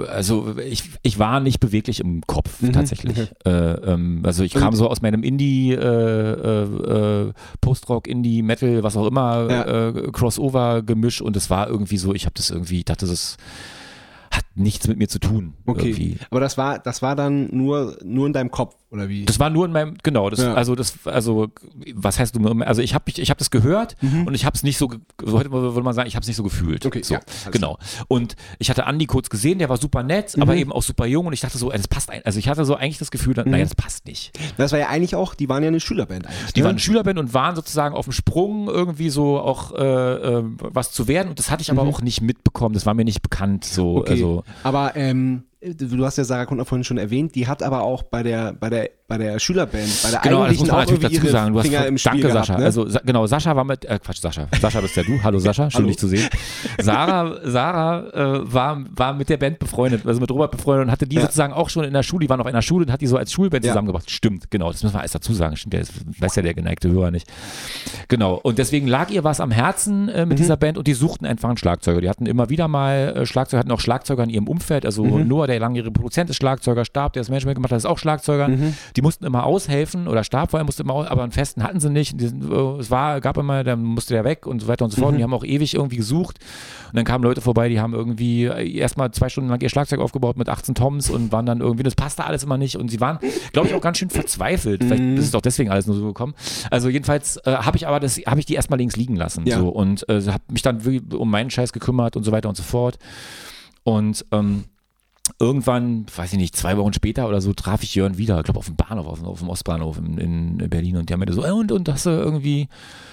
[0.08, 3.18] also ich, ich war nicht beweglich im Kopf mhm, tatsächlich.
[3.18, 3.28] Okay.
[3.44, 8.82] Äh, ähm, also ich kam so aus meinem Indie, äh, äh, äh Post-Rock, Indie, Metal,
[8.82, 9.88] was auch immer, ja.
[9.88, 13.36] Äh, Crossover-Gemisch und es war irgendwie so, ich habe das irgendwie, dachte, das
[14.30, 15.54] hat nichts mit mir zu tun.
[15.66, 15.88] Okay.
[15.88, 16.18] Irgendwie.
[16.30, 19.24] Aber das war, das war dann nur, nur in deinem Kopf, oder wie?
[19.24, 20.54] Das war nur in meinem, genau, das, ja.
[20.54, 21.48] also das, also,
[21.94, 24.26] was heißt du, also ich habe ich hab das gehört mhm.
[24.26, 24.90] und ich habe es nicht so,
[25.24, 26.84] heute würde man sagen, ich habe es nicht so gefühlt.
[26.86, 27.20] Okay, so, ja,
[27.50, 27.78] genau.
[28.08, 30.42] Und ich hatte Andi kurz gesehen, der war super nett, mhm.
[30.42, 32.64] aber eben auch super jung und ich dachte so, das passt, ein, also ich hatte
[32.64, 33.50] so eigentlich das Gefühl, mhm.
[33.50, 34.38] naja, das passt nicht.
[34.56, 36.52] Das war ja eigentlich auch, die waren ja eine Schülerband eigentlich.
[36.54, 36.64] Die ne?
[36.64, 40.92] waren eine Schülerband und waren sozusagen auf dem Sprung irgendwie so auch äh, äh, was
[40.92, 41.90] zu werden und das hatte ich aber mhm.
[41.90, 43.98] auch nicht mitbekommen, das war mir nicht bekannt so.
[43.98, 44.12] Okay.
[44.12, 48.02] Also, aber ähm, du hast ja Sarah Kuntner vorhin schon erwähnt, die hat aber auch
[48.02, 51.20] bei der, bei der, bei der Schülerband, bei der genau, eigentlichen das muss man natürlich
[51.20, 51.52] dazu sagen.
[51.52, 52.54] Du hast Finger danke, Sascha.
[52.54, 52.64] Gehabt, ne?
[52.64, 54.48] Also sa genau, Sascha war mit, äh, Quatsch, Sascha.
[54.60, 55.22] Sascha bist ja du.
[55.22, 55.88] Hallo Sascha, schön Hallo.
[55.88, 56.28] dich zu sehen.
[56.80, 61.06] Sarah, Sarah äh, war, war mit der Band befreundet, also mit Robert befreundet und hatte
[61.06, 61.22] die ja.
[61.22, 63.16] sozusagen auch schon in der Schule, die waren auf einer Schule und hat die so
[63.16, 63.70] als Schulband ja.
[63.70, 64.10] zusammengebracht.
[64.10, 65.56] Stimmt, genau, das müssen wir alles dazu sagen.
[65.56, 65.84] Stimmt, der
[66.18, 67.28] weiß ja der geneigte Hörer nicht.
[68.08, 70.36] Genau, und deswegen lag ihr was am Herzen äh, mit mhm.
[70.36, 72.00] dieser Band und die suchten einfach einen Schlagzeuger.
[72.00, 75.28] Die hatten immer wieder mal äh, Schlagzeuger, hatten auch Schlagzeuger in ihrem Umfeld, also mhm.
[75.28, 78.48] Noah, der langjährige Produzent ist Schlagzeuger, Stab, der das Management gemacht hat, ist auch Schlagzeuger.
[78.48, 78.74] Mhm.
[78.96, 81.80] Die mussten immer aushelfen oder Stab vor allem musste immer aus, aber einen festen hatten
[81.80, 82.18] sie nicht.
[82.18, 85.00] Die, äh, es war, gab immer, dann musste der weg und so weiter und so
[85.00, 85.10] fort.
[85.10, 85.14] Mhm.
[85.14, 86.38] Und die haben auch ewig irgendwie gesucht.
[86.88, 90.36] Und dann kamen Leute vorbei, die haben irgendwie erstmal zwei Stunden lang ihr Schlagzeug aufgebaut
[90.36, 92.76] mit 18 Toms und waren dann irgendwie, das passte alles immer nicht.
[92.76, 93.18] Und sie waren,
[93.52, 94.82] glaube ich, auch ganz schön verzweifelt.
[94.82, 95.16] Vielleicht mhm.
[95.16, 96.34] ist es doch deswegen alles nur so gekommen.
[96.70, 99.46] Also jedenfalls äh, habe ich aber das, habe ich die erstmal links liegen lassen.
[99.46, 99.58] Ja.
[99.58, 100.80] So, und äh, habe mich dann
[101.12, 102.98] um meinen Scheiß gekümmert und so weiter und so fort.
[103.84, 104.64] Und ähm,
[105.38, 108.58] irgendwann, weiß ich nicht, zwei Wochen später oder so, traf ich Jörn wieder, ich glaube
[108.58, 111.50] auf dem Bahnhof, auf, auf dem Ostbahnhof in, in, Berlin und der meinte so, äh,
[111.50, 112.68] und, und hast du irgendwie.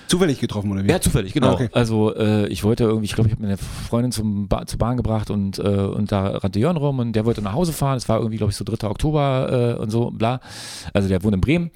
[0.08, 0.90] Zufällig getroffen oder wie?
[0.90, 1.52] Ja, zufällig, genau.
[1.52, 1.70] Ah, okay.
[1.72, 4.98] Also äh, ich wollte irgendwie, ich glaube, ich habe meine Freundin zum ba zur Bahn
[4.98, 7.98] gebracht und, äh, und da rannte Jörn rum und der wollte nach Hause fahren.
[7.98, 8.88] Es war irgendwie, glaube ich, so 3.
[8.88, 10.40] Oktober äh, und so, bla.
[10.94, 11.72] Also der wohnt in Bremen.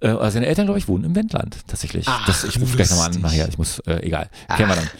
[0.00, 2.06] Äh, also seine Eltern, glaube ich, wohnen im Wendland tatsächlich.
[2.08, 3.48] Ach, das, ich rufe gleich nochmal an nachher.
[3.48, 4.90] Ich muss, äh, egal, kennen wir dann.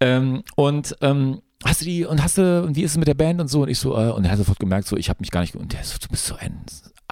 [0.00, 3.14] Ähm, und ähm, hast du die und hast du und wie ist es mit der
[3.14, 5.20] Band und so und ich so äh, und er hat sofort gemerkt so ich habe
[5.20, 6.64] mich gar nicht und der so du bist so ein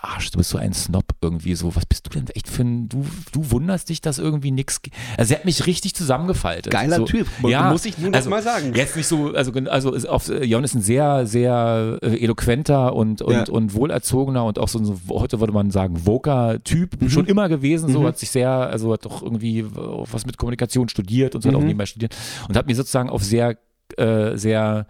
[0.04, 1.74] Arsch, du bist so ein Snob irgendwie so.
[1.74, 4.80] Was bist du denn echt für ein, du, du wunderst dich, dass irgendwie nichts,
[5.16, 6.72] also er hat mich richtig zusammengefaltet.
[6.72, 8.74] Geiler so, Typ, ja, muss ich noch also, mal sagen.
[8.74, 13.22] Jetzt nicht so, also, also ist auf, Jon ist ein sehr, sehr äh, eloquenter und,
[13.22, 13.44] und, ja.
[13.48, 17.08] und wohlerzogener und auch so, so, heute würde man sagen, voker Typ, mhm.
[17.08, 18.06] schon immer gewesen, so, mhm.
[18.06, 21.52] hat sich sehr, also hat doch irgendwie was mit Kommunikation studiert und so mhm.
[21.52, 21.68] hat auch mhm.
[21.68, 22.14] nebenbei studiert
[22.48, 23.56] und hat mir sozusagen auf sehr
[23.98, 24.86] äh, sehr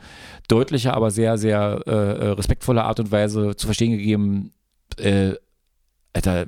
[0.49, 4.53] deutliche, aber sehr, sehr äh, äh, respektvolle Art und Weise zu verstehen gegeben,
[4.99, 5.35] äh,
[6.13, 6.47] Alter,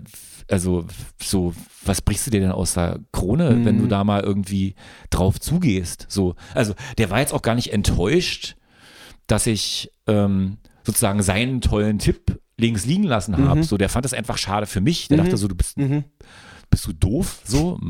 [0.49, 0.87] also
[1.21, 1.53] so,
[1.85, 3.65] was brichst du dir denn aus der Krone, mhm.
[3.65, 4.75] wenn du da mal irgendwie
[5.11, 6.07] drauf zugehst?
[6.09, 8.57] So, also der war jetzt auch gar nicht enttäuscht,
[9.27, 13.61] dass ich ähm, sozusagen seinen tollen Tipp links liegen lassen habe.
[13.61, 13.65] Mhm.
[13.65, 15.09] So, der fand das einfach schade für mich.
[15.09, 15.25] Der mhm.
[15.25, 16.05] dachte so, du bist, mhm.
[16.71, 17.41] bist du doof?
[17.45, 17.81] So,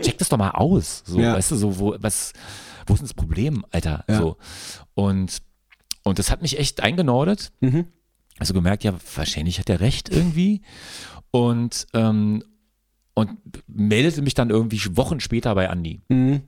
[0.00, 1.02] check das doch mal aus.
[1.04, 1.34] So, ja.
[1.34, 2.32] weißt du, so, wo, was,
[2.86, 4.04] wo ist denn das Problem, Alter?
[4.08, 4.18] Ja.
[4.18, 4.36] So.
[4.94, 5.42] Und,
[6.02, 7.52] und das hat mich echt eingenordet.
[7.60, 7.86] Mhm.
[8.38, 10.62] Also gemerkt, ja, wahrscheinlich hat er recht irgendwie.
[11.30, 12.42] Und, ähm,
[13.14, 13.30] und
[13.66, 16.00] meldete mich dann irgendwie Wochen später bei Andi.
[16.08, 16.42] Mhm.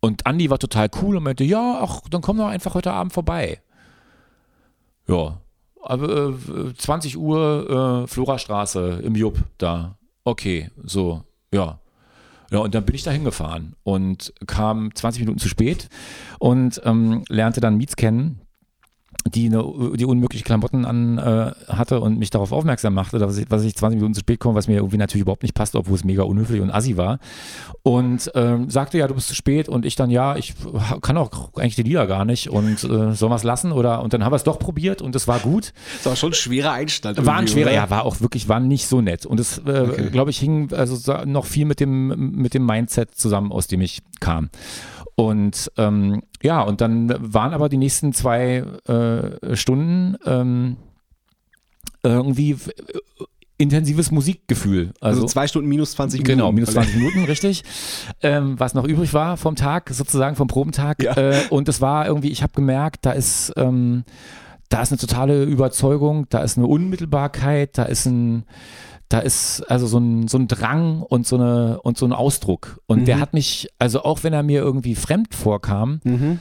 [0.00, 3.12] Und Andi war total cool und meinte, ja, ach, dann komm doch einfach heute Abend
[3.12, 3.60] vorbei.
[5.08, 5.40] Ja,
[5.82, 9.98] aber äh, 20 Uhr äh, Florastraße im Jupp da.
[10.24, 11.22] Okay, so,
[11.52, 11.80] ja.
[12.50, 15.88] Ja, und dann bin ich da hingefahren und kam 20 Minuten zu spät
[16.38, 18.40] und ähm, lernte dann Mietz kennen,
[19.34, 19.64] die eine,
[19.96, 23.74] die unmögliche Klamotten an äh, hatte und mich darauf aufmerksam machte, dass ich, dass ich
[23.74, 26.22] 20 Minuten zu spät komme, was mir irgendwie natürlich überhaupt nicht passt, obwohl es mega
[26.22, 27.18] unhöflich und assi war.
[27.82, 30.54] Und ähm, sagte, ja, du bist zu spät und ich dann, ja, ich
[31.02, 34.12] kann auch eigentlich die Lieder gar nicht und äh, sollen wir es lassen oder und
[34.12, 35.72] dann haben wir es doch probiert und es war gut.
[35.98, 37.24] Das war schon ein schwerer Einstand.
[37.24, 37.74] War ein schwerer, oder?
[37.74, 39.26] ja, war auch wirklich, war nicht so nett.
[39.26, 40.10] Und es, äh, Okay.
[40.10, 44.00] glaube ich, hing also noch viel mit dem, mit dem Mindset zusammen, aus dem ich
[44.20, 44.50] kam.
[45.14, 50.76] Und ähm, ja, und dann waren aber die nächsten zwei äh, Stunden ähm,
[52.04, 52.56] irgendwie äh,
[53.58, 54.92] intensives Musikgefühl.
[55.00, 56.38] Also, Also, zwei Stunden minus 20 Minuten.
[56.38, 57.64] Genau, minus 20 Minuten, richtig.
[58.22, 61.02] Ähm, was noch übrig war vom Tag, sozusagen vom Probentag.
[61.02, 61.16] Ja.
[61.16, 64.04] Äh, und es war irgendwie, ich habe gemerkt, da ist, ähm,
[64.68, 68.44] da ist eine totale Überzeugung, da ist eine Unmittelbarkeit, da ist ein,
[69.08, 72.80] da ist also so ein, so ein Drang und so eine und so ein Ausdruck.
[72.86, 73.20] Und der Mhm.
[73.20, 76.38] hat mich, also auch wenn er mir irgendwie fremd vorkam, Mhm.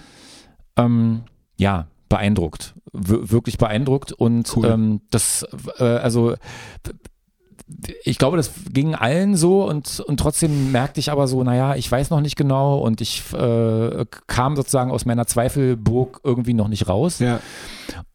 [0.77, 1.21] ähm,
[1.57, 2.73] ja, beeindruckt.
[2.93, 4.11] W wirklich beeindruckt.
[4.13, 4.65] Und Cool.
[4.65, 5.45] ähm, das,
[5.77, 6.35] äh, also
[8.03, 11.91] ich glaube, das ging allen so und, und trotzdem merkte ich aber so, naja, ich
[11.91, 16.87] weiß noch nicht genau und ich äh, kam sozusagen aus meiner Zweifelburg irgendwie noch nicht
[16.87, 17.17] raus.
[17.19, 17.39] Ja.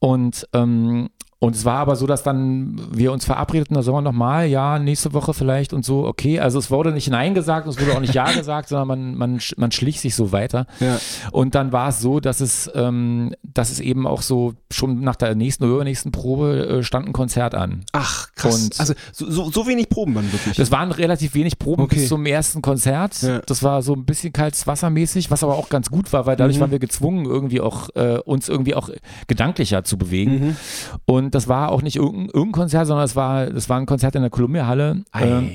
[0.00, 1.10] Und, ähm,
[1.42, 4.78] und es war aber so, dass dann wir uns verabredeten, da sollen wir nochmal, ja,
[4.78, 6.38] nächste Woche vielleicht und so, okay.
[6.38, 9.40] Also es wurde nicht Nein gesagt, es wurde auch nicht Ja gesagt, sondern man, man,
[9.56, 10.66] man schlich sich so weiter.
[10.80, 10.98] Ja.
[11.32, 15.16] Und dann war es so, dass es, ähm, dass es eben auch so schon nach
[15.16, 17.84] der nächsten oder übernächsten Probe äh, stand ein Konzert an.
[17.92, 18.62] Ach, krass.
[18.64, 20.58] Und- also so, so, so wenig Proben dann wirklich.
[20.58, 21.96] Das waren relativ wenig Proben Okay.
[22.00, 23.22] bis zum ersten Konzert.
[23.22, 23.38] Ja.
[23.46, 26.58] Das war so ein bisschen kaltes Wassermäßig, was aber auch ganz gut war, weil dadurch
[26.58, 26.60] Mhm.
[26.60, 28.90] waren wir gezwungen, irgendwie auch äh, uns irgendwie auch
[29.26, 30.48] gedanklicher zu bewegen.
[30.48, 30.56] Mhm.
[31.04, 34.14] Und das war auch nicht irgendein, irgendein Konzert, sondern es war, das war ein Konzert
[34.14, 35.04] in der Columbia-Halle.
[35.14, 35.50] Ähm,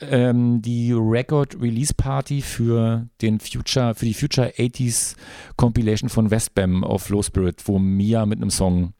[0.00, 5.14] ähm, die Record Release Party für den Future, für die Future 80s
[5.56, 8.92] Compilation von Westbam auf Low Spirit, wo Mia mit einem Song.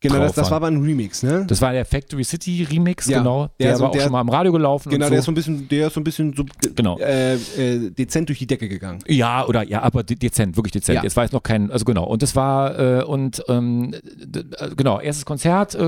[0.00, 1.44] Genau, das, das war aber ein Remix, ne?
[1.48, 3.48] Das war der Factory City Remix, Ja, genau.
[3.58, 4.90] der Der, so- war auch der- schon mal im Radio gelaufen.
[4.90, 5.20] genau, und der so.
[5.20, 6.44] ist so ein bisschen, der ist so ein bisschen so,
[6.74, 6.98] Genau.
[6.98, 9.00] äh, äh, dezent durch die Decke gegangen.
[9.06, 10.96] Ja, oder ja, aber de- dezent, wirklich dezent.
[10.96, 11.02] Ja.
[11.02, 12.04] Jetzt war jetzt noch kein, also genau.
[12.04, 14.44] Und das war, äh, und ähm, d-
[14.76, 15.78] genau, erstes Konzert, äh,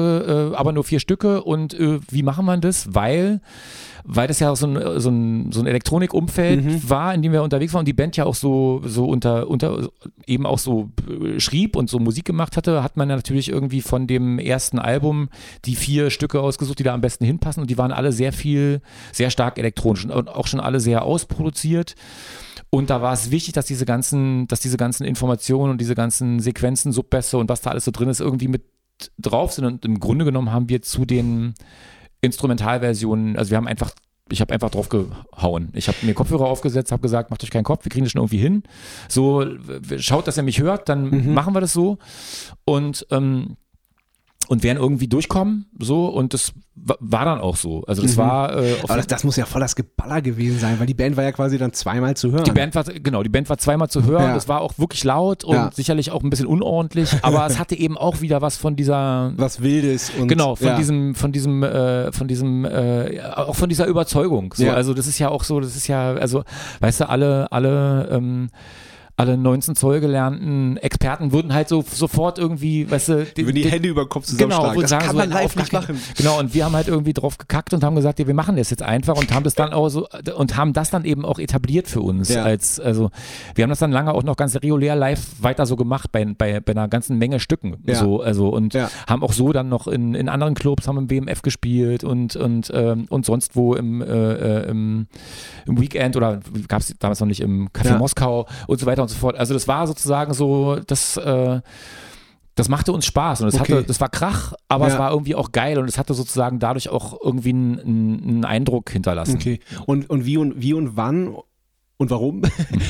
[0.48, 1.42] äh, aber nur vier Stücke.
[1.42, 2.94] Und äh, wie machen wir das?
[2.94, 3.40] Weil,
[4.12, 6.90] weil das ja auch so ein, so ein, so ein Elektronik-Umfeld Mhm.
[6.90, 9.88] war, in dem wir unterwegs waren und die Band ja auch so, so unter, unter
[10.26, 13.80] eben auch so äh, schrieb und so Musik gemacht hatte, hat man ja natürlich irgendwie
[13.80, 15.28] von dem ersten Album
[15.64, 17.60] die vier Stücke ausgesucht, die da am besten hinpassen.
[17.60, 18.80] Und die waren alle sehr viel,
[19.12, 21.94] sehr stark elektronisch und auch schon alle sehr ausproduziert.
[22.70, 26.40] Und da war es wichtig, dass diese ganzen, dass diese ganzen Informationen und diese ganzen
[26.40, 28.62] Sequenzen, Subbässe und was da alles so drin ist, irgendwie mit
[29.18, 29.66] drauf sind.
[29.66, 31.54] Und im Grunde genommen haben wir zu den
[32.20, 33.92] Instrumentalversionen, also wir haben einfach,
[34.30, 35.70] ich habe einfach drauf gehauen.
[35.74, 38.20] Ich habe mir Kopfhörer aufgesetzt, habe gesagt, macht euch keinen Kopf, wir kriegen das schon
[38.20, 38.62] irgendwie hin.
[39.08, 39.44] So,
[39.98, 41.34] schaut, dass ihr mich hört, dann Mhm.
[41.34, 41.98] machen wir das so.
[42.64, 43.56] Und ähm,
[44.50, 47.84] und werden irgendwie durchkommen, so und das wa- war dann auch so.
[47.86, 48.16] Also das Mhm.
[48.16, 51.16] war äh, Aber das, das muss ja voll das Geballer gewesen sein, weil die Band
[51.16, 52.42] war ja quasi dann zweimal zu hören.
[52.42, 54.24] Die Band war, genau, die Band war zweimal zu hören.
[54.24, 54.34] Ja.
[54.36, 55.70] Es war auch wirklich laut und Ja.
[55.72, 59.62] sicherlich auch ein bisschen unordentlich, aber es hatte eben auch wieder was von dieser, was
[59.62, 60.76] Wildes und genau, von ja.
[60.76, 64.52] diesem, von diesem, äh, von diesem, äh, auch von dieser Überzeugung.
[64.56, 64.68] So.
[64.68, 66.42] Also das ist ja auch so, das ist ja, also,
[66.80, 68.50] weißt du, alle, alle, ähm,
[69.20, 73.70] alle 19 Zoll gelernten Experten würden halt so sofort irgendwie, weißt du, Über die den-
[73.70, 74.76] Hände über den Kopf Genau, zusammenschlagen.
[74.76, 76.00] wo das sagen kann so, man live nicht machen.
[76.16, 78.70] Genau, und wir haben halt irgendwie drauf gekackt und haben gesagt, ja, wir machen das
[78.70, 80.06] jetzt einfach und haben das dann auch so
[80.36, 82.28] und haben das dann eben auch etabliert für uns.
[82.30, 82.42] Ja.
[82.44, 83.10] Als, also
[83.54, 86.60] wir haben das dann lange auch noch ganz regulär live weiter so gemacht bei, bei,
[86.60, 87.76] bei einer ganzen Menge Stücken.
[87.86, 87.96] Ja.
[87.96, 88.90] So, also und Ja.
[89.06, 92.70] haben auch so dann noch in, in anderen Clubs, haben im BMF gespielt und, und,
[92.74, 95.06] ähm, und sonst wo im, äh, äh, im,
[95.66, 97.98] im Weekend oder gab es damals noch nicht im Café.
[97.98, 99.36] Moskau und so weiter und so fort.
[99.36, 101.60] Also das war sozusagen so, das äh,
[102.56, 103.74] das machte uns Spaß und es Okay.
[103.74, 104.92] hatte, das war Krach, aber Ja.
[104.94, 108.44] es war irgendwie auch geil und es hatte sozusagen dadurch auch irgendwie einen, einen, einen
[108.44, 109.36] Eindruck hinterlassen.
[109.36, 109.60] Okay.
[109.86, 111.36] Und, und wie und wie und wann
[112.00, 112.40] und warum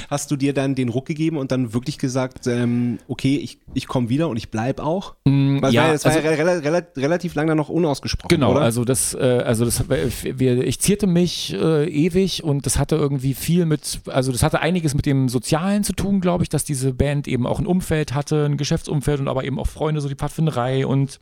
[0.08, 3.88] hast du dir dann den Ruck gegeben und dann wirklich gesagt, ähm, okay, ich, ich
[3.88, 5.16] komme wieder und ich bleib auch?
[5.24, 8.60] Mm, Weil ja, war also, ja rela rela relativ lang dann noch unausgesprochen, genau, oder?
[8.60, 13.34] also das, äh, also das, wir, ich zierte mich äh, ewig und das hatte irgendwie
[13.34, 16.94] viel mit, also das hatte einiges mit dem Sozialen zu tun, glaube ich, dass diese
[16.94, 20.14] Band eben auch ein Umfeld hatte, ein Geschäftsumfeld und aber eben auch Freunde, so die
[20.14, 21.18] Pfadfinderei und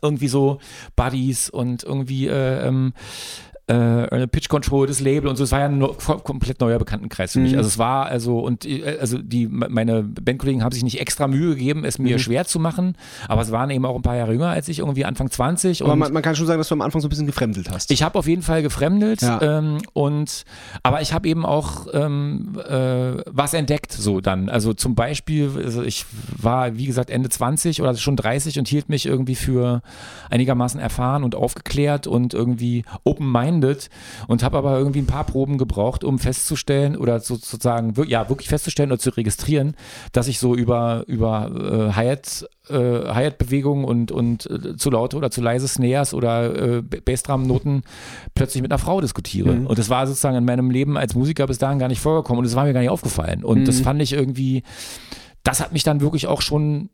[0.00, 0.60] irgendwie so
[0.94, 2.92] Buddies und irgendwie äh, ähm,
[3.70, 5.44] äh, Pitch Control, das Label und so.
[5.44, 5.88] Es war ja ein no,
[6.24, 7.52] komplett neuer Bekanntenkreis für mich.
[7.52, 7.58] Mhm.
[7.58, 11.50] Also es war also und äh, also die meine Bandkollegen haben sich nicht extra Mühe
[11.54, 12.18] gegeben, es mir Mhm.
[12.18, 12.96] schwer zu machen,
[13.28, 15.94] aber es waren eben auch ein paar Jahre jünger als ich, irgendwie Anfang 20 Aber
[15.96, 17.90] man, man kann schon sagen, dass du am Anfang so ein bisschen gefremdelt hast.
[17.90, 19.40] ich habe auf jeden Fall gefremdelt Ja.
[19.42, 20.44] ähm, und
[20.82, 24.48] aber ich habe eben auch ähm, äh, was entdeckt so dann.
[24.48, 26.06] Also zum Beispiel, also ich
[26.36, 29.82] war wie gesagt Ende 20 oder schon 30 und hielt mich irgendwie für
[30.30, 33.59] einigermaßen erfahren und aufgeklärt und irgendwie open-minded
[34.28, 38.48] und habe aber irgendwie ein paar Proben gebraucht, um festzustellen oder so- sozusagen ja wirklich
[38.48, 39.74] festzustellen oder zu registrieren,
[40.12, 41.50] dass ich so über über
[41.90, 46.82] äh, Hi-Hat äh, Hi-Hat-Bewegungen und, und äh, zu laute oder zu leise Snares oder äh,
[46.82, 47.82] Bassdrum-Noten
[48.34, 49.52] plötzlich mit einer Frau diskutiere.
[49.52, 49.66] Mhm.
[49.66, 52.44] Und das war sozusagen in meinem Leben als Musiker bis dahin gar nicht vorgekommen und
[52.44, 53.44] das war mir gar nicht aufgefallen.
[53.44, 53.84] Und das Mhm.
[53.84, 54.62] fand ich irgendwie,
[55.42, 56.90] das hat mich dann wirklich auch schon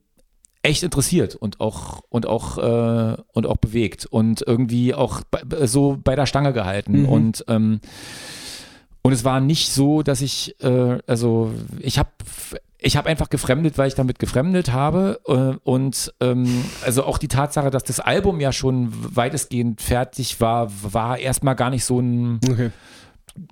[0.66, 5.98] echt interessiert und auch und auch äh, und auch bewegt und irgendwie auch bei, so
[6.02, 7.08] bei der Stange gehalten Mhm.
[7.08, 7.80] und ähm,
[9.02, 12.10] und es war nicht so, dass ich äh, also ich habe
[12.78, 17.28] ich habe einfach gefremdet, weil ich damit gefremdet habe äh, und ähm, also auch die
[17.28, 22.38] Tatsache, dass das Album ja schon weitestgehend fertig war, war erstmal gar nicht so ein
[22.50, 22.70] Okay.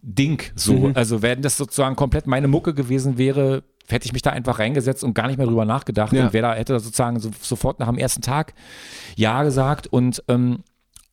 [0.02, 0.74] Ding so.
[0.74, 0.92] Mhm.
[0.94, 5.04] Also wenn das sozusagen komplett meine Mucke gewesen wäre, hätte ich mich da einfach reingesetzt
[5.04, 6.24] und gar nicht mehr drüber nachgedacht Ja.
[6.26, 8.54] und wäre da, hätte sozusagen so, sofort nach dem ersten Tag
[9.16, 10.60] Ja gesagt und ähm,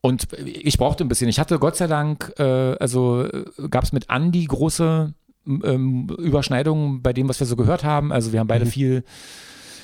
[0.03, 1.29] und ich brauchte ein bisschen.
[1.29, 2.43] Ich hatte Gott sei Dank, äh,
[2.79, 3.27] also
[3.69, 5.13] gab es mit Andy große
[5.45, 8.11] ähm, Überschneidungen bei dem, was wir so gehört haben.
[8.11, 8.69] Also wir haben beide Mhm.
[8.69, 9.03] viel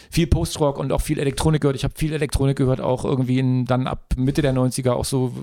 [0.10, 1.76] viel Post-Rock und auch viel Elektronik gehört.
[1.76, 5.34] Ich habe viel Elektronik gehört, auch irgendwie in, dann ab Mitte der 90er auch so,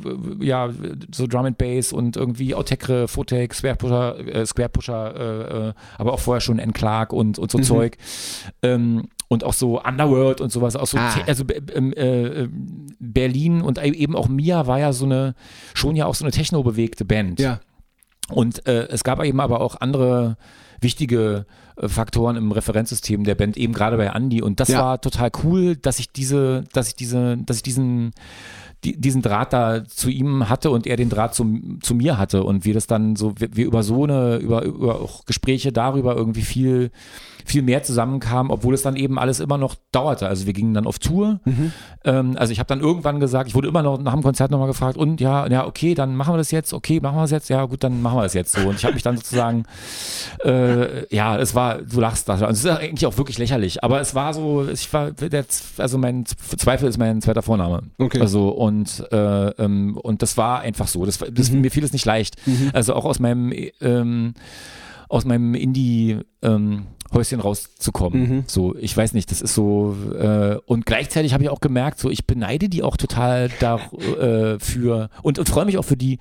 [0.41, 0.71] ja,
[1.15, 5.73] so Drum and Bass und irgendwie Autekre, Photek, Square Pusher, äh, Square Pusher, äh, äh,
[5.99, 6.73] aber auch vorher schon N.
[6.73, 7.63] Clark und, und so Mhm.
[7.63, 7.97] Zeug.
[8.63, 11.13] Ähm, und auch so Underworld und sowas, auch so, Ah.
[11.27, 12.47] also ähm, äh,
[13.01, 15.35] Berlin und eben auch Mia war ja so eine,
[15.73, 17.41] schon ja auch so eine techno-bewegte Band.
[17.41, 17.61] Ja.
[18.31, 20.37] Und äh, es gab eben aber auch andere
[20.81, 21.47] wichtige
[21.77, 24.43] äh, Faktoren im Referenzsystem der Band, eben gerade bei Andy.
[24.43, 24.81] Und das Ja.
[24.83, 28.13] war total cool, dass ich diese, dass ich diese, dass ich diesen,
[28.85, 32.45] die, diesen Draht da zu ihm hatte und er den Draht zu, zu mir hatte
[32.45, 36.15] und wir das dann so, wir, wir über so eine, über, über auch Gespräche darüber
[36.17, 36.91] irgendwie viel,
[37.45, 40.27] viel mehr zusammenkamen, obwohl es dann eben alles immer noch dauerte.
[40.29, 41.41] Also wir gingen dann auf Tour.
[42.05, 44.67] Ähm, also ich habe dann irgendwann gesagt, ich wurde immer noch nach dem Konzert nochmal
[44.69, 47.49] gefragt und ja, ja, okay, dann machen wir das jetzt, okay, machen wir das jetzt,
[47.49, 48.69] ja gut, dann machen wir das jetzt so.
[48.69, 49.65] Und ich habe mich dann sozusagen,
[50.45, 54.15] äh, ja, es war, du lachst, das es ist eigentlich auch wirklich lächerlich, aber es
[54.15, 55.45] war so, ich war, der,
[55.79, 57.83] also mein Zweifel ist mein zweiter Vorname.
[57.99, 58.21] Okay.
[58.21, 61.61] Also und, äh, ähm, und das war einfach so, das, das, Mhm.
[61.61, 62.37] mir fiel es nicht leicht.
[62.73, 64.35] Also auch aus meinem, ähm,
[65.09, 68.21] aus meinem Indie, ähm, Häuschen rauszukommen.
[68.29, 68.45] Mhm.
[68.47, 72.11] So, ich weiß nicht, das ist so äh, und gleichzeitig habe ich auch gemerkt, so
[72.11, 76.19] ich beneide die auch total dafür äh, und, und freue mich auch für die,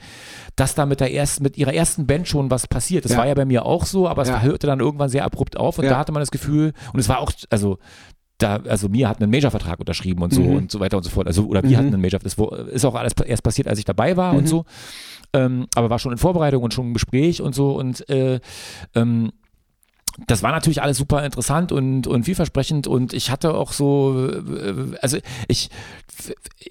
[0.56, 3.06] dass da mit der ersten, mit ihrer ersten Band schon was passiert.
[3.06, 3.18] Das Ja.
[3.20, 4.42] war ja bei mir auch so, aber es Ja.
[4.42, 5.92] hörte dann irgendwann sehr abrupt auf und Ja.
[5.92, 7.78] da hatte man das Gefühl und es war auch, also
[8.40, 10.56] da, also mir hat einen Major-Vertrag unterschrieben und so Mhm.
[10.56, 11.28] und so weiter und so fort.
[11.28, 11.76] Also, oder wir Mhm.
[11.78, 12.36] hatten einen Major, das
[12.74, 14.48] ist auch alles erst passiert, als ich dabei war und Mhm.
[14.48, 14.66] so.
[15.34, 18.40] Ähm, aber war schon in Vorbereitung und schon im Gespräch und so und äh,
[18.96, 19.32] ähm,
[20.28, 24.96] das war natürlich alles super interessant und, und vielversprechend und ich hatte auch so, äh,
[25.02, 25.18] also
[25.48, 25.70] ich,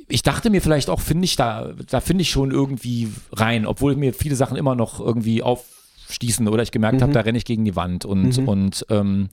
[0.08, 3.96] ich dachte mir vielleicht auch, finde ich da, da finde ich schon irgendwie rein, obwohl
[3.96, 7.02] mir viele Sachen immer noch irgendwie aufstießen oder ich gemerkt Mhm.
[7.02, 8.48] habe, da renne ich gegen die Wand und, Mhm.
[8.48, 9.28] und, ähm,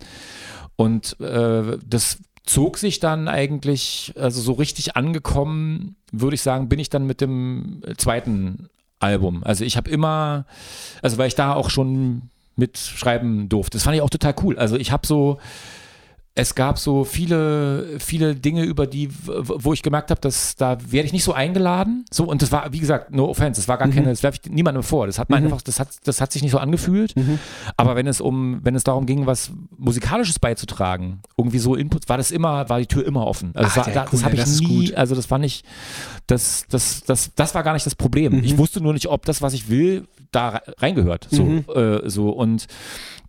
[0.75, 6.79] und äh, das zog sich dann eigentlich, also so richtig angekommen, würde ich sagen, bin
[6.79, 8.69] ich dann mit dem zweiten
[8.99, 9.43] Album.
[9.43, 10.45] Also ich habe immer,
[11.03, 12.23] also weil ich da auch schon
[12.59, 13.77] mitschreiben durfte.
[13.77, 14.57] Das fand ich auch total cool.
[14.59, 15.39] Also ich habe so,
[16.35, 21.07] es gab so viele, viele Dinge, über die, wo ich gemerkt habe, dass da werde
[21.07, 22.05] ich nicht so eingeladen.
[22.11, 23.93] So, und das war, wie gesagt, no offense, das war gar Mhm.
[23.93, 25.05] keine, das werfe ich niemandem vor.
[25.07, 27.13] Das hat man einfach, das hat, das hat sich nicht so angefühlt.
[27.17, 27.39] Mhm.
[27.75, 32.17] Aber wenn es um, wenn es darum ging, was Musikalisches beizutragen, irgendwie so Input, war
[32.17, 33.51] das immer, war die Tür immer offen.
[33.53, 34.95] Also Ach, das, war, ja, cool, das habe ja, ich nie, gut.
[34.95, 35.63] also das fand ich,
[36.29, 38.37] das, das, das, das war gar nicht das Problem.
[38.37, 38.43] Mhm.
[38.43, 41.27] Ich wusste nur nicht, ob das, was ich will, da re- reingehört.
[41.31, 41.65] So, Mhm.
[41.75, 42.67] äh, so und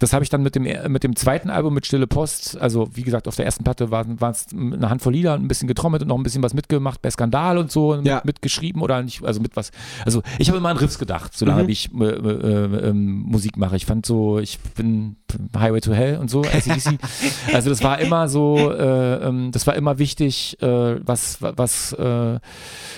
[0.00, 3.02] das habe ich dann mit dem, mit dem zweiten Album mit Stille Post, also wie
[3.02, 6.16] gesagt, auf der ersten Platte waren es eine Handvoll Lieder, ein bisschen getrommelt und noch
[6.16, 8.16] ein bisschen was mitgemacht bei Skandal und so, Ja.
[8.16, 9.72] mit, mitgeschrieben oder nicht, also mit was.
[10.06, 11.68] Also ich habe immer an Riffs gedacht, solange Mhm.
[11.68, 13.76] wie ich äh, äh, ähm, Musik mache.
[13.76, 15.16] Ich fand so, ich bin
[15.56, 16.98] Highway to Hell und so, AC/DC.
[17.52, 22.38] also das war immer so, äh, ähm, das war immer wichtig, äh, was, was, äh,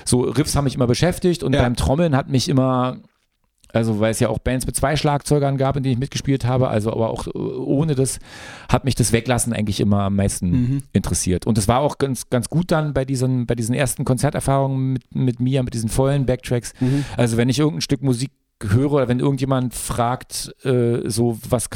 [0.05, 1.63] so Riffs haben mich immer beschäftigt und Ja.
[1.63, 2.99] beim Trommeln hat mich immer
[3.75, 6.69] Also weil es ja auch Bands mit zwei Schlagzeugern gab, in denen ich mitgespielt habe.
[6.69, 8.19] Also aber auch äh, ohne das
[8.69, 10.83] hat mich das Weglassen eigentlich immer am meisten Mhm.
[10.93, 11.47] interessiert.
[11.47, 15.15] Und es war auch ganz, ganz gut dann bei diesen, bei diesen ersten Konzerterfahrungen mit,
[15.15, 16.75] mit mir, mit diesen vollen Backtracks.
[16.81, 17.05] Mhm.
[17.17, 18.31] Also wenn ich irgendein Stück Musik
[18.63, 21.69] höre oder wenn irgendjemand fragt, äh, so was,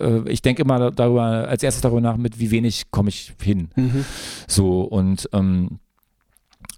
[0.00, 3.70] äh, ich denke immer darüber, als erstes darüber nach, mit wie wenig komme ich hin.
[3.74, 4.04] Mhm.
[4.46, 5.80] So und ähm,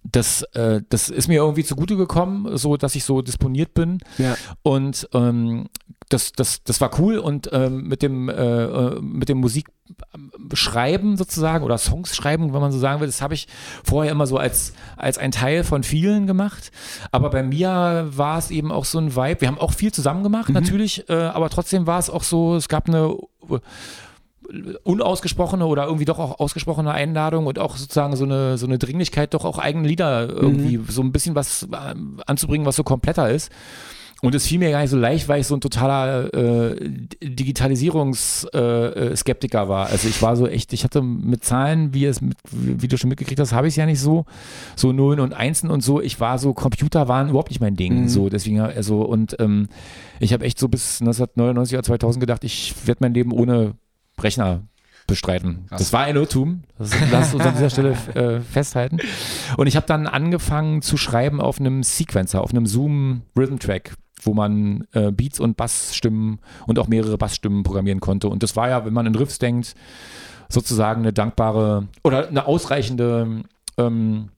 [0.05, 4.37] das, äh, das ist mir irgendwie zugute gekommen, so dass ich so disponiert bin Ja.
[4.62, 5.69] und ähm,
[6.09, 11.65] das, das, das war cool und ähm, mit dem äh, äh, mit dem Musikschreiben sozusagen
[11.65, 13.49] oder Songs schreiben, wenn man so sagen will, das habe ich
[13.85, 16.70] vorher immer so als als ein Teil von vielen gemacht.
[17.12, 19.41] Aber bei mir war es eben auch so ein Vibe.
[19.41, 22.57] Wir haben auch viel zusammen gemacht natürlich, äh, aber trotzdem war es auch so.
[22.57, 23.16] Es gab eine
[24.82, 29.35] unausgesprochene oder irgendwie doch auch ausgesprochene Einladung und auch sozusagen so eine, so eine Dringlichkeit,
[29.35, 31.94] doch auch eigene Lieder irgendwie so ein bisschen was äh,
[32.27, 33.51] anzubringen, was so kompletter ist.
[34.24, 36.77] Und es fiel mir gar nicht so leicht, weil ich so ein totaler äh,
[37.20, 39.89] Digitalisierungsskeptiker äh, Skeptiker war.
[39.89, 43.09] Also ich war so echt, ich hatte mit Zahlen, wie, es mit, wie du schon
[43.09, 44.24] mitgekriegt hast, habe ich es ja nicht so.
[44.77, 46.01] So Nullen und Einsen und so.
[46.01, 48.02] Ich war so, Computer waren überhaupt nicht mein Ding.
[48.02, 48.09] Mhm.
[48.09, 49.66] So, deswegen, also, und ähm,
[50.20, 53.74] ich habe echt so bis 1999 oder 2000 gedacht, ich werde mein Leben ohne
[54.20, 54.62] Rechner
[55.06, 55.66] bestreiten.
[55.68, 55.78] Krass.
[55.80, 56.62] Das war ein Irrtum.
[56.78, 58.98] Das lass uns an dieser Stelle äh, festhalten.
[59.56, 63.94] Und ich habe dann angefangen zu schreiben auf einem Sequencer, auf einem Zoom Rhythm Track,
[64.22, 68.28] wo man äh, Beats und Bassstimmen und auch mehrere Bassstimmen programmieren konnte.
[68.28, 69.74] Und das war ja, wenn man in Riffs denkt,
[70.48, 73.43] sozusagen eine dankbare oder eine ausreichende
[73.78, 74.28] ähm,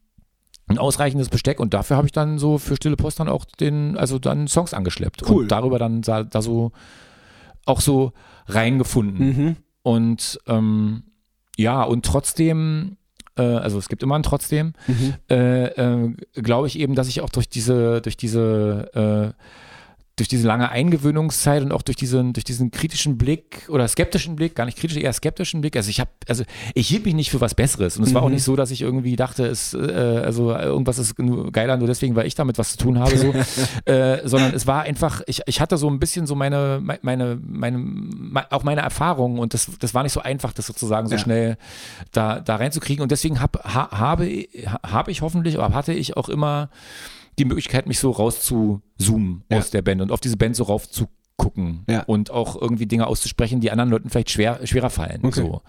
[0.66, 3.98] ein ausreichendes Besteck und dafür habe ich dann so für Stille Post dann auch den,
[3.98, 5.42] also dann Songs angeschleppt Cool.
[5.42, 6.72] und darüber dann da, da so
[7.66, 8.12] auch so
[8.46, 9.26] reingefunden.
[9.26, 9.56] Mhm.
[9.84, 11.02] Und ähm,
[11.56, 12.96] ja, und trotzdem,
[13.36, 15.14] äh, also es gibt immer ein trotzdem, Mhm.
[15.30, 19.42] äh, äh, glaube ich eben, dass ich auch durch diese, durch diese, äh,
[20.16, 24.54] durch diese lange Eingewöhnungszeit und auch durch diesen, durch diesen kritischen Blick oder skeptischen Blick,
[24.54, 25.76] gar nicht kritisch, eher skeptischen Blick.
[25.76, 28.28] Also ich habe, also ich hielt mich nicht für was Besseres und es war auch
[28.28, 28.34] Mhm.
[28.34, 29.78] nicht so, dass ich irgendwie dachte, es, äh,
[30.24, 33.34] also irgendwas ist nur geiler nur deswegen, weil ich damit was zu tun habe, so,
[33.92, 37.74] äh, sondern es war einfach, ich, ich hatte so ein bisschen so meine, meine, meine,
[37.76, 41.18] meine auch meine Erfahrungen und das, das war nicht so einfach, das sozusagen so Ja.
[41.20, 41.56] schnell
[42.12, 44.46] da, da reinzukriegen und deswegen hab, ha, habe,
[44.86, 46.68] habe ich hoffentlich, oder hatte ich auch immer
[47.38, 49.58] die Möglichkeit, mich so rauszuzoomen Ja.
[49.58, 51.06] aus der Band und auf diese Band so rauf zu
[51.36, 52.02] gucken Ja.
[52.04, 55.20] und auch irgendwie Dinge auszusprechen, die anderen Leuten vielleicht schwer, schwerer fallen.
[55.24, 55.40] Okay.
[55.40, 55.62] So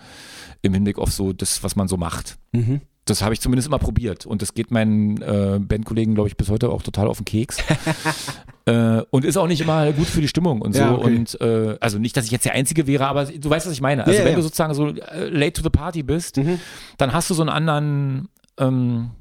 [0.62, 2.38] im Hinblick auf so das, was man so macht.
[2.52, 2.82] Mhm.
[3.06, 6.50] Das habe ich zumindest immer probiert und das geht meinen äh, Bandkollegen, glaube ich, bis
[6.50, 7.58] heute auch total auf den Keks.
[8.66, 10.80] äh, und ist auch nicht immer gut für die Stimmung und so.
[10.82, 11.16] Ja, okay.
[11.16, 13.82] Und äh, also nicht, dass ich jetzt der Einzige wäre, aber du weißt, was ich
[13.82, 14.06] meine.
[14.06, 16.60] Also Ja, wenn du sozusagen so äh, late to the party bist, Mhm.
[16.98, 19.12] dann hast du so einen anderen, ähm,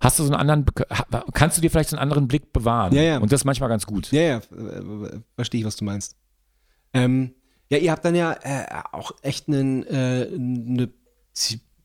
[0.00, 0.64] hast du so einen anderen,
[1.32, 2.94] kannst du dir vielleicht so einen anderen Blick bewahren.
[2.94, 3.18] Ja, ja.
[3.18, 4.10] Und das ist manchmal ganz gut.
[4.12, 6.16] Ja, ja, äh, verstehe ich, was du meinst.
[6.94, 7.32] Ähm,
[7.70, 10.88] ja, ihr habt dann ja äh, auch echt einen, äh, eine,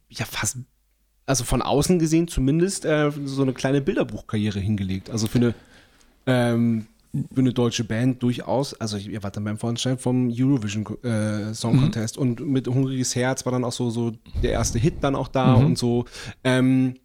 [0.10, 0.58] ja fast,
[1.26, 5.10] also von außen gesehen zumindest, äh, so eine kleine Bilderbuchkarriere hingelegt.
[5.10, 5.54] Also für eine,
[6.26, 6.88] ähm,
[7.34, 8.74] für eine deutsche Band durchaus.
[8.76, 13.46] Also ihr wart dann beim Vorentscheid vom Eurovision äh, Song Contest und mit Hungriges Herz
[13.46, 16.06] war dann auch so, so der erste Hit dann auch da und so.
[16.44, 17.03] Ähm, äh, äh,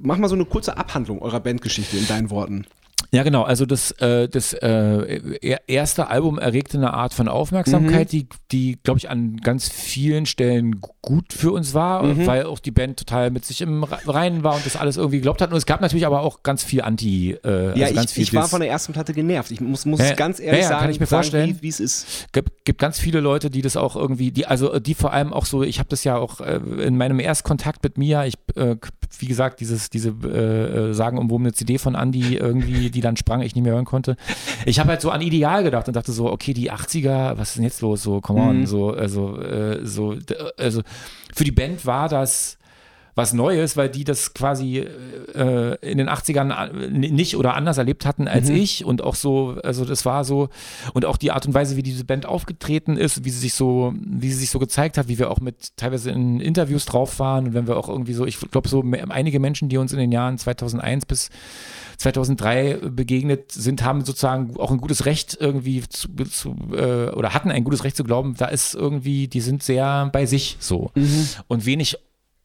[0.00, 2.66] mach mal so eine kurze Abhandlung eurer Bandgeschichte in deinen Worten.
[3.14, 3.42] Ja, genau.
[3.44, 8.76] Also das, äh, das äh, er- erste Album erregte eine Art von Aufmerksamkeit, die, die
[8.82, 12.98] glaube ich, an ganz vielen Stellen gu- gut für uns war, weil auch die Band
[12.98, 15.50] total mit sich im Re- Reinen war und das alles irgendwie geglaubt hat.
[15.50, 17.32] Und es gab natürlich aber auch ganz viel Anti.
[17.44, 19.50] Äh, Ja, also ganz ich, ich war von der ersten Platte genervt.
[19.50, 21.48] Ich muss, muss Ja, ganz ehrlich ja, ja, sagen, kann ich mir sagen, vorstellen.
[21.58, 22.26] wie wie es ist.
[22.32, 25.46] gibt, gibt ganz viele Leute, die das auch irgendwie, die, also die vor allem auch
[25.46, 28.76] so, ich habe das ja auch äh, in meinem Erstkontakt mit Mia, ich, äh,
[29.20, 33.54] wie gesagt, dieses, diese äh, äh, sagenumwobene CD von Andy irgendwie, die dann sprang, ich
[33.54, 34.16] nicht mehr hören konnte.
[34.66, 37.56] Ich habe halt so an Ideal gedacht und dachte so, okay, die 80er, was ist
[37.56, 38.02] denn jetzt los?
[38.02, 38.66] So, come on, Mhm.
[38.66, 40.16] so, also, äh, so,
[40.56, 40.82] also
[41.34, 42.58] für die Band war das
[43.14, 48.06] was Neues, weil die das quasi äh, in den 80ern äh, nicht oder anders erlebt
[48.06, 48.56] hatten als Mhm.
[48.56, 50.48] ich und auch so, also das war so.
[50.94, 53.94] Und auch die Art und Weise, wie diese Band aufgetreten ist, wie sie sich so,
[54.04, 57.46] wie sie sich so gezeigt hat, wie wir auch mit teilweise in Interviews drauf waren
[57.46, 60.10] und wenn wir auch irgendwie so, ich glaube so einige Menschen, die uns in den
[60.10, 61.30] Jahren 2001 bis
[61.98, 67.50] 2003 begegnet sind, haben sozusagen auch ein gutes Recht irgendwie zu, zu äh, oder hatten
[67.52, 70.90] ein gutes Recht zu glauben, da ist irgendwie, die sind sehr bei sich so.
[71.46, 71.96] Und wenig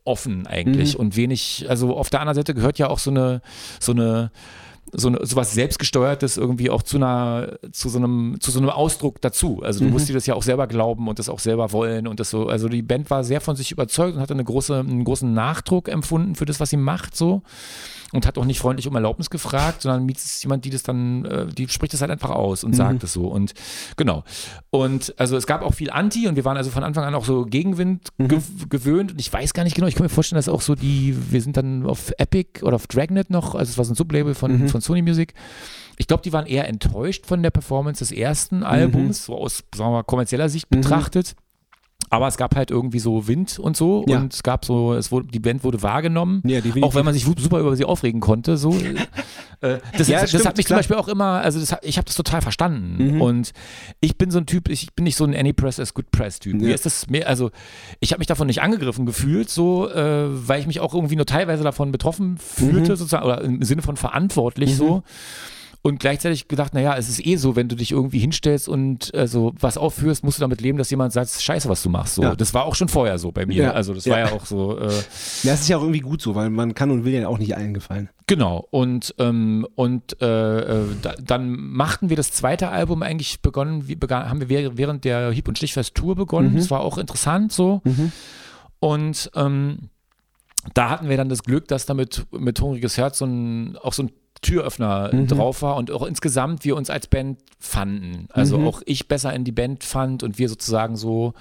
[0.05, 3.41] offen eigentlich und wenig, also auf der anderen Seite gehört ja auch so eine,
[3.79, 4.31] so eine
[4.91, 9.21] so eine, sowas selbstgesteuertes irgendwie auch zu einer zu so einem zu so einem Ausdruck
[9.21, 9.61] dazu.
[9.61, 9.91] Also du Mhm.
[9.91, 12.47] musst dir das ja auch selber glauben und das auch selber wollen und das so.
[12.47, 15.89] Also die Band war sehr von sich überzeugt und hatte eine große einen großen Nachdruck
[15.89, 17.43] empfunden für das, was sie macht so
[18.13, 21.25] und hat auch nicht freundlich um Erlaubnis gefragt, sondern Mietz ist jemand, die das dann,
[21.25, 23.53] äh, die spricht das halt einfach aus und sagt es so und
[23.97, 24.23] genau.
[24.69, 27.25] Und also es gab auch viel Anti und wir waren also von Anfang an auch
[27.25, 30.49] so Gegenwind ge gewöhnt und ich weiß gar nicht genau, ich kann mir vorstellen, dass
[30.49, 33.85] auch so die, wir sind dann auf Epic oder auf Dragnet noch, also es war
[33.85, 35.33] so ein Sublabel von, von Sony Music.
[35.97, 39.91] Ich glaube, die waren eher enttäuscht von der Performance des ersten Albums, so aus, sagen
[39.91, 41.35] wir mal, kommerzieller Sicht betrachtet.
[42.11, 44.17] Aber es gab halt irgendwie so Wind und so Ja.
[44.19, 46.41] und es gab so, es wurde, die Band wurde wahrgenommen.
[46.43, 48.57] Ja, auch wenn man sich super über sie aufregen konnte.
[48.57, 48.71] So.
[49.61, 50.77] äh, das, Ja, das stimmt, hat mich klar.
[50.77, 53.15] zum Beispiel auch immer, also das, ich habe das total verstanden.
[53.15, 53.21] Mhm.
[53.21, 53.51] Und
[53.99, 56.39] ich bin so ein Typ, ich bin nicht so ein Any Press as Good Press
[56.39, 56.55] Typ.
[56.55, 57.51] Mir ist das mehr, also
[57.99, 61.27] ich habe mich davon nicht angegriffen gefühlt, so, äh, weil ich mich auch irgendwie nur
[61.27, 62.95] teilweise davon betroffen fühlte, Mhm.
[62.95, 65.03] sozusagen, oder im Sinne von verantwortlich so.
[65.81, 69.53] Und gleichzeitig gedacht, naja, es ist eh so, wenn du dich irgendwie hinstellst und also
[69.57, 72.15] was aufführst, musst du damit leben, dass jemand sagt, scheiße, was du machst.
[72.15, 72.21] So.
[72.23, 72.35] Ja.
[72.35, 73.63] Das war auch schon vorher so bei mir.
[73.63, 73.71] Ja.
[73.71, 74.11] Also das Ja.
[74.11, 74.77] war ja auch so.
[74.77, 74.87] Äh,
[75.43, 77.37] Ja, es ist ja auch irgendwie gut so, weil man kann und will ja auch
[77.37, 78.09] nicht allen gefallen.
[78.27, 83.87] Genau, und, ähm, und äh, äh, da, dann machten wir das zweite Album eigentlich begonnen,
[83.87, 86.55] wie begann, haben wir wäh- während der Hieb- und Stichfest Tour begonnen.
[86.57, 87.81] Das war auch interessant so.
[88.79, 89.89] Und ähm,
[90.73, 94.03] da hatten wir dann das Glück, dass damit mit Hungriges Herz so ein, auch so
[94.03, 94.11] ein
[94.41, 98.27] Türöffner drauf war und auch insgesamt wir uns als Band fanden.
[98.31, 101.33] Also auch ich besser in die Band fand und wir sozusagen so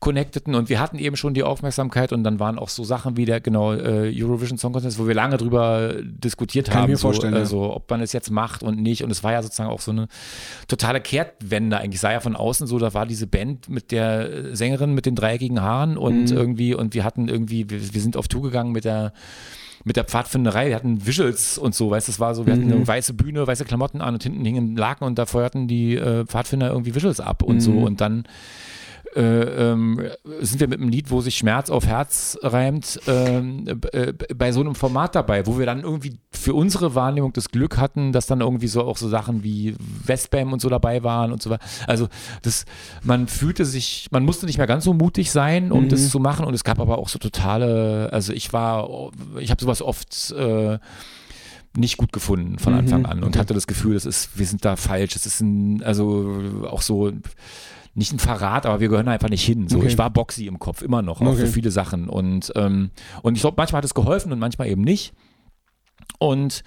[0.00, 3.24] connecteten und wir hatten eben schon die Aufmerksamkeit und dann waren auch so Sachen wie
[3.24, 7.02] der genau äh, Eurovision Song Contest, wo wir lange drüber diskutiert Kann haben, mir so,
[7.02, 7.38] vorstellen, ja.
[7.38, 9.92] also ob man es jetzt macht und nicht und es war ja sozusagen auch so
[9.92, 10.08] eine
[10.66, 14.92] totale Kehrtwende eigentlich, sah ja von außen so, da war diese Band mit der Sängerin
[14.92, 16.36] mit den dreieckigen Haaren und Mhm.
[16.36, 19.12] irgendwie und wir hatten irgendwie, wir, wir sind auf Tour gegangen mit der
[19.84, 22.66] mit der Pfadfinderei, wir hatten Visuals und so, weißt du, es war so, wir hatten
[22.66, 22.72] Mhm.
[22.72, 26.24] eine weiße Bühne, weiße Klamotten an und hinten hingen Laken und da feuerten die äh,
[26.24, 27.60] Pfadfinder irgendwie Visuals ab und Mhm.
[27.60, 28.24] so und dann
[29.14, 29.20] äh,
[29.72, 30.00] ähm,
[30.40, 34.60] sind wir mit einem Lied, wo sich Schmerz auf Herz reimt, ähm, äh, bei so
[34.60, 38.40] einem Format dabei, wo wir dann irgendwie für unsere Wahrnehmung das Glück hatten, dass dann
[38.40, 39.74] irgendwie so auch so Sachen wie
[40.04, 41.64] Westbam und so dabei waren und so weiter.
[41.86, 42.08] Also
[42.42, 42.64] das,
[43.02, 46.46] man fühlte sich, man musste nicht mehr ganz so mutig sein, um das zu machen
[46.46, 50.78] und es gab aber auch so totale, also ich war, ich habe sowas oft äh,
[51.76, 54.76] nicht gut gefunden von Anfang an und hatte das Gefühl, das ist, wir sind da
[54.76, 55.16] falsch.
[55.16, 57.12] Es ist ein, also auch so
[57.94, 59.68] nicht ein Verrat, aber wir gehören einfach nicht hin.
[59.68, 59.88] So, Okay.
[59.88, 61.36] ich war boxy im Kopf immer noch, auch Okay.
[61.40, 62.90] für viele Sachen und ähm,
[63.22, 65.12] und ich glaube, manchmal hat es geholfen und manchmal eben nicht.
[66.18, 66.62] Und,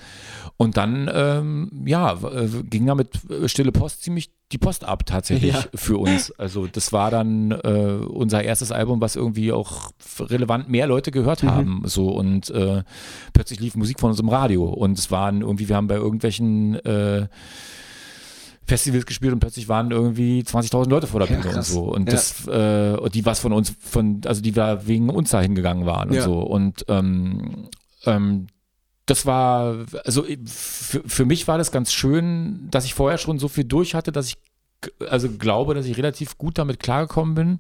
[0.58, 5.54] und dann, ähm, ja, äh, ging damit äh, Stille Post ziemlich die Post ab tatsächlich
[5.54, 5.64] Ja.
[5.74, 6.32] für uns.
[6.32, 11.44] Also das war dann äh, unser erstes Album, was irgendwie auch relevant mehr Leute gehört
[11.44, 11.52] Mhm.
[11.52, 11.82] haben.
[11.86, 12.84] So und äh,
[13.34, 14.66] plötzlich lief Musik von uns im Radio.
[14.66, 17.28] Und es waren irgendwie, wir haben bei irgendwelchen äh,
[18.66, 21.68] Festivals gespielt und plötzlich waren irgendwie 20.000 Leute vor der Ja, Bühne und krass.
[21.70, 21.84] so.
[21.84, 22.16] Und Ja.
[22.16, 25.86] das, äh, und die was von uns, von, also die da wegen uns da hingegangen
[25.86, 26.24] waren und Ja.
[26.24, 26.40] so.
[26.40, 27.70] Und ähm,
[28.06, 28.48] ähm,
[29.06, 33.48] das war, also für, für mich war das ganz schön, dass ich vorher schon so
[33.48, 34.38] viel durch hatte, dass ich
[35.10, 37.60] also glaube, dass ich relativ gut damit klargekommen bin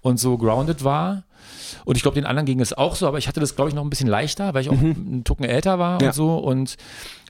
[0.00, 1.24] und so grounded war.
[1.84, 3.74] Und ich glaube, den anderen ging es auch so, aber ich hatte das, glaube ich,
[3.74, 6.08] noch ein bisschen leichter, weil ich auch einen Tucken älter war Ja.
[6.08, 6.36] und so.
[6.36, 6.76] Und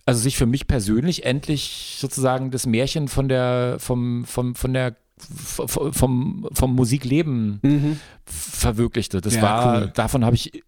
[0.05, 4.97] also sich für mich persönlich endlich sozusagen das Märchen von der, vom, vom, von der
[5.19, 8.01] vom, vom, Musikleben Mhm.
[8.25, 9.21] verwirklichte.
[9.21, 9.93] Das Ja, war, cool.
[9.95, 10.63] davon habe ich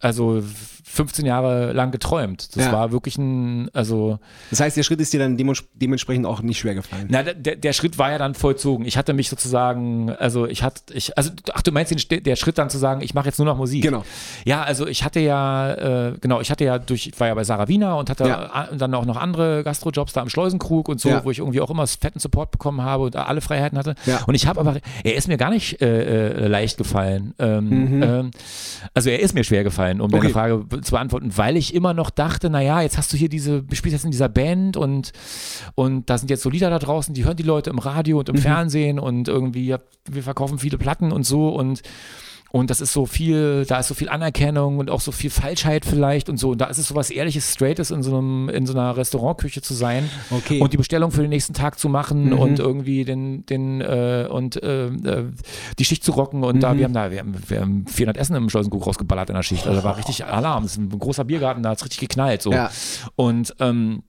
[0.00, 0.42] also
[0.90, 2.56] 15 Jahre lang geträumt.
[2.56, 2.72] Das Ja.
[2.72, 4.18] war wirklich ein, also,
[4.50, 7.06] Das heißt, der Schritt ist dir dann dements- dementsprechend auch nicht schwer gefallen.
[7.10, 8.84] na, der, der Schritt war ja dann vollzogen.
[8.86, 12.58] Ich hatte mich sozusagen, also ich hatte, ich, also, ach, du meinst den, der Schritt
[12.58, 13.82] dann zu sagen, ich mache jetzt nur noch Musik.
[13.82, 14.04] Genau.
[14.44, 15.74] Ja, also ich hatte ja,
[16.08, 18.68] äh, genau, ich hatte ja durch, ich war ja bei Sarah Wiener und hatte Ja.
[18.76, 21.24] dann auch noch andere Gastrojobs da im Schleusenkrug und so, Ja.
[21.24, 23.94] wo ich irgendwie auch immer fetten Support bekommen habe und alle Freiheiten hatte.
[24.26, 27.34] Und ich habe aber, er ist mir gar nicht äh, äh, leicht gefallen.
[27.38, 28.30] Ähm, ähm,
[28.94, 30.14] also er ist mir schwer gefallen, um Mhm.
[30.14, 30.22] Okay.
[30.22, 33.62] deine Frage zu beantworten, weil ich immer noch dachte, naja, jetzt hast du hier diese,
[33.62, 35.12] du spielst jetzt in dieser Band und,
[35.74, 38.28] und da sind jetzt so Lieder da draußen, die hören die Leute im Radio und
[38.28, 38.40] im Mhm.
[38.40, 39.74] Fernsehen und irgendwie,
[40.10, 41.82] wir verkaufen viele Platten und so und
[42.50, 45.84] und das ist so viel, da ist so viel Anerkennung und auch so viel Falschheit
[45.84, 46.50] vielleicht und so.
[46.50, 49.60] Und da ist es so was Ehrliches, Straightes in so einem, in so einer Restaurantküche
[49.60, 50.60] zu sein Okay.
[50.60, 52.38] und die Bestellung für den nächsten Tag zu machen Mhm.
[52.38, 55.24] und irgendwie den, den, äh, und äh, äh,
[55.78, 56.42] die Schicht zu rocken.
[56.44, 56.60] Und Mhm.
[56.60, 59.42] da, wir haben da, wir haben, wir haben 400 Essen im Schleusenkuch rausgeballert in der
[59.42, 59.66] Schicht.
[59.66, 60.62] Also da war richtig Alarm.
[60.62, 62.42] Das ist ein großer Biergarten, da hat es richtig geknallt.
[62.42, 62.52] So.
[62.52, 62.70] Ja.
[63.16, 64.02] Und, ähm,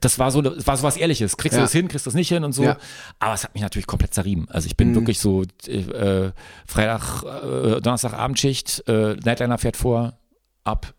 [0.00, 1.36] das war so, das war so was Ehrliches.
[1.36, 1.60] Kriegst Ja.
[1.60, 2.62] du das hin, kriegst du das nicht hin und so.
[2.64, 2.76] Ja.
[3.18, 4.46] Aber es hat mich natürlich komplett zerrieben.
[4.50, 4.94] Also ich bin Mhm.
[4.96, 6.30] wirklich so äh,
[6.66, 10.18] Freitag, äh, Donnerstag Abendschicht, äh, Nightliner fährt vor,
[10.64, 10.94] ab.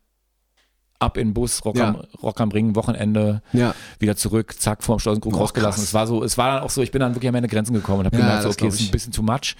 [0.99, 1.88] Ab in den Bus, Rock, Ja.
[1.89, 3.73] am, Rock am Ring, Wochenende, Ja.
[3.99, 5.80] wieder zurück, zack, vorm Schleusenkrug Oh, rausgelassen.
[5.80, 5.88] krass.
[5.89, 7.73] Es war so, es war dann auch so, ich bin dann wirklich an meine Grenzen
[7.73, 9.55] gekommen und habe Ja, gemerkt, so, das okay, es ist ein bisschen too much.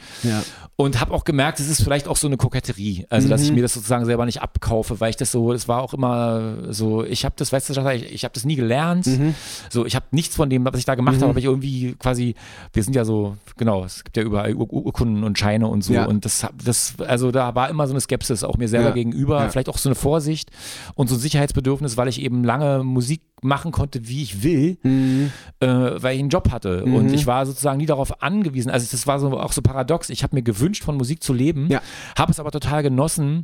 [0.76, 3.06] Und habe auch gemerkt, es ist vielleicht auch so eine Koketterie.
[3.10, 3.56] Also, dass ich Mhm.
[3.56, 7.04] mir das sozusagen selber nicht abkaufe, weil ich das so, es war auch immer so,
[7.04, 9.06] ich habe das, weißt du, ich, ich habe das nie gelernt.
[9.08, 9.36] Mhm.
[9.70, 12.36] So, ich habe nichts von dem, was ich da gemacht habe, habe ich irgendwie quasi,
[12.74, 15.84] wir sind ja so, genau, es gibt ja überall Ur Ur- Urkunden und Scheine und
[15.84, 15.94] so.
[16.00, 19.70] Und das, das, also da war immer so eine Skepsis, auch mir selber gegenüber, vielleicht
[19.70, 20.50] auch so eine Vorsicht
[20.96, 25.32] und so ein Sicherheitsbedürfnis, weil ich eben lange Musik machen konnte, wie ich will Mhm.
[25.60, 26.96] äh, weil ich einen Job hatte Mhm.
[26.96, 28.70] und ich war sozusagen nie darauf angewiesen.
[28.70, 30.10] Also das war so auch so paradox.
[30.10, 31.82] Ich habe mir gewünscht, von Musik zu leben, Ja.
[32.18, 33.44] habe es aber total genossen,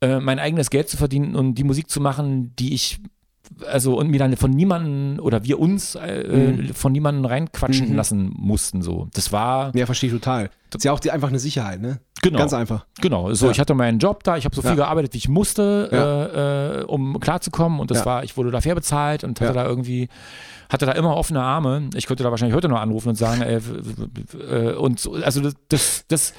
[0.00, 3.00] äh, mein eigenes Geld zu verdienen und die Musik zu machen, die ich
[3.70, 6.74] also und mir dann von niemandem oder wir uns äh, Mhm.
[6.74, 7.96] von niemandem reinquatschen Mhm.
[7.96, 9.08] lassen mussten so.
[9.14, 10.50] Das war Ja, verstehe ich total.
[10.70, 12.00] Das ist ja auch die, einfach eine Sicherheit, ne?
[12.22, 12.86] genau Ganz einfach.
[13.00, 13.52] Genau, so Ja.
[13.52, 14.76] ich hatte meinen Job da, ich habe so viel Ja.
[14.76, 16.24] gearbeitet, wie ich musste, Ja.
[16.24, 19.64] äh, äh, um klarzukommen und das war, ich wurde da fair bezahlt und hatte da
[19.64, 20.08] irgendwie,
[20.68, 21.88] hatte da immer offene Arme.
[21.94, 26.04] Ich könnte da wahrscheinlich heute noch anrufen und sagen, äh, und so, also das, das,
[26.08, 26.34] das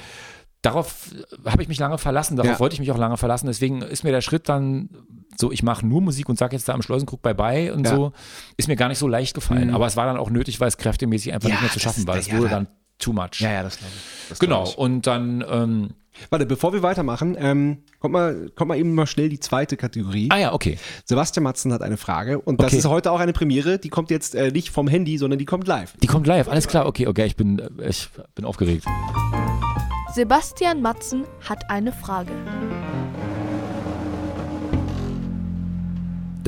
[0.62, 1.10] darauf
[1.46, 2.60] habe ich mich lange verlassen, darauf Ja.
[2.60, 4.90] wollte ich mich auch lange verlassen, deswegen ist mir der Schritt dann
[5.36, 7.94] so, ich mache nur Musik und sage jetzt da am Schleusenkrug bye bye und Ja.
[7.94, 8.12] so,
[8.56, 9.74] ist mir gar nicht so leicht gefallen, Mhm.
[9.74, 12.06] aber es war dann auch nötig, weil es kräftemäßig einfach Ja, nicht mehr zu schaffen
[12.06, 12.16] war.
[12.16, 12.68] Es ja, wurde da- dann
[12.98, 13.38] too much.
[13.40, 14.28] ja, das glaube ich.
[14.30, 14.78] Das Genau, glaub ich.
[14.78, 15.90] und dann, ähm,
[16.30, 20.26] Warte, bevor wir weitermachen, ähm, kommt, mal, kommt mal eben mal schnell die zweite Kategorie.
[20.32, 20.76] ah ja, okay.
[21.04, 22.78] Sebastian Matzen hat eine Frage und das Okay.
[22.78, 23.78] ist heute auch eine Premiere.
[23.78, 25.94] Die kommt jetzt äh, nicht vom Handy, sondern die kommt live.
[26.02, 28.84] Die kommt live, alles klar, okay, okay, ich bin, äh, ich bin aufgeregt.
[30.18, 32.32] Sebastian Matzen hat eine Frage.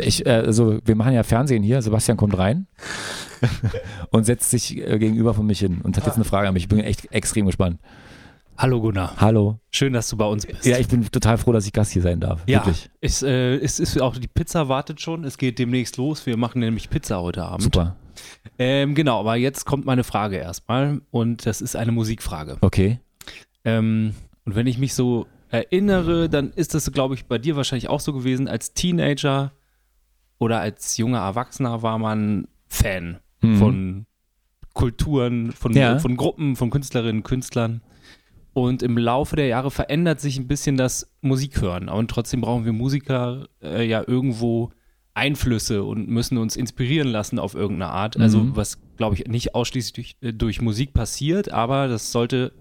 [0.00, 2.66] Ich, äh, also wir machen ja Fernsehen hier, Sebastian kommt rein
[4.10, 6.64] und setzt sich äh, gegenüber von mich hin und hat jetzt eine Frage an mich.
[6.64, 7.78] Ich bin echt extrem gespannt.
[8.58, 9.60] Hallo Gunnar, Hallo.
[9.70, 10.66] schön, dass du bei uns bist.
[10.66, 12.42] Ja, ich bin total froh, dass ich Gast hier sein darf.
[12.48, 12.90] ja Wirklich.
[13.00, 15.22] es, äh, es ist auch die Pizza wartet schon.
[15.22, 16.26] Es geht demnächst los.
[16.26, 17.62] Wir machen nämlich Pizza heute Abend.
[17.62, 17.94] Super.
[18.58, 22.58] Ähm, genau, aber jetzt kommt meine Frage erstmal und das ist eine Musikfrage.
[22.62, 22.98] Okay.
[23.64, 24.14] Ähm,
[24.44, 28.00] und wenn ich mich so erinnere, dann ist das, glaube ich, bei dir wahrscheinlich auch
[28.00, 28.48] so gewesen.
[28.48, 29.52] Als Teenager
[30.38, 33.56] oder als junger Erwachsener war man Fan Mhm.
[33.56, 34.06] von
[34.74, 35.98] Kulturen, von, Ja.
[35.98, 37.82] von Gruppen, von Künstlerinnen, Künstlern.
[38.52, 41.88] Und im Laufe der Jahre verändert sich ein bisschen das Musikhören.
[41.88, 44.70] Und trotzdem brauchen wir Musiker äh, ja irgendwo
[45.14, 48.16] Einflüsse und müssen uns inspirieren lassen auf irgendeine Art.
[48.18, 48.56] Also Mhm.
[48.56, 52.52] was, glaube ich, nicht ausschließlich durch, äh, durch Musik passiert, aber das sollte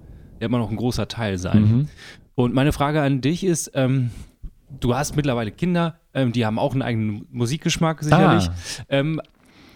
[0.45, 1.61] immer noch ein großer Teil sein.
[1.61, 1.87] Mhm.
[2.35, 4.11] Und meine Frage an dich ist, ähm,
[4.79, 8.49] du hast mittlerweile Kinder, ähm, die haben auch einen eigenen Musikgeschmack sicherlich.
[8.49, 8.53] Ah.
[8.89, 9.21] Ähm,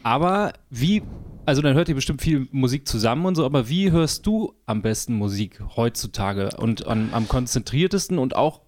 [0.03, 1.03] aber wie,
[1.45, 4.81] also dann hört ihr bestimmt viel Musik zusammen und so, aber wie hörst du am
[4.81, 8.61] besten Musik heutzutage und an, am konzentriertesten und auch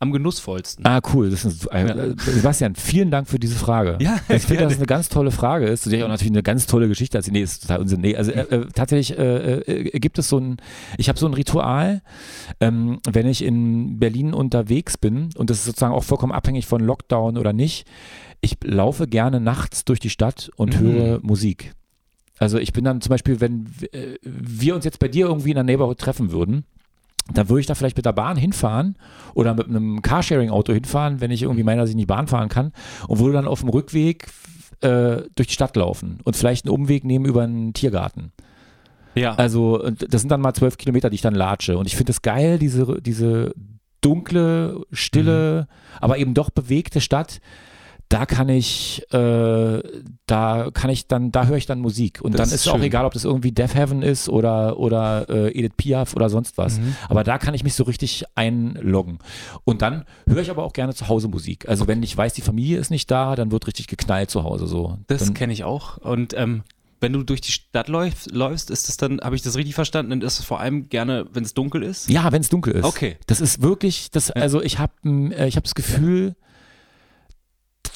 [0.00, 0.84] am genussvollsten?
[0.86, 1.28] Ah, cool.
[1.32, 3.98] Ist, äh, Sebastian, vielen Dank für diese Frage.
[4.00, 6.32] Ja, ich finde, dass es eine ganz tolle Frage ist, zu der ich auch natürlich
[6.32, 7.32] eine ganz tolle Geschichte erzähle.
[7.38, 8.00] Nee, ist total Unsinn.
[8.00, 10.58] Nee, also äh, äh, tatsächlich äh, äh, gibt es so ein,
[10.98, 12.02] ich habe so ein Ritual,
[12.60, 16.80] ähm, wenn ich in Berlin unterwegs bin, und das ist sozusagen auch vollkommen abhängig von
[16.80, 17.86] Lockdown oder nicht,
[18.40, 20.84] ich laufe gerne nachts durch die Stadt und Mhm.
[20.84, 21.72] höre Musik.
[22.38, 25.56] Also ich bin dann zum Beispiel, wenn äh, wir uns jetzt bei dir irgendwie in
[25.56, 26.64] der Neighborhood treffen würden,
[27.32, 28.96] dann würde ich da vielleicht mit der Bahn hinfahren
[29.34, 32.72] oder mit einem Carsharing-Auto hinfahren, wenn ich irgendwie meine, dass ich nicht Bahn fahren kann
[33.06, 34.28] und würde dann auf dem Rückweg
[34.80, 38.32] äh, durch die Stadt laufen und vielleicht einen Umweg nehmen über einen Tiergarten.
[39.14, 42.12] Ja, Also das sind dann mal zwölf Kilometer, die ich dann latsche und ich finde
[42.12, 43.52] es geil, diese, diese
[44.00, 45.66] dunkle, stille,
[46.00, 47.40] aber eben doch bewegte Stadt.
[48.08, 49.82] Da kann ich, äh,
[50.26, 52.20] da kann ich dann, da höre ich dann Musik.
[52.22, 55.28] Und Das dann ist es auch egal, ob das irgendwie Death Heaven ist oder, oder
[55.28, 56.78] äh, Edith Piaf oder sonst was.
[56.78, 56.96] Mhm.
[57.08, 59.18] Aber da kann ich mich so richtig einloggen.
[59.64, 61.68] Und dann höre ich aber auch gerne zu Hause Musik.
[61.68, 64.66] Also wenn ich weiß, die Familie ist nicht da, dann wird richtig geknallt zu Hause
[64.66, 64.98] so.
[65.06, 65.98] das kenne ich auch.
[65.98, 66.62] Und ähm,
[67.00, 70.10] wenn du durch die Stadt läufst, läufst ist das dann, habe ich das richtig verstanden,
[70.10, 72.10] dann ist es vor allem gerne, wenn es dunkel ist?
[72.10, 72.84] Ja, wenn es dunkel ist.
[72.84, 73.16] Okay.
[73.26, 74.92] Das ist wirklich, das, also ich habe
[75.46, 76.34] ich hab das Gefühl,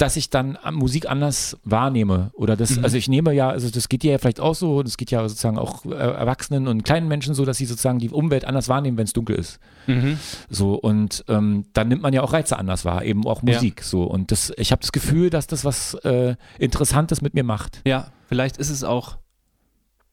[0.00, 2.30] dass ich dann Musik anders wahrnehme.
[2.34, 2.84] Oder das, Mhm.
[2.84, 5.28] also ich nehme ja, also das geht dir ja vielleicht auch so, das geht ja
[5.28, 8.96] sozusagen auch äh, Erwachsenen und kleinen Menschen so, dass sie sozusagen die Umwelt anders wahrnehmen,
[8.96, 9.58] wenn es dunkel ist.
[9.86, 10.18] Mhm.
[10.48, 13.54] So, und ähm, dann nimmt man ja auch Reize anders wahr, eben auch Ja.
[13.54, 13.82] Musik.
[13.82, 14.04] So.
[14.04, 17.80] Und das, ich habe das Gefühl, dass das was äh, Interessantes mit mir macht.
[17.86, 19.18] Ja, vielleicht ist es auch,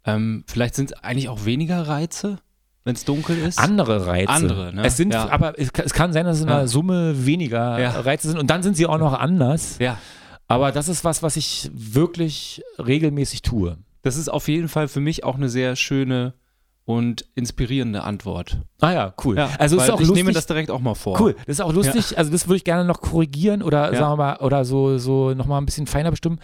[0.06, 2.40] ähm, vielleicht sind es eigentlich auch weniger Reize,
[2.90, 3.58] wenn es dunkel ist.
[3.60, 4.30] Andere Reize.
[4.30, 4.84] Andere, ne?
[4.86, 5.30] Es sind, Ja.
[5.30, 6.58] aber es, kann- es kann sein, dass es in Ja.
[6.60, 7.92] der Summe weniger Ja.
[8.02, 9.78] Reize sind und dann sind sie auch noch anders.
[9.80, 9.98] ja,
[10.48, 13.78] Aber das ist was, was ich wirklich regelmäßig tue.
[14.02, 16.34] das ist auf jeden Fall für mich auch eine sehr schöne
[16.86, 18.58] und inspirierende Antwort.
[18.82, 19.38] Ah ja, cool.
[19.38, 20.16] Ja, also ist auch ich lustig.
[20.26, 21.22] nehme das direkt auch mal vor.
[21.22, 22.18] Cool, das ist auch lustig.
[22.18, 24.00] Also das würde ich gerne noch korrigieren oder Ja.
[24.00, 26.40] sagen wir mal oder so so noch mal ein bisschen feiner bestimmen.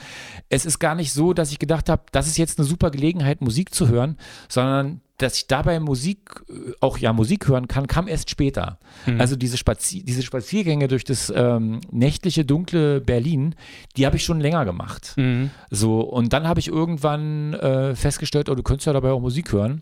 [0.50, 3.42] Es ist gar nicht so, dass ich gedacht habe, das ist jetzt eine super Gelegenheit
[3.42, 4.18] Musik zu hören,
[4.48, 8.80] sondern dass ich dabei Musik äh, auch ja Musik hören kann, kam erst später.
[9.06, 9.22] Mhm.
[9.22, 13.56] Also diese, Spazi diese Spaziergänge durch das ähm, nächtliche dunkle Berlin,
[13.96, 15.14] die habe ich schon länger gemacht.
[15.16, 15.52] Mhm.
[15.72, 19.52] So, und dann habe ich irgendwann äh, festgestellt, oh, du könntest ja dabei auch Musik
[19.54, 19.82] hören.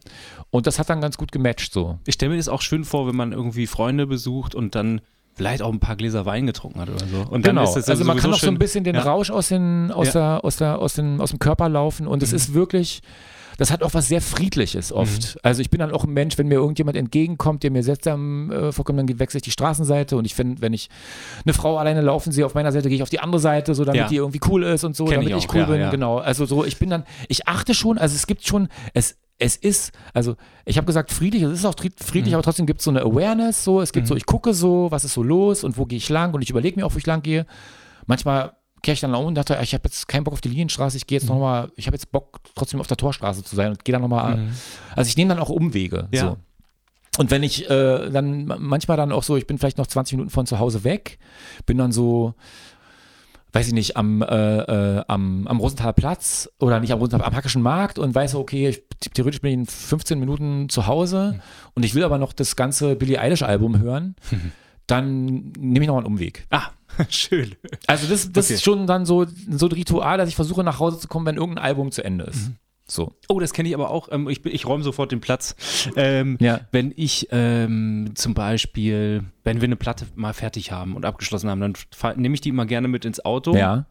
[0.51, 1.97] Und das hat dann ganz gut gematcht so.
[2.05, 5.01] Ich stelle mir das auch schön vor, wenn man irgendwie Freunde besucht und dann
[5.35, 7.17] vielleicht auch ein paar Gläser Wein getrunken hat oder so.
[7.21, 7.73] Und dann genau.
[7.73, 9.01] das also man kann auch so ein schön- bisschen den Ja.
[9.01, 10.37] Rausch aus, den, aus, Ja.
[10.37, 12.35] der, aus, der, aus, den, aus dem Körper laufen und es Mhm.
[12.35, 13.01] ist wirklich,
[13.57, 15.37] das hat auch was sehr Friedliches oft.
[15.43, 18.71] Also ich bin dann auch ein Mensch, wenn mir irgendjemand entgegenkommt, der mir seltsam äh,
[18.71, 20.89] vorkommt, dann wechsle ich die Straßenseite und ich finde, wenn ich
[21.45, 23.85] eine Frau alleine laufen sehe auf meiner Seite, gehe ich auf die andere Seite, so
[23.85, 24.07] damit Ja.
[24.07, 25.81] die irgendwie cool ist und so, Kenn damit ich ich, auch, cool ja, bin.
[25.81, 25.89] ja.
[25.91, 26.17] Genau.
[26.17, 29.91] Also so, ich bin dann, ich achte schon, also es gibt schon, es es ist,
[30.13, 32.33] also ich habe gesagt friedlich, es ist auch friedlich, Mhm.
[32.35, 35.03] aber trotzdem gibt es so eine Awareness, so, es gibt so, ich gucke so, was
[35.03, 37.05] ist so los und wo gehe ich lang und ich überlege mir auch, wo ich
[37.07, 37.45] lang gehe.
[38.05, 38.53] Manchmal
[38.83, 41.07] kehre ich dann um und dachte, ich habe jetzt keinen Bock auf die Linienstraße, ich
[41.07, 41.21] gehe Mhm.
[41.21, 44.01] jetzt nochmal, ich habe jetzt Bock trotzdem auf der Torstraße zu sein und gehe dann
[44.01, 44.49] nochmal,
[44.95, 46.07] also ich nehme dann auch Umwege.
[46.13, 46.21] Ja.
[46.21, 46.37] So.
[47.19, 50.29] Und wenn ich äh, dann manchmal dann auch so, ich bin vielleicht noch 20 Minuten
[50.31, 51.19] von zu Hause weg,
[51.67, 52.33] bin dann so,
[53.53, 54.25] weiß ich nicht, am, äh,
[54.97, 58.39] äh, am, am Rosenthaler Platz oder nicht am Rosenthaler, am Hackischen Markt und weiß, so,
[58.39, 58.83] okay, ich,
[59.13, 61.39] theoretisch bin ich in 15 Minuten zu Hause
[61.75, 64.15] und ich will aber noch das ganze Billie Eilish Album hören,
[64.87, 66.45] dann nehme ich nochmal einen Umweg.
[66.49, 66.67] Ah,
[67.09, 67.55] schön.
[67.87, 68.53] Also das, das Okay.
[68.55, 71.37] ist schon dann so, so ein Ritual, dass ich versuche nach Hause zu kommen, wenn
[71.37, 72.51] irgendein Album zu Ende ist.
[72.85, 73.13] So.
[73.29, 74.09] Oh, das kenne ich aber auch.
[74.11, 75.55] Ähm, ich ich räume sofort den Platz.
[75.95, 76.59] Ähm, Ja.
[76.73, 81.61] Wenn ich ähm, zum Beispiel, wenn wir eine Platte mal fertig haben und abgeschlossen haben,
[81.61, 81.73] dann
[82.17, 83.55] nehme ich die immer gerne mit ins Auto.
[83.55, 83.85] Ja.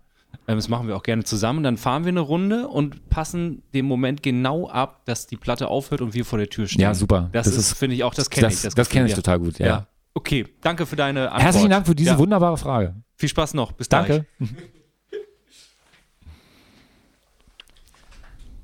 [0.46, 1.62] Ähm, das machen wir auch gerne zusammen.
[1.64, 6.02] Dann fahren wir eine Runde und passen den Moment genau ab, dass die Platte aufhört
[6.02, 6.82] und wir vor der Tür stehen.
[6.82, 7.30] Ja, super.
[7.32, 8.60] Das, Das ist, ist- finde ich auch, das kenne ich.
[8.60, 9.66] Das, das kenne ich total gut, ja.
[9.66, 9.86] Ja.
[10.14, 11.42] Okay, danke für deine Antwort.
[11.42, 12.18] Herzlichen Dank für diese ja.
[12.18, 12.94] wunderbare Frage.
[13.16, 13.72] Viel Spaß noch.
[13.72, 14.08] Bis gleich.
[14.08, 14.26] Danke.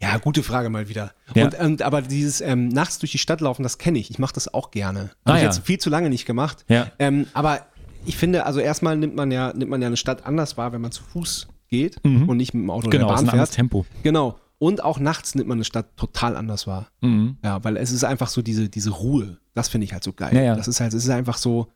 [0.01, 1.13] Ja, gute Frage mal wieder.
[1.35, 1.47] Ja.
[1.47, 4.11] Und, und aber dieses ähm, nachts durch die Stadt laufen, das kenne ich.
[4.11, 5.11] Ich mache das auch gerne.
[5.25, 5.51] Ah, Habe ich ja.
[5.51, 6.65] jetzt viel zu lange nicht gemacht.
[6.69, 6.93] Ja.
[7.01, 7.67] Ähm, aber
[8.07, 10.81] ich finde, also erstmal nimmt man ja nimmt man ja eine Stadt anders wahr, wenn
[10.81, 13.35] man zu Fuß geht und nicht mit dem Auto Genau, oder ist der ein Bahn
[13.35, 13.57] anderes fährt.
[13.57, 13.87] Tempo.
[14.03, 14.39] Genau.
[14.59, 16.89] Und auch nachts nimmt man eine Stadt total anders wahr.
[17.01, 17.37] Mhm.
[17.45, 19.39] Ja, weil es ist einfach so diese, diese Ruhe.
[19.55, 20.35] Das finde ich halt so geil.
[20.35, 20.57] Ja, ja.
[20.57, 21.69] Das ist halt, es ist einfach so,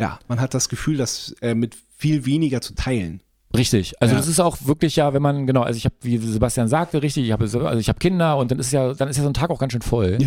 [0.00, 3.20] ja, man hat das Gefühl, das äh, mit viel weniger zu teilen.
[3.56, 3.94] Richtig.
[4.02, 4.18] Also Ja.
[4.20, 7.24] das ist auch wirklich ja, wenn man genau, also ich habe, wie Sebastian sagte, richtig,
[7.24, 9.34] ich habe also ich habe Kinder und dann ist ja, dann ist ja so ein
[9.34, 10.18] Tag auch ganz schön voll,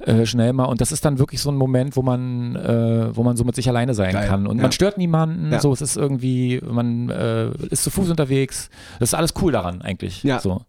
[0.00, 0.64] äh, schnell mal.
[0.64, 3.54] Und das ist dann wirklich so ein Moment, wo man, äh, wo man so mit
[3.54, 4.26] sich alleine sein Geil.
[4.26, 4.62] kann und Ja.
[4.62, 5.52] man stört niemanden.
[5.52, 5.60] Ja.
[5.60, 8.70] So, es ist irgendwie, man äh, ist zu Fuß unterwegs.
[8.98, 10.24] Das ist alles cool daran eigentlich.
[10.24, 10.40] Ja.
[10.40, 10.62] So.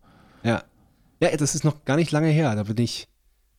[0.44, 0.64] Ja.
[1.22, 2.56] Ja, das ist noch gar nicht lange her.
[2.56, 3.07] Da bin ich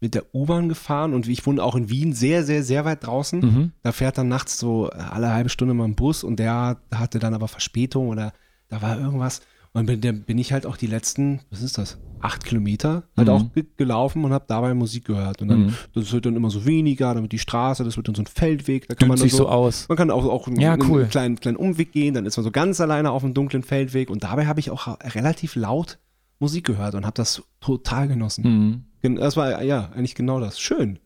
[0.01, 3.41] mit der U-Bahn gefahren und ich wohne auch in Wien sehr, sehr, sehr weit draußen.
[3.41, 3.73] Mhm.
[3.83, 7.35] Da fährt dann nachts so alle halbe Stunde mal ein Bus und der hatte dann
[7.35, 8.33] aber Verspätung oder
[8.69, 9.43] da war irgendwas.
[9.73, 13.29] Und bin, der, bin ich halt auch die letzten, was ist das, acht Kilometer halt
[13.29, 13.35] Mhm.
[13.35, 15.43] auch ge gelaufen und habe dabei Musik gehört.
[15.43, 15.75] Und dann, Mhm.
[15.95, 18.27] das wird dann immer so weniger, dann wird die Straße, das wird dann so ein
[18.27, 18.89] Feldweg.
[18.89, 19.87] Da kann man Dünnt sich so aus.
[19.89, 21.03] man kann auch, auch einen, Ja, cool.
[21.03, 24.09] einen kleinen, kleinen Umweg gehen, dann ist man so ganz alleine auf einem dunklen Feldweg
[24.11, 25.99] und dabei habe ich auch relativ laut
[26.41, 28.85] Musik gehört und habe das total genossen.
[29.03, 29.17] Mhm.
[29.17, 30.59] Das war ja eigentlich genau das.
[30.59, 30.99] Schön.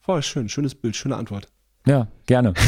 [0.00, 0.48] Voll schön.
[0.48, 1.48] Schönes Bild, schöne Antwort.
[1.86, 2.54] Ja, gerne.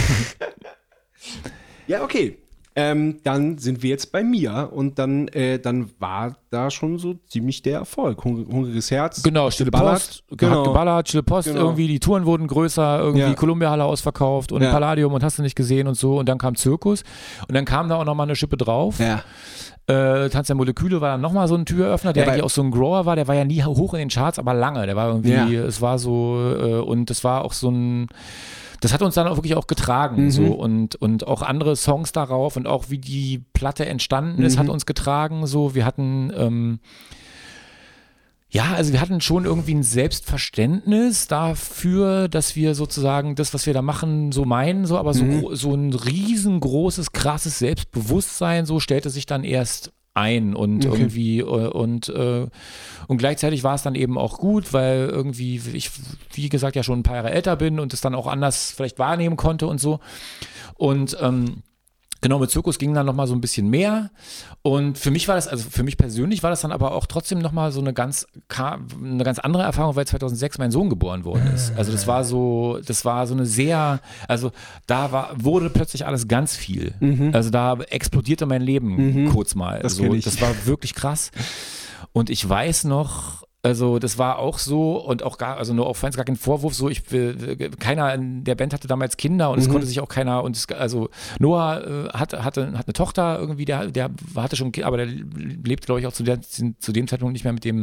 [1.86, 2.38] Ja, okay.
[2.76, 7.14] Ähm, dann sind wir jetzt bei mir und dann, äh, dann war da schon so
[7.28, 8.24] ziemlich der Erfolg.
[8.24, 9.22] Hungr hungriges Herz.
[9.22, 9.70] Genau, Stille.
[9.70, 10.64] Post, hat Genau.
[10.64, 11.60] geballert, Stille Post, Genau.
[11.60, 13.34] irgendwie die Touren wurden größer, irgendwie Ja.
[13.34, 14.72] Columbia Halle ausverkauft und Ja.
[14.72, 17.05] Palladium und hast du nicht gesehen und so und dann kam Zirkus
[17.46, 18.98] und dann kam da auch nochmal eine Schippe drauf.
[18.98, 19.22] Ja.
[19.86, 22.62] Äh, Tanz der Moleküle war dann nochmal so ein Türöffner, der Ja, eigentlich auch so
[22.62, 24.84] ein Grower war, der war ja nie hoch in den Charts, aber lange.
[24.86, 25.46] Der war irgendwie, Ja.
[25.62, 28.09] es war so, äh, und das war auch so ein,
[28.85, 30.24] das hat uns dann auch wirklich auch getragen.
[30.27, 30.31] Mhm.
[30.31, 34.59] So, und, und auch andere Songs darauf und auch wie die Platte entstanden ist, Mhm.
[34.61, 35.47] hat uns getragen.
[35.47, 36.81] So, wir hatten, ähm,
[38.51, 43.73] ja, also wir hatten schon irgendwie ein Selbstverständnis dafür, dass wir sozusagen das, was wir
[43.73, 45.56] da machen, so meinen, so, aber so, Mhm.
[45.56, 50.95] so ein riesengroßes, krasses Selbstbewusstsein, so stellte sich dann erst ein und Okay.
[50.95, 52.47] irgendwie äh, und äh,
[53.09, 55.91] und gleichzeitig war es dann eben auch gut, weil irgendwie ich
[56.32, 58.99] wie gesagt ja schon ein paar Jahre älter bin und es dann auch anders vielleicht
[58.99, 60.01] wahrnehmen konnte und so
[60.77, 61.62] und ähm,
[62.24, 64.09] Genau, mit Zirkus ging dann nochmal so ein bisschen mehr.
[64.62, 67.38] Und für mich war das, also für mich persönlich war das dann aber auch trotzdem
[67.38, 71.74] nochmal so eine ganz, eine ganz andere Erfahrung, weil 2006 mein Sohn geboren worden ist.
[71.76, 74.52] Also das war so, das war so eine sehr, also
[74.86, 76.94] da war, wurde plötzlich alles ganz viel.
[77.34, 78.96] Also da explodierte mein Leben
[79.30, 79.80] kurz mal.
[79.80, 81.30] Das so, das war wirklich krass.
[82.14, 85.97] Und ich weiß noch, Also das war auch so und auch gar, also nur auf
[85.97, 89.59] Fans gar kein Vorwurf, so ich äh, keiner in der Band hatte damals Kinder und
[89.59, 91.09] es konnte sich auch keiner und es, also
[91.39, 95.86] Noah äh, hatte, hatte, hat eine Tochter irgendwie, der, der hatte schon, aber der lebte,
[95.86, 97.81] glaube ich, auch zu, der, zu dem Zeitpunkt nicht mehr mit dem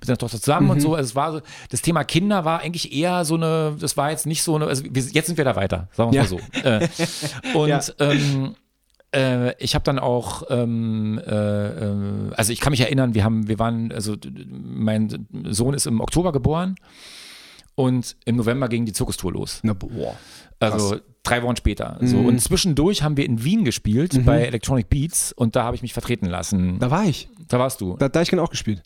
[0.00, 0.94] mit seiner Tochter zusammen und so.
[0.96, 1.40] Also es war so,
[1.70, 4.82] das Thema Kinder war eigentlich eher so eine, das war jetzt nicht so eine, also
[4.84, 6.22] wir, jetzt sind wir da weiter, sagen wir Ja.
[6.22, 6.40] mal so.
[6.64, 6.88] Äh,
[7.56, 7.80] und Ja.
[8.00, 8.56] ähm,
[9.14, 13.48] äh, ich habe dann auch, ähm, äh, äh, also ich kann mich erinnern, wir haben,
[13.48, 14.16] wir waren, also
[14.46, 16.76] mein Sohn ist im Oktober geboren
[17.74, 19.60] und im November ging die Zirkustour los.
[19.62, 20.14] Na, boah.
[20.58, 21.96] Also drei Wochen später.
[22.02, 22.18] So.
[22.18, 25.92] Und zwischendurch haben wir in Wien gespielt bei Electronic Beats und da habe ich mich
[25.92, 26.78] vertreten lassen.
[26.78, 27.28] Da, Da war ich.
[27.58, 27.96] warst du.
[27.96, 28.82] Da, da ich genau auch gespielt.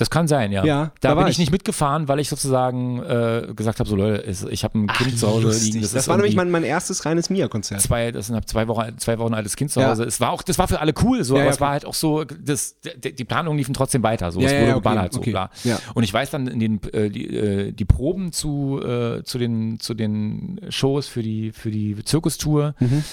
[0.00, 0.64] Das kann sein, ja.
[0.64, 1.38] Ja, da, da bin ich ich.
[1.38, 5.28] nicht mitgefahren, weil ich sozusagen äh, gesagt habe, so Leute, ich habe ein Kind zu
[5.28, 5.66] Hause Lustig.
[5.74, 5.82] liegen.
[5.82, 7.80] Das, ist war nämlich mein, mein erstes reines Mia-Konzert.
[7.82, 9.90] zwei, das sind zwei Wochen, zwei Wochen altes Kind zu Ja.
[9.90, 10.04] Hause.
[10.04, 11.94] Es war auch, das war für alle cool, so, Ja, aber es war halt auch
[11.94, 15.20] so, das, die, die Planungen liefen trotzdem weiter, so, es wurde ja, okay, geballert, so
[15.20, 15.50] klar.
[15.64, 15.78] Ja.
[15.94, 19.78] Und ich weiß dann in den, äh, die, äh, die Proben zu, äh, zu den,
[19.80, 22.74] zu den Shows für die, für die Zirkustour.
[22.80, 23.04] Mhm.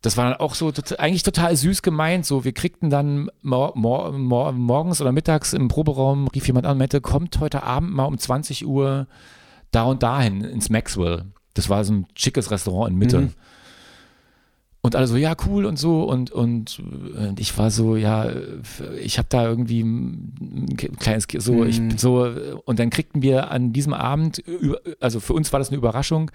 [0.00, 2.24] Das war dann auch so eigentlich total süß gemeint.
[2.24, 6.72] So, wir kriegten dann mor mor mor morgens oder mittags im Proberaum, rief jemand an
[6.72, 9.08] und meinte, kommt heute Abend mal um 20 Uhr
[9.72, 11.24] da und dahin ins Maxwell.
[11.54, 13.20] Das war so ein schickes Restaurant in Mitte.
[13.20, 13.30] Mhm.
[14.80, 16.04] Und alle so, ja, cool und so.
[16.04, 18.30] Und, und, und ich war so, ja,
[19.02, 21.98] ich habe da irgendwie ein kleines, so, ich Mhm.
[21.98, 22.32] so,
[22.64, 24.42] und dann kriegten wir an diesem Abend,
[25.00, 26.30] also für uns war das eine Überraschung,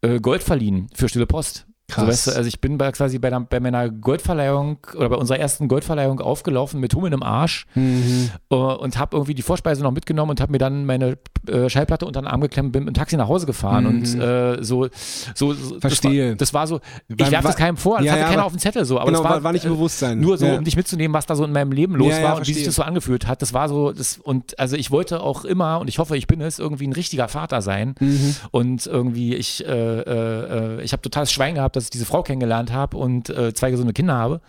[0.00, 1.66] äh, Gold verliehen für Stille Post.
[1.90, 2.08] So, Krass.
[2.08, 5.38] weißt du, also ich bin bei, quasi bei, der, bei meiner Goldverleihung oder bei unserer
[5.38, 8.30] ersten Goldverleihung aufgelaufen mit Hummeln im Arsch Mhm.
[8.50, 12.06] äh, und habe irgendwie die Vorspeise noch mitgenommen und habe mir dann meine äh, Schallplatte
[12.06, 14.88] unter den Arm geklemmt, bin mit dem Taxi nach Hause gefahren und äh, so,
[15.34, 15.80] so, so Mhm.
[15.82, 16.36] Verstehe.
[16.36, 18.26] Das war, das war so, ich werfe das war- keinem vor, das Ja, hatte ja,
[18.28, 20.20] keiner aber- auf dem Zettel so, aber genau, das war, war, nicht äh, Bewusstsein.
[20.20, 20.56] nur so, ja.
[20.56, 22.76] um dich mitzunehmen, was da so in meinem Leben los war und wie sich das
[22.76, 23.42] so angefühlt hat.
[23.42, 26.40] Das war so, das, und also ich wollte auch immer, und ich hoffe, ich bin
[26.40, 27.94] es, irgendwie ein richtiger Vater sein.
[28.00, 28.36] Mhm.
[28.52, 29.68] Und irgendwie, ich, äh,
[30.00, 33.70] äh, ich habe totales Schwein gehabt, dass ich diese Frau kennengelernt habe und äh, zwei
[33.70, 34.40] gesunde Kinder habe.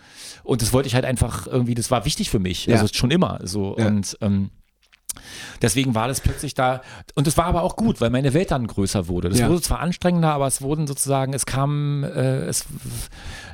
[0.44, 2.66] Und das wollte ich halt einfach irgendwie, das war wichtig für mich.
[2.66, 2.76] Ja.
[2.80, 3.76] Also schon immer so.
[3.78, 3.86] Ja.
[3.86, 4.50] Und ähm,
[5.62, 6.82] Deswegen war das plötzlich da.
[7.14, 9.28] Und es war aber auch gut, weil meine Welt dann größer wurde.
[9.28, 9.48] Das Ja.
[9.48, 12.66] wurde zwar anstrengender, aber es wurden sozusagen, es kamen, äh, es,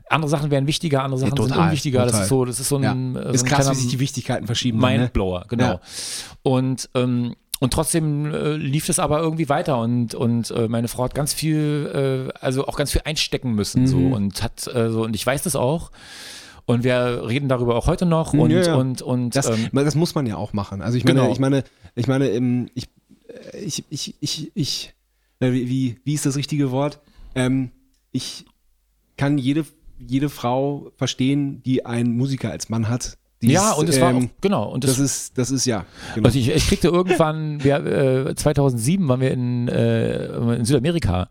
[0.08, 2.00] andere Sachen werden wichtiger, andere Sachen sind total, unwichtiger.
[2.00, 2.22] Das total.
[2.24, 3.20] ist so, das ist so ein, ja.
[3.20, 4.78] äh, so ist ein krass, wie sich die Wichtigkeiten verschieben.
[4.78, 4.86] ne?
[4.98, 5.64] Mindblower, genau.
[5.64, 5.80] Ja.
[6.42, 11.04] Und, ähm, und trotzdem äh, lief es aber irgendwie weiter und, und äh, meine Frau
[11.04, 14.12] hat ganz viel, äh, also auch ganz viel einstecken müssen so Mhm.
[14.12, 15.90] und hat äh, so, und ich weiß das auch.
[16.64, 18.74] Und wir reden darüber auch heute noch und, Ja, ja.
[18.76, 20.80] und, und Das, ähm, das muss man ja auch machen.
[20.82, 21.32] Also ich meine, Genau.
[21.32, 21.64] ich meine,
[21.96, 22.88] ich meine, ähm, ich,
[23.52, 24.94] äh, ich, ich, ich, ich
[25.40, 27.00] wie, wie, wie ist das richtige Wort?
[27.34, 27.70] Ähm,
[28.12, 28.44] ich
[29.16, 29.64] kann jede,
[29.98, 33.18] jede Frau verstehen, die einen Musiker als Mann hat.
[33.42, 34.70] Die ja, und es war auch, ähm, genau.
[34.70, 35.84] Und das ist, das ist ja.
[36.14, 36.26] Genau.
[36.26, 41.28] Also ich, ich kriegte irgendwann, wir, äh, 2007 waren wir in, äh, in Südamerika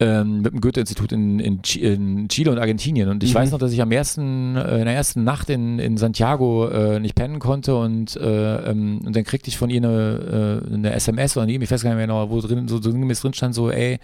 [0.00, 3.08] ähm, mit dem Goethe-Institut in, in, in Chile und Argentinien.
[3.10, 3.38] Und ich Mhm.
[3.38, 6.98] weiß noch, dass ich am ersten, äh, in der ersten Nacht in, in Santiago äh,
[7.00, 10.92] nicht pennen konnte und, äh, ähm, und dann kriegte ich von ihr eine, äh, eine
[10.94, 13.34] SMS oder eine E-Mail, ich weiß gar nicht mehr genau, wo drin, so sinngemäß drin
[13.34, 13.98] stand, so, ey,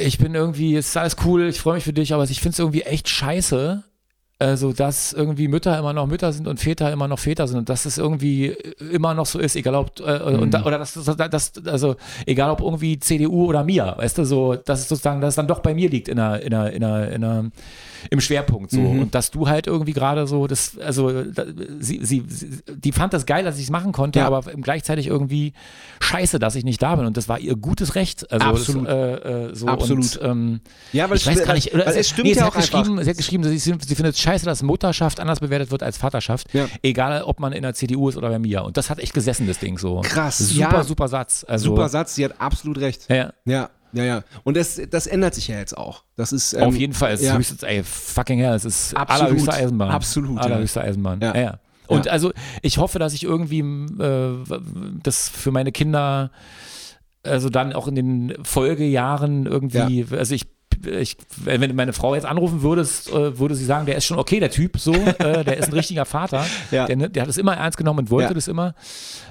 [0.00, 2.54] ich bin irgendwie, es ist alles cool, ich freue mich für dich, aber ich finde
[2.54, 3.82] es irgendwie echt scheiße,
[4.42, 7.68] also dass irgendwie Mütter immer noch Mütter sind und Väter immer noch Väter sind und
[7.68, 8.56] dass es irgendwie
[8.92, 11.96] immer noch so ist, egal ob äh, und da, oder dass das, das also
[12.26, 15.46] egal ob irgendwie CDU oder mir, weißt du, so, dass es sozusagen, dass es dann
[15.46, 17.50] doch bei mir liegt in einer, in einer, in einer, in einer
[18.10, 19.00] im Schwerpunkt so Mhm.
[19.02, 21.44] und dass du halt irgendwie gerade so das also da,
[21.78, 24.26] sie, sie, sie die fand das geil, dass ich es machen konnte, Ja.
[24.26, 25.52] aber gleichzeitig irgendwie
[26.00, 28.86] scheiße, dass ich nicht da bin und das war ihr gutes Recht, also Absolut.
[28.88, 30.16] Das, äh, äh, so Absolut.
[30.16, 30.60] und ähm,
[30.92, 32.82] ja, weil ich weiß gar nicht, weil es stimmt nee, sie ja hat auch einfach.
[32.82, 35.96] geschrieben, sie hat geschrieben, sie, sie findet es scheiße, dass Mutterschaft anders bewertet wird als
[35.98, 36.66] Vaterschaft, Ja.
[36.82, 38.64] egal ob man in der CDU ist oder bei mir.
[38.64, 40.00] Und das hat echt gesessen, das Ding so.
[40.02, 40.84] Krass, Super, ja.
[40.84, 41.44] super Satz.
[41.48, 43.08] Also, Super Satz, sie hat absolut recht.
[43.08, 43.70] Ja, ja.
[43.92, 44.24] Ja, ja, ja.
[44.44, 46.04] Und das, das ändert sich ja jetzt auch.
[46.16, 47.36] Das ist ähm, Auf jeden Fall, es ist ja.
[47.36, 49.22] höchstes, ey, fucking hell, es ist Absolut.
[49.22, 49.90] allerhöchste Eisenbahn.
[49.90, 50.42] Absolut, ja.
[50.42, 51.20] Allerhöchste Eisenbahn.
[51.20, 51.34] Ja.
[51.34, 51.40] Ja.
[51.42, 51.58] Ja,
[51.88, 52.12] Und Ja.
[52.12, 52.32] also
[52.62, 54.36] ich hoffe, dass ich irgendwie äh,
[55.02, 56.30] das für meine Kinder,
[57.22, 60.46] also dann auch in den Folgejahren irgendwie, also ich
[60.86, 64.18] ich, wenn du meine Frau jetzt anrufen würdest, äh, würde sie sagen, der ist schon
[64.18, 66.44] okay, der Typ, so, äh, der ist ein richtiger Vater.
[66.70, 66.86] Ja.
[66.86, 68.34] Der, ne- der hat es immer ernst genommen und wollte Ja.
[68.34, 68.74] das immer.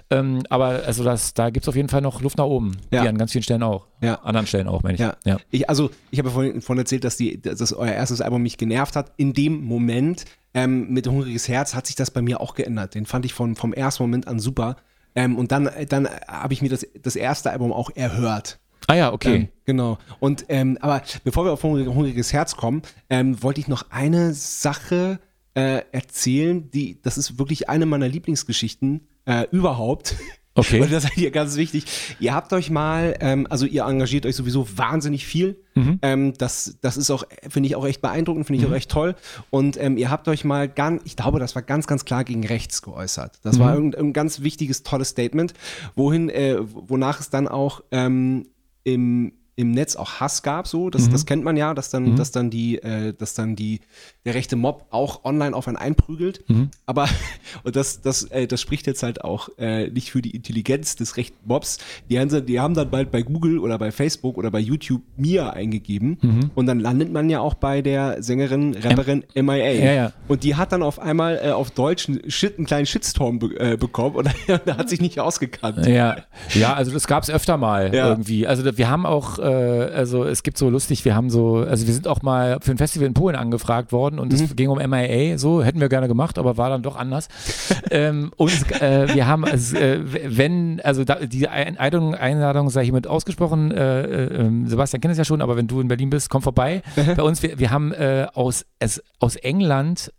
[0.09, 2.77] Ähm, aber also das, da gibt es auf jeden Fall noch Luft nach oben.
[2.91, 3.03] Ja.
[3.03, 3.87] Wie an ganz vielen Stellen auch.
[4.01, 4.15] Ja.
[4.21, 4.99] Anderen Stellen auch, meine ich.
[4.99, 5.15] Ja.
[5.25, 5.37] ja.
[5.49, 8.57] Ich, also, ich habe ja vorhin, vorhin erzählt, dass, die, dass euer erstes Album mich
[8.57, 9.11] genervt hat.
[9.17, 12.93] In dem Moment ähm, mit Hungriges Herz hat sich das bei mir auch geändert.
[12.95, 14.75] Den fand ich von, vom ersten Moment an super.
[15.15, 18.59] Ähm, und dann, dann habe ich mir das, das erste Album auch erhört.
[18.87, 19.35] Ah ja, okay.
[19.35, 19.97] Ähm, genau.
[20.19, 24.33] Und ähm, aber bevor wir auf Hungrig, Hungriges Herz kommen, ähm, wollte ich noch eine
[24.33, 25.19] Sache
[25.53, 30.15] äh, erzählen, die, das ist wirklich eine meiner Lieblingsgeschichten äh, überhaupt.
[30.53, 30.81] Okay.
[30.81, 31.85] Und das ist hier ganz wichtig.
[32.19, 35.63] Ihr habt euch mal, ähm, also ihr engagiert euch sowieso wahnsinnig viel.
[35.75, 35.99] Mhm.
[36.01, 39.15] Ähm, das, das ist auch, finde ich auch echt beeindruckend, finde ich auch echt toll.
[39.49, 42.45] Und ähm, ihr habt euch mal ganz, ich glaube, das war ganz, ganz klar gegen
[42.45, 43.39] rechts geäußert.
[43.43, 43.91] Das war Mhm.
[43.91, 45.53] ein, ein ganz wichtiges, tolles Statement,
[45.95, 48.45] wohin, äh, wonach es dann auch ähm,
[48.83, 51.11] im im Netz auch Hass gab, so, das, Mhm.
[51.11, 53.81] das kennt man ja, dass dann, dass dann die, äh, dass dann die,
[54.25, 56.47] der rechte Mob auch online auf einen einprügelt.
[56.49, 56.69] Mhm.
[56.85, 57.07] Aber,
[57.63, 61.17] und das, das, äh, das spricht jetzt halt auch äh, nicht für die Intelligenz des
[61.17, 61.79] rechten Mobs.
[62.09, 65.49] Die haben, die haben dann bald bei Google oder bei Facebook oder bei YouTube Mia
[65.51, 66.17] eingegeben.
[66.21, 66.51] Mhm.
[66.55, 69.71] Und dann landet man ja auch bei der Sängerin, Rapperin MIA.
[69.71, 70.13] Ja, ja.
[70.27, 73.59] Und die hat dann auf einmal äh, auf Deutsch einen, Shit, einen kleinen Shitstorm be
[73.59, 74.29] äh, bekommen und
[74.65, 75.85] da hat sich nicht ausgekannt.
[75.85, 76.17] Ja,
[76.53, 78.09] ja, also das gab es öfter mal Ja.
[78.09, 78.47] irgendwie.
[78.47, 81.93] Also wir haben auch, äh, also es gibt so lustig, wir haben so, also wir
[81.93, 85.37] sind auch mal für ein Festival in Polen angefragt worden und es ging um MIA,
[85.37, 87.27] so hätten wir gerne gemacht, aber war dann doch anders.
[87.91, 89.99] ähm, und äh, wir haben, also, äh,
[90.37, 95.17] wenn, also da, die Einladung, Einladung sei hiermit ausgesprochen, äh, äh, ähm, Sebastian kennt es
[95.17, 96.81] ja schon, aber wenn du in Berlin bist, komm vorbei.
[97.15, 100.11] Bei uns, wir, wir haben äh, aus, es, aus England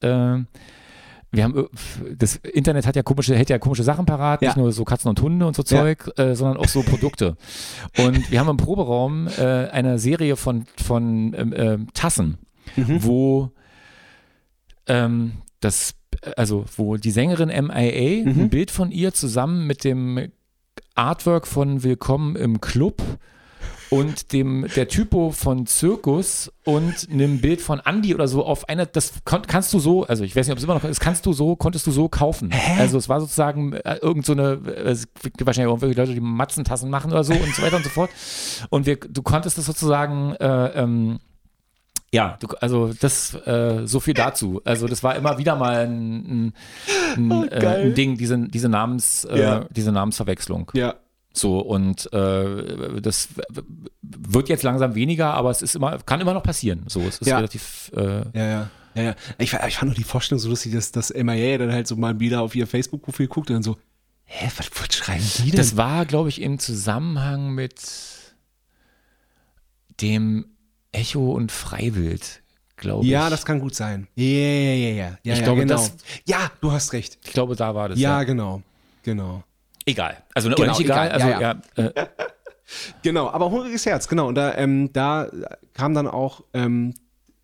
[1.32, 4.50] wir haben, äh, das Internet hat ja komische, hält ja komische Sachen parat, Ja.
[4.50, 5.82] nicht nur so Katzen und Hunde und so Ja.
[5.82, 7.36] Zeug, äh, sondern auch so Produkte.
[7.98, 12.38] Und wir haben im Proberaum äh, eine Serie von, von ähm, ähm, Tassen,
[12.76, 13.02] Mhm.
[13.04, 13.50] wo
[14.86, 15.94] ähm, das,
[16.36, 18.40] also wo die Sängerin MIA Mhm.
[18.42, 20.28] ein Bild von ihr zusammen mit dem
[20.94, 23.02] Artwork von Willkommen im Club
[23.92, 28.86] und dem der Typo von Zirkus und einem Bild von Andy oder so auf einer,
[28.86, 31.26] das kon, kannst du so, also ich weiß nicht, ob es immer noch ist, kannst
[31.26, 32.50] du so, konntest du so kaufen.
[32.78, 36.14] Also es war sozusagen äh, irgend so eine, äh, es gibt wahrscheinlich auch irgendwelche Leute,
[36.14, 38.10] die Matzentassen machen oder so und so weiter und so fort.
[38.70, 41.18] Und wir, du konntest das sozusagen, äh, ähm,
[42.14, 44.60] ja, du, also das, äh, so viel dazu.
[44.64, 46.16] Also das war immer wieder mal ein,
[46.46, 46.54] ein,
[47.16, 49.64] ein, Oh, äh, ein Ding, diese, diese Namens, äh, Ja.
[49.70, 50.70] diese Namensverwechslung.
[50.74, 50.94] Ja.
[51.34, 53.28] So, und äh, das
[54.02, 56.84] wird jetzt langsam weniger, aber es ist immer, kann immer noch passieren.
[56.88, 57.36] So, es ist Ja.
[57.36, 58.70] relativ, äh, Ja, ja.
[58.94, 59.14] Ja, ja.
[59.38, 62.20] Ich, ich fand nur die Vorstellung so lustig, dass, dass MIA dann halt so mal
[62.20, 63.78] wieder auf ihr Facebook-Profil guckt und dann so,
[64.24, 65.56] hä, was, was schreiben die denn?
[65.56, 67.80] das war, glaube ich, im Zusammenhang mit
[70.00, 70.46] dem
[70.92, 72.42] Echo und Freiwild,
[72.76, 73.10] glaube ich.
[73.10, 74.08] ja, das kann gut sein.
[74.14, 74.94] Ja, ja, ja, ja, ja.
[75.22, 75.74] ja Ich ja, glaube, genau.
[75.76, 75.94] das-
[76.26, 77.18] ja, du hast recht.
[77.24, 77.98] ich glaube, da war das.
[77.98, 78.62] Ja, genau.
[79.04, 79.42] Genau.
[79.86, 80.16] Egal.
[80.34, 81.06] Also ne, Genau, nicht egal.
[81.08, 81.10] egal.
[81.10, 81.84] Also Ja, ja, ja.
[81.86, 82.06] äh,
[83.02, 84.28] Genau, aber hungriges Herz, genau.
[84.28, 85.28] Und da, ähm, da
[85.74, 86.94] kam dann auch, ähm,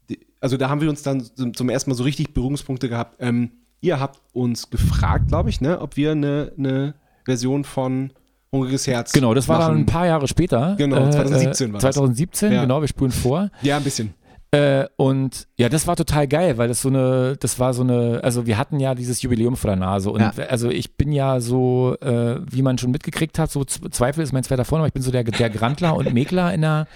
[0.08, 3.16] die, also da haben wir uns dann zum, zum ersten Mal so richtig Berührungspunkte gehabt.
[3.20, 3.50] Ähm,
[3.80, 6.94] ihr habt uns gefragt, glaube ich, ne, ob wir eine, eine
[7.24, 8.10] Version von
[8.50, 9.80] Hungriges Herz genau, das war dann machen.
[9.82, 10.74] ein paar Jahre später.
[10.78, 11.94] Genau, Äh, 2017 äh, war das.
[11.94, 12.62] 2017, Ja.
[12.62, 13.50] genau, wir spulen vor.
[13.60, 14.14] Ja, ein bisschen.
[14.50, 18.20] Äh, und ja, das war total geil, weil das so eine, das war so eine,
[18.24, 20.32] also wir hatten ja dieses Jubiläum vor der Nase und Ja.
[20.48, 24.44] also ich bin ja so, äh, wie man schon mitgekriegt hat, so Zweifel ist mein
[24.44, 26.86] zweiter Vorname, ich bin so der, der Grandler und Mäkler in der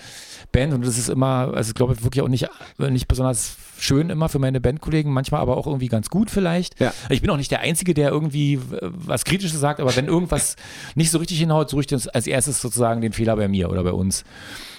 [0.51, 2.49] Band und das ist immer, also glaube ich wirklich auch nicht,
[2.79, 6.81] nicht besonders schön immer für meine Bandkollegen, manchmal aber auch irgendwie ganz gut vielleicht.
[6.81, 6.93] Ja.
[7.11, 10.57] Ich bin auch nicht der Einzige, der irgendwie was Kritisches sagt, aber wenn irgendwas
[10.95, 13.83] nicht so richtig hinhaut, suche ich das als erstes sozusagen den Fehler bei mir oder
[13.85, 14.25] bei uns.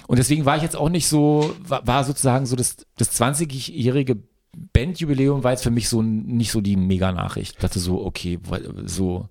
[0.08, 4.18] Und deswegen war ich jetzt auch nicht so, war, war sozusagen so das, das 20-jährige
[4.74, 7.56] Bandjubiläum war jetzt für mich so nicht so die Mega-Nachricht.
[7.56, 8.40] Ich dachte so, okay,
[8.86, 9.28] so,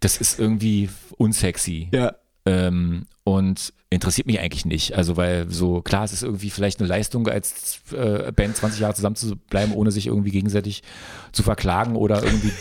[0.00, 1.88] das ist irgendwie unsexy.
[1.92, 2.14] Ja.
[2.50, 4.94] Ähm, und interessiert mich eigentlich nicht.
[4.96, 8.94] Also, weil so, klar, es ist irgendwie vielleicht eine Leistung, als äh, Band 20 Jahre
[8.94, 10.82] zusammen zu bleiben, ohne sich irgendwie gegenseitig
[11.32, 12.52] zu verklagen oder irgendwie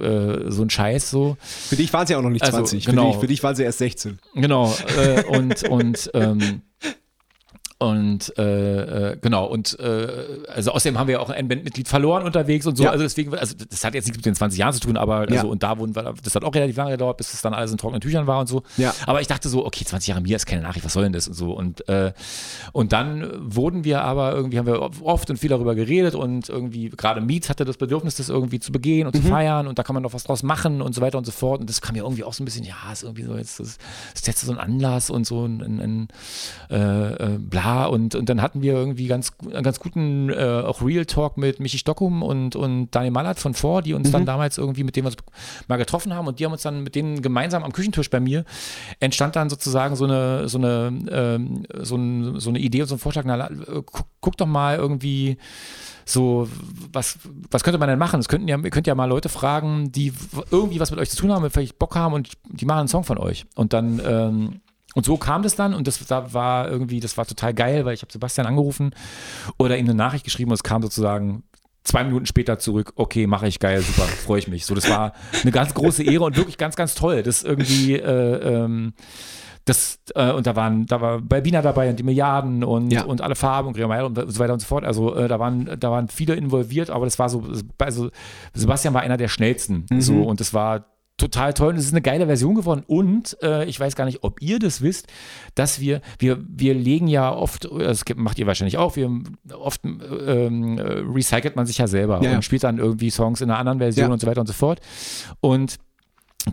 [0.02, 1.36] äh, so ein Scheiß so.
[1.40, 2.86] Für dich waren sie auch noch nicht Also, 20.
[2.86, 3.04] genau.
[3.04, 4.18] Für, dich, für dich waren sie erst 16.
[4.34, 6.62] Genau, äh, und, und, ähm,
[7.82, 10.06] und äh, äh, genau, und äh,
[10.48, 12.84] also außerdem haben wir auch ein Bandmitglied verloren unterwegs und so.
[12.84, 12.90] Ja.
[12.90, 15.34] Also deswegen, also das hat jetzt nichts mit den 20 Jahren zu tun, aber also,
[15.34, 15.42] Ja.
[15.42, 17.78] und da wurden wir, das hat auch relativ lange gedauert, bis es dann alles in
[17.78, 18.62] trockenen Tüchern war und so.
[18.76, 18.94] Ja.
[19.06, 21.26] Aber ich dachte so, okay, 20 Jahre mir ist keine Nachricht, was soll denn das
[21.26, 21.52] und so.
[21.52, 22.12] Und, äh,
[22.72, 26.88] und dann wurden wir aber irgendwie, haben wir oft und viel darüber geredet und irgendwie,
[26.90, 29.94] gerade Meets hatte das Bedürfnis, das irgendwie zu begehen und zu feiern und da kann
[29.94, 31.60] man noch was draus machen und so weiter und so fort.
[31.60, 33.78] Und das kam mir irgendwie auch so ein bisschen, ja, ist irgendwie so, jetzt das
[34.14, 36.08] ist jetzt so ein Anlass und so ein, ein, ein
[36.70, 37.38] äh, äh,
[37.72, 41.60] Und, und dann hatten wir irgendwie ganz, einen ganz guten äh, auch Real Talk mit
[41.60, 45.04] Michi Stockum und, und Daniel Mallert von vor, die uns dann damals irgendwie mit dem
[45.04, 45.16] wir uns
[45.68, 48.44] mal getroffen haben und die haben uns dann mit denen gemeinsam am Küchentisch bei mir
[49.00, 52.94] entstand dann sozusagen so eine, so eine, ähm, so, ein, so eine Idee und so
[52.94, 55.38] ein Vorschlag, na, äh, guck, guck doch mal irgendwie
[56.04, 56.48] so,
[56.92, 57.18] was,
[57.50, 58.20] was könnte man denn machen?
[58.20, 60.12] Es könnten ja, ihr könnt ja mal Leute fragen, die
[60.50, 63.04] irgendwie was mit euch zu tun haben, vielleicht Bock haben und die machen einen Song
[63.04, 63.46] von euch.
[63.54, 64.60] Und dann, ähm,
[64.94, 67.94] und so kam das dann und das da war irgendwie, das war total geil, weil
[67.94, 68.94] ich habe Sebastian angerufen
[69.58, 71.44] oder ihm eine Nachricht geschrieben und es kam sozusagen
[71.84, 74.66] zwei Minuten später zurück, okay, mache ich geil, super, freue ich mich.
[74.66, 77.22] So, das war eine ganz große Ehre und wirklich ganz, ganz toll.
[77.24, 78.92] Das irgendwie, äh, ähm,
[79.64, 83.04] das, äh, und da waren, da war Balbina dabei und die Milliarden und, Ja.
[83.04, 84.84] und alle Farben und Grimael und so weiter und so fort.
[84.84, 87.44] Also äh, da waren, da waren viele involviert, aber das war so,
[87.78, 88.10] also
[88.54, 89.86] Sebastian war einer der schnellsten.
[90.00, 90.86] So, und das war
[91.16, 91.68] total toll.
[91.70, 92.82] Und es ist eine geile Version geworden.
[92.86, 95.06] Und äh, ich weiß gar nicht, ob ihr das wisst,
[95.54, 99.10] dass wir, wir, wir legen ja oft, das gibt- macht ihr wahrscheinlich auch, wir
[99.52, 102.34] oft ähm, äh, recycelt man sich ja selber ja.
[102.34, 104.12] und spielt dann irgendwie Songs in einer anderen Version Ja.
[104.12, 104.80] und so weiter und so fort.
[105.40, 105.78] Und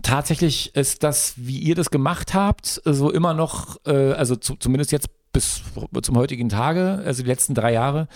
[0.02, 4.92] tatsächlich ist das, wie ihr das gemacht habt, so immer noch, äh, also zu, zumindest
[4.92, 5.62] jetzt bis
[6.02, 8.08] zum heutigen Tage, also die letzten drei Jahre,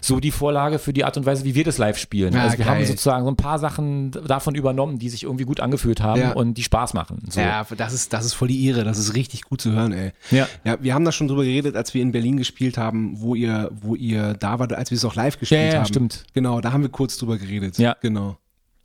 [0.00, 2.34] so die Vorlage für die Art und Weise, wie wir das live spielen.
[2.34, 2.86] Ja, also wir haben geil.
[2.86, 6.32] sozusagen so ein paar Sachen davon übernommen, die sich irgendwie gut angefühlt haben Ja.
[6.32, 7.22] und die Spaß machen.
[7.30, 7.40] So.
[7.40, 8.82] Ja, das ist, das ist voll die Ehre.
[8.84, 10.12] Das ist richtig gut zu hören, ey.
[10.30, 10.48] Ja.
[10.64, 13.70] Ja, wir haben da schon drüber geredet, als wir in Berlin gespielt haben, wo ihr,
[13.80, 15.86] wo ihr da wart, als wir es auch live gespielt Ja, ja, haben.
[15.86, 16.24] stimmt.
[16.34, 17.78] Genau, da haben wir kurz drüber geredet.
[17.78, 17.96] Ja.
[18.02, 18.36] Genau.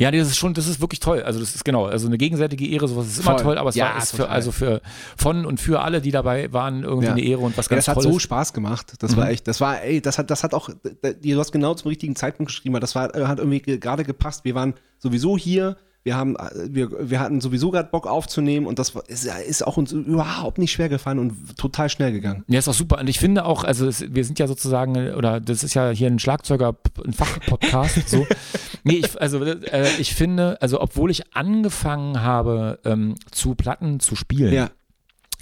[0.02, 1.22] Ja, das ist schon, das ist wirklich toll.
[1.24, 3.42] Also das ist genau, also eine gegenseitige Ehre, sowas ist immer Voll.
[3.44, 4.82] toll, aber es Ja, war ist für, also für
[5.16, 7.12] von und für alle, die dabei waren, irgendwie Ja.
[7.14, 8.94] eine Ehre und was Ja, ganz das hat so Spaß gemacht.
[9.00, 9.18] Das Mhm.
[9.18, 12.16] war echt, das war, ey, das hat, das hat auch, du hast genau zum richtigen
[12.16, 14.44] Zeitpunkt geschrieben, weil das war, hat irgendwie ge- gerade gepasst.
[14.44, 18.80] Wir waren sowieso hier, wir haben, äh, wir, wir hatten sowieso gerade Bock aufzunehmen und
[18.80, 22.44] das ist, ist auch uns überhaupt nicht schwer gefallen und total schnell gegangen.
[22.48, 23.00] Ja, ist auch super.
[23.00, 26.08] Und ich finde auch, also es, wir sind ja sozusagen, oder das ist ja hier
[26.08, 26.76] ein Schlagzeuger,
[27.06, 28.10] ein Fachpodcast.
[28.10, 28.26] so.
[28.84, 34.16] Nee, ich, also äh, ich finde, also obwohl ich angefangen habe, ähm, zu Platten zu
[34.16, 34.72] spielen, Ja.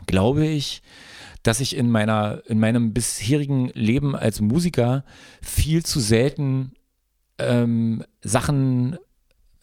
[0.07, 0.81] glaube ich,
[1.44, 5.06] dass ich in meiner, in meinem bisherigen Leben als Musiker
[5.41, 6.73] viel zu selten
[7.38, 8.98] ähm, Sachen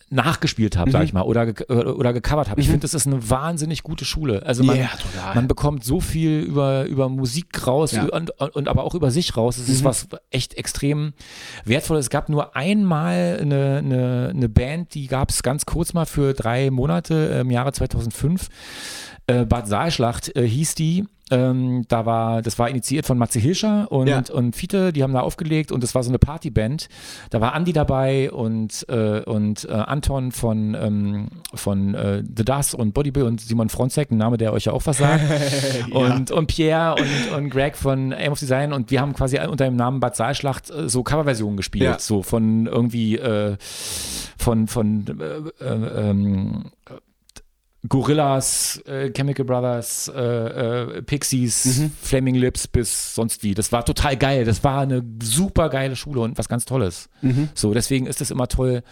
[0.08, 1.04] nachgespielt habe, sag Mhm.
[1.06, 2.60] ich mal, oder, ge oder, oder gecovert habe.
[2.60, 4.44] Ich finde, das ist eine wahnsinnig gute Schule.
[4.46, 5.34] Also man, total.
[5.34, 8.04] man bekommt so viel über, über Musik raus Ja.
[8.04, 9.58] und, und aber auch über sich raus.
[9.58, 9.86] Es ist Mhm.
[9.86, 11.12] was echt extrem
[11.64, 12.06] wertvolles.
[12.06, 16.34] Es gab nur einmal eine, eine, eine Band, die gab es ganz kurz mal für
[16.34, 18.48] drei Monate äh, im Jahre 2005.
[19.26, 21.04] Äh, Bad Saalschlacht äh, hieß die.
[21.30, 24.22] Ähm, da war, das war initiiert von Matze Hilscher und, Ja.
[24.32, 26.88] und Fiete, die haben da aufgelegt und das war so eine Partyband.
[27.30, 32.76] Da war Andi dabei und, äh, und äh, Anton von, ähm, von äh, The Dust
[32.76, 35.24] und Bodybill und Simon Fronzek, ein Name, der euch ja auch was sagt.
[35.90, 39.64] und, und Pierre und, und Greg von Aim of Design und wir haben quasi unter
[39.64, 41.98] dem Namen Bad Saalschlacht äh, so Coverversionen gespielt, Ja.
[41.98, 43.56] so von irgendwie äh,
[44.38, 45.04] von, von
[45.60, 46.66] äh, äh, ähm,
[47.88, 51.92] Gorillas, äh, Chemical Brothers, äh, äh, Pixies, Mhm.
[52.02, 53.54] Flaming Lips bis sonst wie.
[53.54, 54.44] Das war total geil.
[54.44, 57.08] Das war eine super geile Schule und was ganz Tolles.
[57.22, 57.48] Mhm.
[57.54, 58.82] So, deswegen ist es immer toll,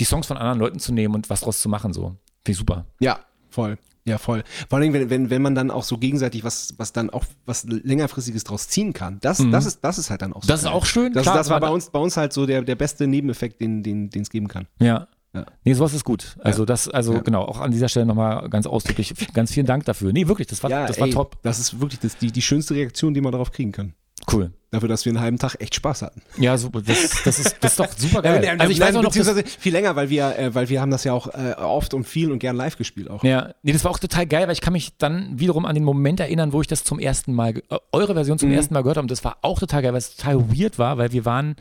[0.00, 1.92] die Songs von anderen Leuten zu nehmen und was draus zu machen.
[1.92, 2.86] So, finde ich super.
[3.00, 3.78] Ja, voll.
[4.04, 4.42] Ja, voll.
[4.70, 7.64] Vor allem, wenn, wenn, wenn man dann auch so gegenseitig was, was dann auch was
[7.64, 9.18] längerfristiges draus ziehen kann.
[9.20, 10.46] Das, das, ist, das ist halt dann auch so.
[10.46, 10.48] Mhm.
[10.48, 10.72] Das ist geil.
[10.72, 13.06] auch schön, Das, klar, das war bei uns, bei uns halt so der, der beste
[13.06, 14.66] Nebeneffekt, den den den, es geben kann.
[14.80, 15.08] Ja.
[15.40, 15.46] Ja.
[15.64, 16.36] Nee, sowas ist gut.
[16.40, 17.20] Also das, also Ja.
[17.20, 20.12] genau, auch an dieser Stelle nochmal ganz ausdrücklich, ganz vielen Dank dafür.
[20.12, 21.36] Nee, wirklich, das war, das war ey, top.
[21.42, 23.94] Das ist wirklich das, die, die schönste Reaktion, die man darauf kriegen kann.
[24.30, 24.52] Cool.
[24.72, 26.20] Dafür, dass wir einen halben Tag echt Spaß hatten.
[26.36, 26.82] Ja, super.
[26.82, 28.40] Das, das, ist, das ist doch super geil.
[28.44, 30.80] Nein, also ich weiß auch noch, das, beziehungsweise viel länger, weil wir, äh, weil wir
[30.82, 33.24] haben das ja auch äh, oft und viel und gern live gespielt auch.
[33.24, 35.84] Ja, nee, das war auch total geil, weil ich kann mich dann wiederum an den
[35.84, 38.56] Moment erinnern, wo ich das zum ersten Mal, äh, eure Version zum Mhm.
[38.56, 39.04] ersten Mal gehört habe.
[39.04, 41.56] Und das war auch total geil, weil es total weird war, weil wir waren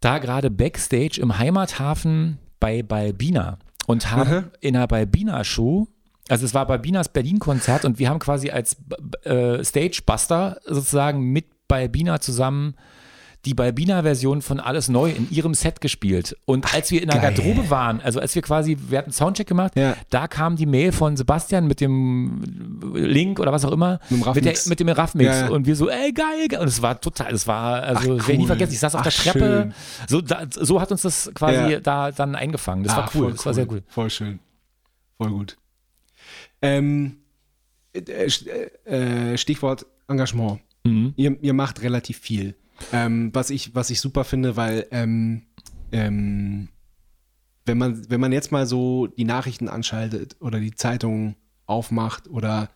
[0.00, 4.44] da gerade Backstage im Heimathafen bei Balbina und haben Mhm.
[4.60, 5.88] in einer Balbina-Show,
[6.28, 8.76] also es war Balbinas Berlin-Konzert und wir haben quasi als
[9.24, 12.74] äh, Stage-Buster sozusagen mit Balbina zusammen
[13.46, 16.36] die Balbina-Version von Alles Neu in ihrem Set gespielt.
[16.44, 17.32] Und als wir in der geil.
[17.34, 19.96] Garderobe waren, also als wir quasi, wir hatten einen Soundcheck gemacht, Ja.
[20.10, 22.42] da kam die Mail von Sebastian mit dem
[22.94, 24.64] Link oder was auch immer, Mit dem mit, Raffmix.
[24.64, 25.26] der, mit dem Raffmix.
[25.30, 25.48] Ja, ja.
[25.50, 26.60] Und wir so, ey, geil, geil.
[26.60, 28.46] Und es war total, es war, also, Ach, werde ich nie cool.
[28.48, 28.72] vergessen.
[28.74, 29.74] Ich saß auf Ach, der Treppe, schön.
[30.08, 32.84] so, da, so hat uns das quasi da dann eingefangen.
[32.84, 33.82] Das war Ah, cool, voll das war sehr cool.
[33.88, 34.38] Voll schön.
[35.16, 35.56] Voll gut.
[36.62, 37.16] Ähm,
[37.94, 37.98] äh,
[38.84, 40.60] äh, Stichwort Engagement.
[40.84, 41.14] Mhm.
[41.16, 42.54] Ihr, ihr macht relativ viel.
[42.92, 45.42] Ähm, was, ich, was ich super finde, weil ähm,
[45.92, 46.68] ähm,
[47.66, 51.36] wenn, man, wenn man jetzt mal so die Nachrichten anschaltet oder die Zeitung
[51.66, 52.70] aufmacht oder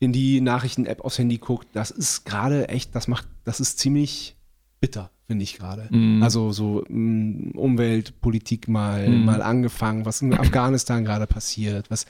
[0.00, 4.36] in die Nachrichten-App aufs Handy guckt, das ist gerade echt, das macht, das ist ziemlich
[4.80, 5.88] bitter, finde ich gerade.
[5.90, 6.22] Mhm.
[6.22, 9.24] Also so mh, Umweltpolitik mal, Mhm.
[9.24, 12.06] mal angefangen, was in Afghanistan gerade passiert, was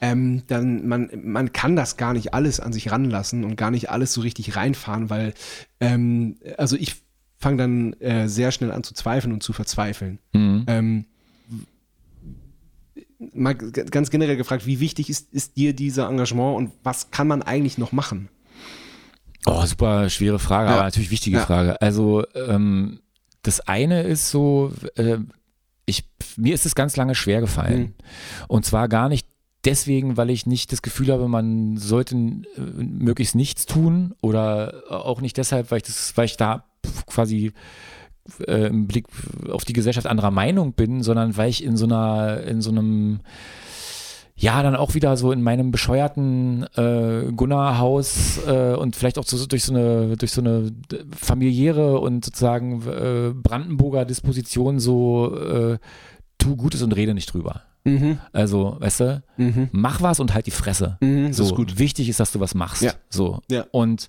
[0.00, 3.90] ähm, dann man, man kann das gar nicht alles an sich ranlassen und gar nicht
[3.90, 5.34] alles so richtig reinfahren, weil
[5.80, 7.02] ähm, also ich
[7.38, 10.18] fange dann äh, sehr schnell an zu zweifeln und zu verzweifeln.
[10.32, 10.64] Mhm.
[10.66, 11.04] Ähm,
[13.34, 17.42] mal ganz generell gefragt, wie wichtig ist, ist dir dieser Engagement und was kann man
[17.42, 18.28] eigentlich noch machen?
[19.46, 20.74] Oh, super schwere Frage, Ja.
[20.76, 21.44] aber natürlich wichtige Ja.
[21.46, 21.80] Frage.
[21.82, 23.00] Also, ähm,
[23.42, 25.18] das eine ist so, äh,
[25.86, 26.04] ich,
[26.36, 27.80] mir ist es ganz lange schwer gefallen.
[27.80, 27.94] Mhm.
[28.48, 29.26] Und zwar gar nicht
[29.64, 32.40] deswegen, weil ich nicht das Gefühl habe, man sollte äh,
[32.76, 36.64] möglichst nichts tun oder auch nicht deshalb, weil ich das, weil ich da
[37.06, 37.52] quasi
[38.46, 39.06] äh, im Blick
[39.50, 43.20] auf die Gesellschaft anderer Meinung bin, sondern weil ich in so einer, in so einem
[44.36, 49.46] ja, dann auch wieder so in meinem bescheuerten äh, Gunnar-Haus äh, und vielleicht auch so,
[49.46, 50.72] durch so eine durch so eine
[51.16, 55.78] familiäre und sozusagen äh, Brandenburger Disposition so äh,
[56.38, 57.62] tu Gutes und rede nicht drüber.
[57.86, 58.18] Mhm.
[58.32, 59.68] Also, weißt du, Mhm.
[59.70, 60.96] mach was und halt die Fresse.
[61.00, 61.78] Mhm, so, ist gut.
[61.78, 62.80] Wichtig ist, dass du was machst.
[62.82, 62.94] Ja.
[63.10, 63.40] So.
[63.50, 63.66] Ja.
[63.72, 64.08] Und,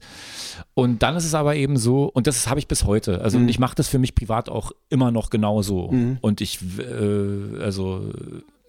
[0.75, 3.19] und dann ist es aber eben so, und das habe ich bis heute.
[3.21, 3.49] Also Mhm.
[3.49, 5.91] ich mache das für mich privat auch immer noch genauso.
[5.91, 6.17] Mhm.
[6.21, 8.01] Und ich, äh, also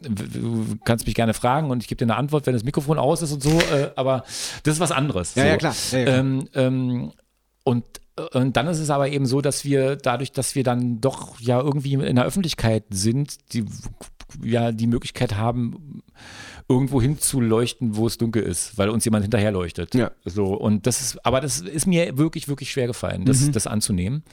[0.02, 3.22] du kannst mich gerne fragen und ich gebe dir eine Antwort, wenn das Mikrofon aus
[3.22, 4.24] ist und so, äh, aber
[4.62, 5.34] das ist was anderes.
[5.34, 5.48] Ja, so.
[5.48, 5.74] ja, klar.
[5.92, 6.18] Ja, ja, klar.
[6.18, 7.12] Ähm, ähm,
[7.64, 7.84] und,
[8.32, 11.60] und dann ist es aber eben so, dass wir dadurch, dass wir dann doch ja
[11.60, 13.64] irgendwie in der Öffentlichkeit sind, die
[14.42, 16.02] ja die Möglichkeit haben,
[16.68, 19.94] irgendwo hinzuleuchten, wo es dunkel ist, weil uns jemand hinterher leuchtet.
[19.94, 20.10] Ja.
[20.24, 23.52] So, und das ist, aber das ist mir wirklich, wirklich schwer gefallen, das, Mhm.
[23.52, 24.24] das anzunehmen.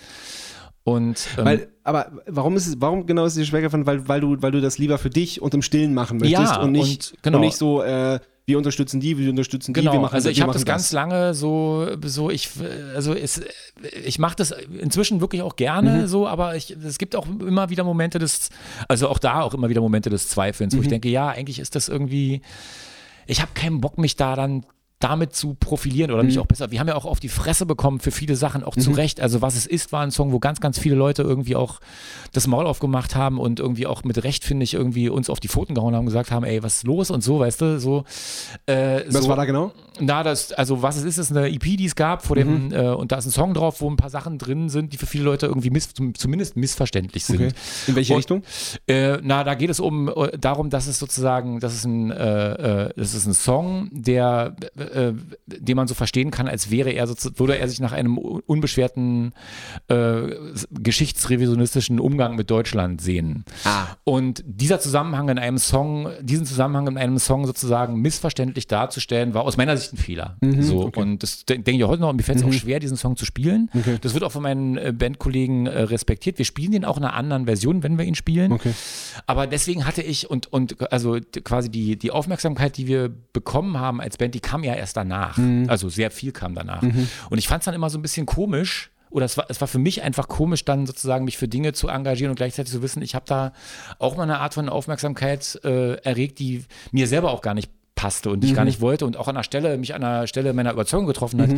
[0.85, 3.85] Und ähm, Weil, aber warum ist es, warum genau ist es dir schwer gefallen?
[3.85, 6.61] Weil, weil du, weil du das lieber für dich und im Stillen machen möchtest Ja,
[6.61, 7.37] und nicht, und genau.
[7.37, 10.41] und nicht so, äh, wir unterstützen die, wir unterstützen die, wir Genau, machen also ich
[10.41, 12.49] habe das ganz lange so, so ich,
[12.93, 13.39] also es,
[14.03, 16.07] ich mache das inzwischen wirklich auch gerne Mhm.
[16.07, 18.49] so, aber ich, es gibt auch immer wieder Momente des,
[18.89, 20.83] also auch da auch immer wieder Momente des Zweifelns, wo Mhm.
[20.83, 22.41] ich denke, ja, eigentlich ist das irgendwie,
[23.25, 24.65] ich habe keinen Bock, mich da dann
[25.03, 26.27] damit zu profilieren oder Mhm.
[26.29, 26.71] mich auch besser.
[26.71, 29.19] Wir haben ja auch auf die Fresse bekommen für viele Sachen, auch zu Recht.
[29.19, 31.79] Also was es ist, war ein Song, wo ganz, ganz viele Leute irgendwie auch
[32.31, 35.47] das Maul aufgemacht haben und irgendwie auch mit Recht, finde ich, irgendwie uns auf die
[35.49, 38.05] Pfoten gehauen haben, gesagt haben, ey, was ist los und so, weißt du, so.
[38.65, 39.71] Äh, Was so, war da genau?
[39.99, 42.71] na, das, also was es ist, ist eine EP, die es gab vor dem, Mhm.
[42.73, 45.05] äh, und da ist ein Song drauf, wo ein paar Sachen drin sind, die für
[45.05, 47.35] viele Leute irgendwie miss, zum- zumindest missverständlich sind.
[47.41, 47.51] Okay.
[47.87, 48.43] In welche Und- Richtung?
[48.87, 52.85] Äh, na, da geht es um äh, darum, dass es sozusagen, das ist ein, äh,
[52.85, 54.55] äh, das ist ein Song, der,
[54.93, 55.13] äh,
[55.47, 58.41] den man so verstehen kann, als wäre er sozusagen, würde er sich nach einem un-
[58.45, 59.33] unbeschwerten
[59.87, 60.27] äh,
[60.71, 63.43] geschichtsrevisionistischen Umgang mit Deutschland sehen.
[63.65, 63.87] Ah.
[64.03, 69.43] Und dieser Zusammenhang in einem Song, diesen Zusammenhang in einem Song sozusagen missverständlich darzustellen, war
[69.43, 70.37] aus meiner Sicht ein Fehler.
[70.59, 73.15] so, und das de- denke ich heute noch, mir fällt es auch schwer, diesen Song
[73.15, 73.69] zu spielen.
[74.01, 76.37] Das wird auch von meinen äh, Bandkollegen äh, respektiert.
[76.37, 78.51] Wir spielen den auch in einer anderen Version, wenn wir ihn spielen.
[78.51, 78.73] Okay.
[79.27, 84.01] Aber deswegen hatte ich und, und also quasi die, die Aufmerksamkeit, die wir bekommen haben
[84.01, 85.37] als Band, die kam ja erst danach.
[85.67, 86.83] Also sehr viel kam danach.
[87.29, 88.91] Und ich fand es dann immer so ein bisschen komisch.
[89.09, 91.87] Oder es war, es war für mich einfach komisch, dann sozusagen mich für Dinge zu
[91.87, 93.53] engagieren und gleichzeitig zu wissen, ich habe da
[93.99, 98.31] auch mal eine Art von Aufmerksamkeit äh, erregt, die mir selber auch gar nicht passte
[98.31, 100.73] und ich gar nicht wollte und auch an einer Stelle, mich an einer Stelle meiner
[100.73, 101.49] Überzeugung getroffen hat,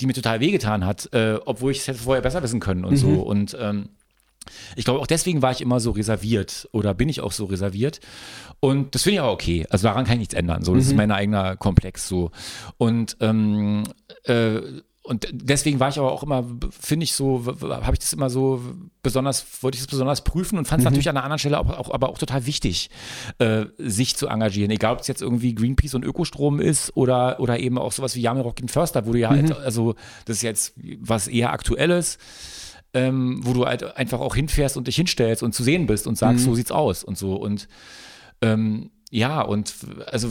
[0.00, 2.96] die mir total wehgetan hat, äh, obwohl ich es hätte vorher besser wissen können und
[2.96, 3.22] so.
[3.22, 3.90] Und ähm,
[4.76, 8.00] ich glaube, auch deswegen war ich immer so reserviert oder bin ich auch so reserviert.
[8.60, 9.66] Und das finde ich aber okay.
[9.70, 10.64] Also daran kann ich nichts ändern.
[10.64, 12.30] So, das ist mein eigener Komplex so.
[12.78, 13.84] Und ähm,
[14.24, 14.60] äh,
[15.06, 18.62] und deswegen war ich aber auch immer, finde ich so, habe ich das immer so
[19.02, 21.68] besonders, wollte ich das besonders prüfen und fand es natürlich an einer anderen Stelle auch,
[21.68, 22.88] auch, aber auch total wichtig,
[23.38, 24.70] äh, sich zu engagieren.
[24.70, 28.22] Egal, ob es jetzt irgendwie Greenpeace und Ökostrom ist oder, oder eben auch sowas wie
[28.22, 29.94] Yamirok in Förster, wo du ja halt, also
[30.24, 32.16] das ist jetzt was eher Aktuelles
[32.94, 36.16] ähm, wo du halt einfach auch hinfährst und dich hinstellst und zu sehen bist und
[36.16, 37.34] sagst, so sieht's aus und so.
[37.34, 37.68] Und
[38.40, 39.74] ähm, ja, und
[40.06, 40.28] also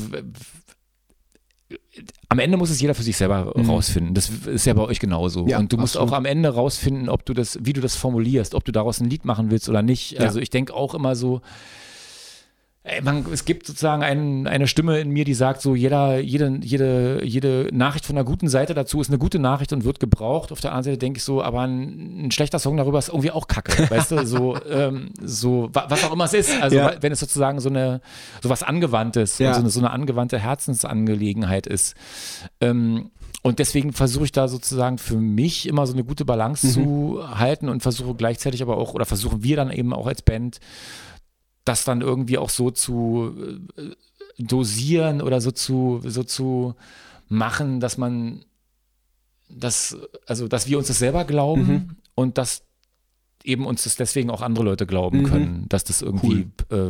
[2.30, 4.14] am Ende muss es jeder für sich selber rausfinden.
[4.14, 5.48] Das ist ja bei euch genauso.
[5.48, 6.14] Ja, und du musst absolut.
[6.14, 9.10] auch am Ende rausfinden, ob du das, wie du das formulierst, ob du daraus ein
[9.10, 10.20] Lied machen willst oder nicht.
[10.20, 11.42] Also ich denke auch immer so,
[13.02, 17.24] man, es gibt sozusagen ein, eine Stimme in mir, die sagt so, jeder, jede, jede,
[17.24, 20.52] jede Nachricht von einer guten Seite dazu ist eine gute Nachricht und wird gebraucht.
[20.52, 23.32] Auf der anderen Seite denke ich so, aber ein, ein schlechter Song darüber ist irgendwie
[23.32, 26.62] auch kacke, weißt du, so, ähm, so, wa- was auch immer es ist.
[26.62, 26.92] Also, Ja.
[27.00, 28.02] wenn es sozusagen so eine,
[28.42, 29.54] so was Angewandtes, Ja.
[29.54, 31.96] so, eine, so eine angewandte Herzensangelegenheit ist.
[32.60, 33.12] Ähm,
[33.44, 37.68] und deswegen versuche ich da sozusagen für mich immer so eine gute Balance zu halten
[37.70, 40.60] und versuche gleichzeitig aber auch, oder versuchen wir dann eben auch als Band,
[41.66, 43.34] das dann irgendwie auch so zu
[43.78, 43.92] äh,
[44.38, 46.76] dosieren oder so zu, so zu
[47.30, 48.44] machen, dass man
[49.50, 49.96] das,
[50.26, 52.64] also dass wir uns das selber glauben und dass
[53.44, 56.90] eben uns das deswegen auch andere Leute glauben können, dass das irgendwie äh,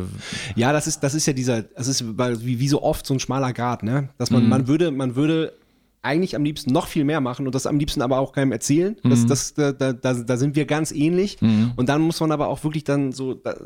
[0.54, 3.20] Ja, das ist, das ist ja dieser, das ist wie, wie so oft so ein
[3.20, 4.10] schmaler Grad, ne?
[4.18, 4.36] Dass Mhm.
[4.36, 5.52] man, man würde, man würde
[6.00, 8.96] eigentlich am liebsten noch viel mehr machen und das am liebsten aber auch keinem erzählen.
[9.02, 9.10] Mhm.
[9.10, 11.38] Das, das, da, da, da, sind wir ganz ähnlich.
[11.76, 13.56] Und dann muss man aber auch wirklich dann so, da,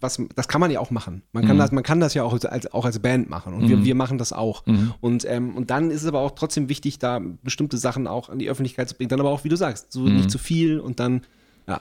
[0.00, 1.22] was, das kann man ja auch machen.
[1.32, 1.48] Man Mhm.
[1.48, 3.94] kann, das, man kann das ja auch als, auch als Band machen und wir, wir
[3.94, 4.64] machen das auch.
[4.66, 4.94] Mhm.
[5.00, 8.38] Und, ähm, und dann ist es aber auch trotzdem wichtig, da bestimmte Sachen auch an
[8.38, 9.08] die Öffentlichkeit zu bringen.
[9.08, 10.16] Dann aber auch, wie du sagst, so Mhm.
[10.16, 11.22] nicht zu viel und dann,
[11.68, 11.80] ja.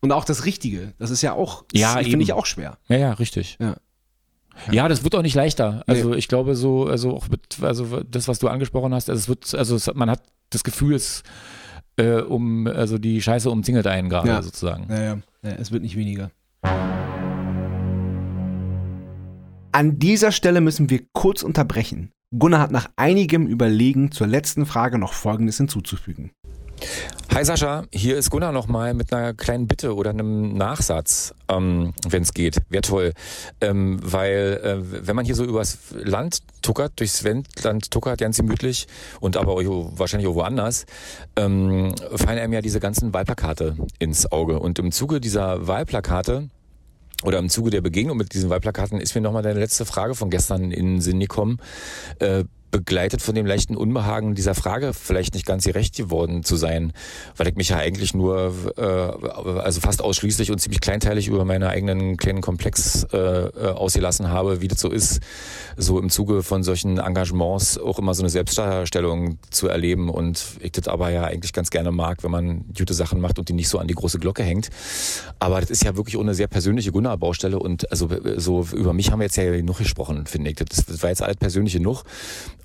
[0.00, 0.94] Und auch das Richtige.
[0.98, 2.78] Das ist ja auch, Ja, finde ich auch schwer.
[2.88, 3.56] Ja, ja, richtig.
[3.60, 3.76] Ja.
[4.70, 5.82] Ja, das wird auch nicht leichter.
[5.86, 9.28] Also ich glaube so, also auch mit, also das, was du angesprochen hast, also es
[9.28, 11.22] wird, also es, man hat das Gefühl, es
[11.96, 14.42] äh, um, also die Scheiße umzingelt einen gerade Ja.
[14.42, 14.86] sozusagen.
[14.90, 15.18] Ja, ja.
[15.42, 16.30] ja, es wird nicht weniger.
[19.72, 22.10] An dieser Stelle müssen wir kurz unterbrechen.
[22.36, 26.32] Gunnar hat nach einigem Überlegen zur letzten Frage noch Folgendes hinzuzufügen.
[27.32, 32.22] Hi Sascha, hier ist Gunnar nochmal mit einer kleinen Bitte oder einem Nachsatz, ähm, wenn
[32.24, 32.60] es geht.
[32.68, 33.12] Wäre toll.
[33.60, 37.22] Ähm, weil äh, wenn man hier so übers Land tuckert, durchs
[37.62, 38.88] Land tuckert, ganz gemütlich
[39.20, 40.84] und aber auch, wahrscheinlich auch woanders,
[41.36, 44.58] ähm, fallen einem ja diese ganzen Wahlplakate ins Auge.
[44.58, 46.48] Und im Zuge dieser Wahlplakate
[47.22, 50.30] oder im Zuge der Begegnung mit diesen Wahlplakaten ist mir nochmal deine letzte Frage von
[50.30, 51.58] gestern in den Sinn gekommen.
[52.18, 56.92] Äh, begleitet von dem leichten Unbehagen dieser Frage vielleicht nicht ganz gerecht geworden zu sein,
[57.36, 61.64] weil ich mich ja eigentlich nur, äh, also fast ausschließlich und ziemlich kleinteilig über meinen
[61.64, 65.20] eigenen kleinen Komplex äh, äh, ausgelassen habe, wie das so ist,
[65.76, 70.72] so im Zuge von solchen Engagements auch immer so eine Selbstdarstellung zu erleben und ich
[70.72, 73.68] das aber ja eigentlich ganz gerne mag, wenn man gute Sachen macht und die nicht
[73.68, 74.70] so an die große Glocke hängt.
[75.38, 79.10] Aber das ist ja wirklich auch eine sehr persönliche Gunnar-Baustelle und also so über mich
[79.10, 80.56] haben wir jetzt ja genug gesprochen, finde ich.
[80.56, 82.04] Das war jetzt alles persönlich genug.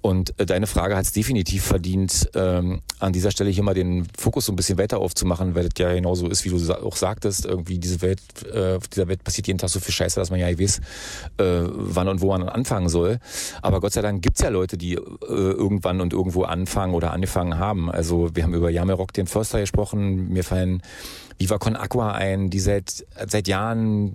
[0.06, 4.06] Und äh, deine Frage hat es definitiv verdient, ähm, an dieser Stelle hier mal den
[4.15, 6.95] Fokus so ein bisschen weiter aufzumachen, weil das ja genauso ist, wie du sa auch
[6.95, 8.22] sagtest, irgendwie diese Welt,
[8.53, 10.77] äh, auf dieser Welt passiert jeden Tag so viel Scheiße, dass man ja nicht weiß,
[11.40, 13.18] äh, wann und wo man anfangen soll.
[13.64, 17.57] Aber Gott sei Dank gibt's ja Leute, die äh, irgendwann und irgendwo anfangen oder angefangen
[17.57, 17.90] haben.
[17.90, 20.84] Also wir haben über Jamelrock den Förster gesprochen, mir fallen
[21.37, 24.13] Viva Con Aqua ein, die seit, seit Jahren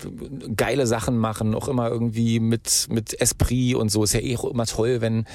[0.57, 4.05] geile Sachen machen, auch immer irgendwie mit, mit Esprit und so.
[4.05, 5.27] Ist ja eh auch immer toll, wenn,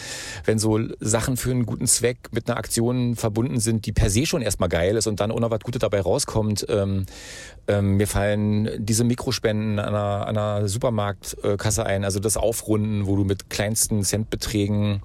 [0.45, 4.25] wenn so Sachen für einen guten Zweck mit einer Aktion verbunden sind, die per se
[4.25, 6.65] schon erstmal geil ist und dann noch was Gutes dabei rauskommt.
[6.69, 7.05] Ähm,
[7.67, 13.15] ähm, mir fallen diese Mikrospenden an einer, an einer Supermarktkasse ein, also das Aufrunden, wo
[13.15, 15.01] du mit kleinsten Centbeträgen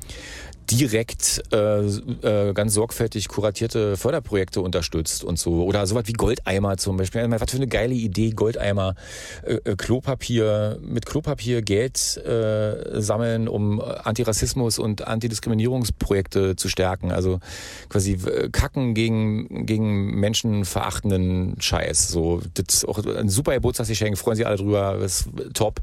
[0.70, 5.64] direkt äh, äh, ganz sorgfältig kuratierte Förderprojekte unterstützt und so.
[5.64, 7.28] Oder sowas wie Goldeimer zum Beispiel.
[7.30, 8.94] Was für eine geile Idee, Goldeimer,
[9.42, 17.10] äh, äh, Klopapier, mit Klopapier Geld äh, sammeln, um Antirassismus und Antidiskriminierungsprojekte zu stärken.
[17.10, 17.40] Also
[17.88, 22.08] quasi äh, Kacken gegen, gegen menschenverachtenden Scheiß.
[22.08, 25.80] So, das ist auch ein super Geburtstagsgeschenk, freuen sich alle drüber, das ist top.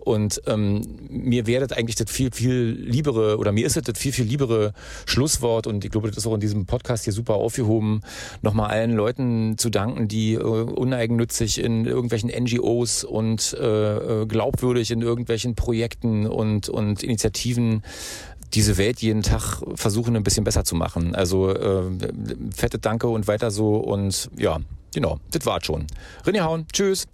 [0.00, 4.12] Und ähm, mir das eigentlich das viel, viel liebere, oder mir ist das das viel,
[4.12, 4.72] viel liebere
[5.06, 8.02] Schlusswort und ich glaube, das ist auch in diesem Podcast hier super aufgehoben,
[8.42, 14.90] nochmal allen Leuten zu danken, die äh, uneigennützig in irgendwelchen NGOs und äh, äh, glaubwürdig
[14.90, 17.82] in irgendwelchen Projekten und, und Initiativen
[18.54, 21.14] diese Welt jeden Tag versuchen, ein bisschen besser zu machen.
[21.14, 21.82] Also äh,
[22.54, 24.58] fette Danke und weiter so und ja,
[24.94, 25.86] genau, das war's schon.
[26.24, 27.06] René Hauen, tschüss.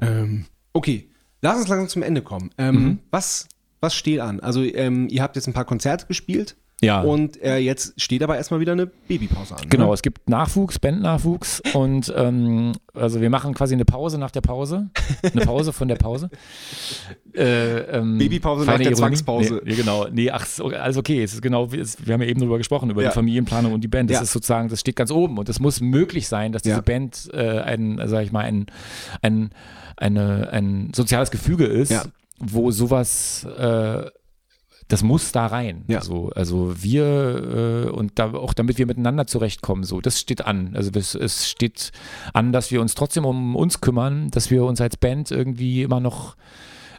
[0.00, 1.08] Ähm, okay,
[1.42, 2.50] lass uns langsam zum Ende kommen.
[2.58, 2.98] Ähm, Mhm.
[3.10, 3.46] was,
[3.80, 4.40] was steht an?
[4.40, 7.00] Also, ähm, ihr habt jetzt ein paar Konzerte gespielt Ja.
[7.02, 9.62] und äh, jetzt steht aber erstmal wieder eine Babypause an.
[9.68, 9.94] Genau, Ne?
[9.94, 14.90] es gibt Nachwuchs, Bandnachwuchs und ähm, also wir machen quasi eine Pause nach der Pause,
[15.22, 16.30] eine Pause von der Pause.
[17.34, 18.96] Äh, ähm, Babypause nach der Ironie.
[18.96, 19.62] Zwangspause.
[19.64, 21.22] Nee, genau, nee, ach, alles okay.
[21.22, 23.10] Es ist genau, es, wir haben ja eben darüber gesprochen, über Ja.
[23.10, 24.10] die Familienplanung und die Band.
[24.10, 24.22] Das Ja.
[24.22, 26.80] ist sozusagen, das steht ganz oben und es muss möglich sein, dass diese Ja.
[26.80, 28.66] Band äh, ein, sag ich mal, ein,
[29.22, 29.50] ein,
[29.96, 32.02] eine, ein soziales Gefüge ist, Ja.
[32.38, 34.10] Wo sowas äh,
[34.88, 35.84] das muss da rein.
[35.86, 36.00] Ja.
[36.00, 40.72] So, also wir äh, und da auch damit wir miteinander zurechtkommen, so das steht an.
[40.74, 41.92] Also es, es steht
[42.32, 46.00] an, dass wir uns trotzdem um uns kümmern, dass wir uns als Band irgendwie immer
[46.00, 46.36] noch,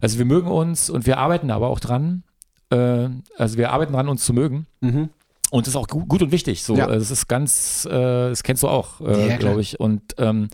[0.02, 2.24] also wir mögen uns und wir arbeiten aber auch dran.
[2.70, 4.68] Äh, also wir arbeiten dran, uns zu mögen.
[4.82, 5.10] Mhm.
[5.52, 6.64] Und das ist auch gu- gut und wichtig.
[6.64, 6.86] So, Ja.
[6.86, 9.38] Also das ist ganz, äh, das kennst du auch, Ja, äh, klar.
[9.40, 9.80] glaube ich.
[9.80, 10.48] Und ähm,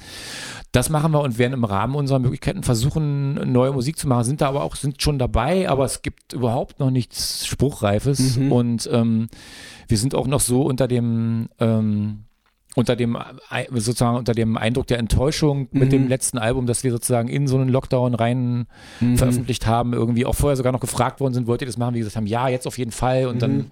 [0.71, 4.23] das machen wir und werden im Rahmen unserer Möglichkeiten versuchen, neue Musik zu machen.
[4.23, 8.37] Sind da aber auch, sind schon dabei, aber es gibt überhaupt noch nichts Spruchreifes.
[8.37, 8.51] Mhm.
[8.51, 9.27] Und ähm,
[9.89, 12.21] wir sind auch noch so unter dem ähm,
[12.77, 13.15] unter dem
[13.49, 15.89] Ei- sozusagen unter dem Eindruck der Enttäuschung mit Mhm.
[15.91, 18.67] dem letzten Album, dass wir sozusagen in so einen Lockdown rein
[18.99, 19.17] Mhm.
[19.17, 21.95] veröffentlicht haben, irgendwie auch vorher sogar noch gefragt worden sind, wollt ihr das machen?
[21.95, 23.27] Wie gesagt haben, ja, jetzt auf jeden Fall.
[23.27, 23.39] Und Mhm.
[23.39, 23.71] dann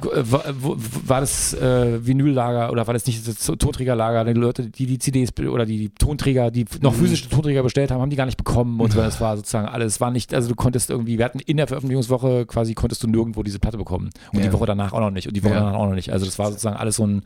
[0.00, 0.76] war, wo-
[1.06, 4.24] war das äh, Vinyllager oder war das nicht das Tonträgerlager?
[4.24, 6.98] Die Leute, die die CDs oder die, die Tonträger, die noch Mhm.
[7.00, 8.98] physische Tonträger bestellt haben, haben die gar nicht bekommen und so.
[9.00, 12.46] Das war sozusagen alles, war nicht, also du konntest irgendwie, wir hatten in der Veröffentlichungswoche
[12.46, 14.46] quasi, konntest du nirgendwo diese Platte bekommen und Ja.
[14.46, 15.60] die Woche danach auch noch nicht und die Woche Ja.
[15.60, 16.12] danach auch noch nicht.
[16.12, 17.22] Also das war sozusagen alles so ein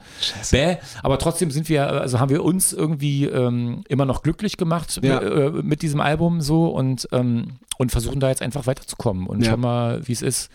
[0.50, 5.00] Bäh, aber trotzdem sind wir, also haben wir uns irgendwie ähm, immer noch glücklich gemacht
[5.02, 5.20] Ja.
[5.20, 9.50] äh, mit diesem Album so und, ähm, und versuchen da jetzt einfach weiterzukommen und Ja.
[9.50, 10.50] schauen mal, wie es ist.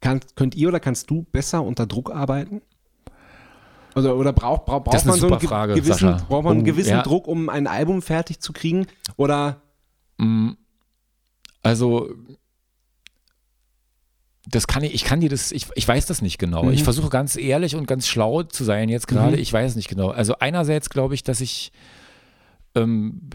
[0.00, 2.62] Kann, könnt ihr oder kannst du besser unter Druck arbeiten?
[3.94, 6.24] Also, oder braucht brauch, braucht ist man so einen Frage, gewissen, Sascha.
[6.28, 7.02] braucht man einen Oh, gewissen ja.
[7.02, 8.86] Druck, um ein Album fertig zu kriegen?
[9.16, 9.62] Oder
[10.18, 10.52] Mm,
[11.62, 12.08] Also,
[14.48, 16.64] das kann ich, ich kann dir das, ich, ich weiß das nicht genau.
[16.64, 16.70] Mhm.
[16.72, 19.36] Ich versuche ganz ehrlich und ganz schlau zu sein jetzt gerade.
[19.36, 19.42] Mhm.
[19.42, 20.08] Ich weiß es nicht genau.
[20.10, 21.72] Also einerseits glaube ich, dass ich
[22.76, 23.28] ähm,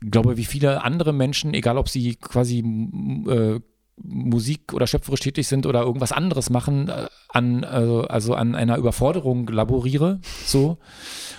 [0.00, 2.58] glaube, wie viele andere Menschen, egal ob sie quasi
[3.28, 3.60] äh,
[4.02, 8.76] Musik oder schöpferisch tätig sind oder irgendwas anderes machen, äh, an, also, also an einer
[8.78, 10.20] Überforderung laboriere.
[10.46, 10.78] So.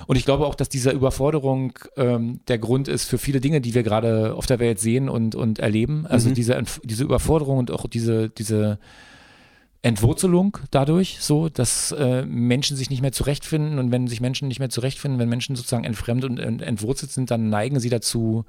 [0.07, 3.73] Und ich glaube auch, dass diese Überforderung ähm, der Grund ist für viele Dinge, die
[3.73, 6.05] wir gerade auf der Welt sehen und, und erleben.
[6.07, 6.33] Also Mhm.
[6.35, 8.79] diese, diese Überforderung und auch diese, diese
[9.81, 14.59] Entwurzelung dadurch, so, dass äh, Menschen sich nicht mehr zurechtfinden und wenn sich Menschen nicht
[14.59, 18.43] mehr zurechtfinden, wenn Menschen sozusagen entfremdet und ent- entwurzelt sind, dann neigen sie dazu,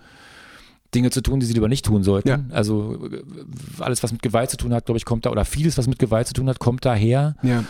[0.94, 2.28] Dinge zu tun, die sie lieber nicht tun sollten.
[2.28, 2.40] Ja.
[2.50, 3.22] Also äh,
[3.78, 5.98] alles, was mit Gewalt zu tun hat, glaube ich, kommt da, oder vieles, was mit
[5.98, 7.36] Gewalt zu tun hat, kommt daher.
[7.42, 7.64] ja.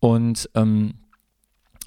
[0.00, 0.94] Und ähm,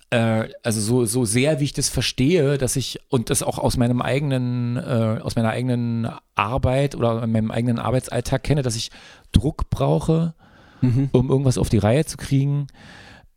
[0.10, 3.76] äh, also so, so sehr wie ich das verstehe, dass ich und das auch aus
[3.78, 8.90] meinem eigenen, äh, aus meiner eigenen Arbeit oder meinem eigenen Arbeitsalltag kenne, dass ich
[9.32, 10.34] Druck brauche,
[10.80, 11.10] Mhm.
[11.12, 12.68] um irgendwas auf die Reihe zu kriegen.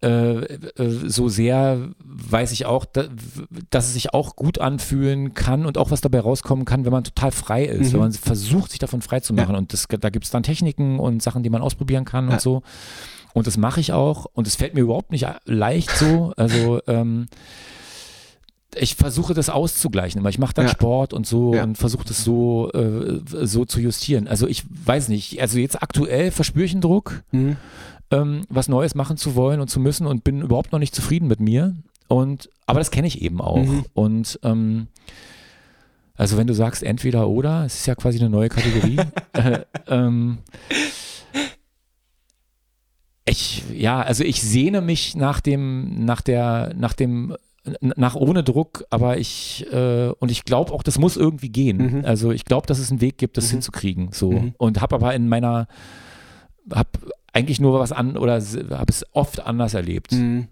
[0.03, 0.69] Äh, äh,
[1.09, 3.05] so sehr weiß ich auch, da,
[3.69, 7.05] dass es sich auch gut anfühlen kann und auch was dabei rauskommen kann, wenn man
[7.05, 7.93] total frei ist, Mhm.
[7.93, 9.55] wenn man versucht, sich davon frei zu machen.
[9.57, 12.33] Und das, da gibt es dann Techniken und Sachen, die man ausprobieren kann Ja.
[12.35, 12.63] und so.
[13.35, 14.27] Und das mache ich auch.
[14.33, 16.33] Und es fällt mir überhaupt nicht leicht so.
[16.37, 17.27] Also ähm,
[18.75, 20.21] ich versuche das auszugleichen.
[20.21, 20.31] Immer.
[20.31, 20.71] Ich mache dann Ja.
[20.73, 21.65] Sport und so Ja.
[21.65, 24.29] und versuche das so, äh, so zu justieren.
[24.29, 25.41] Also ich weiß nicht.
[25.43, 27.57] Also jetzt aktuell verspüre ich einen Druck Mhm.
[28.11, 31.29] Ähm, was Neues machen zu wollen und zu müssen und bin überhaupt noch nicht zufrieden
[31.29, 31.77] mit mir.
[32.09, 33.65] Und aber das kenne ich eben auch.
[33.65, 33.85] Mhm.
[33.95, 34.89] Und ähm,
[36.15, 38.99] also wenn du sagst entweder oder, es ist ja quasi eine neue Kategorie.
[39.33, 40.39] äh, ähm,
[43.25, 47.37] ich, ja, also ich sehne mich nach dem, nach der, nach dem,
[47.81, 51.99] nach ohne Druck, aber ich, äh, und ich glaube auch, das muss irgendwie gehen.
[51.99, 52.05] Mhm.
[52.05, 53.51] Also ich glaube, dass es einen Weg gibt, das Mhm.
[53.53, 54.09] hinzukriegen.
[54.13, 54.33] So.
[54.33, 54.55] Mhm.
[54.59, 55.69] Und habe aber in meiner,
[56.73, 56.91] habe
[57.33, 60.13] eigentlich nur was an oder habe es oft anders erlebt.
[60.13, 60.49] Mhm.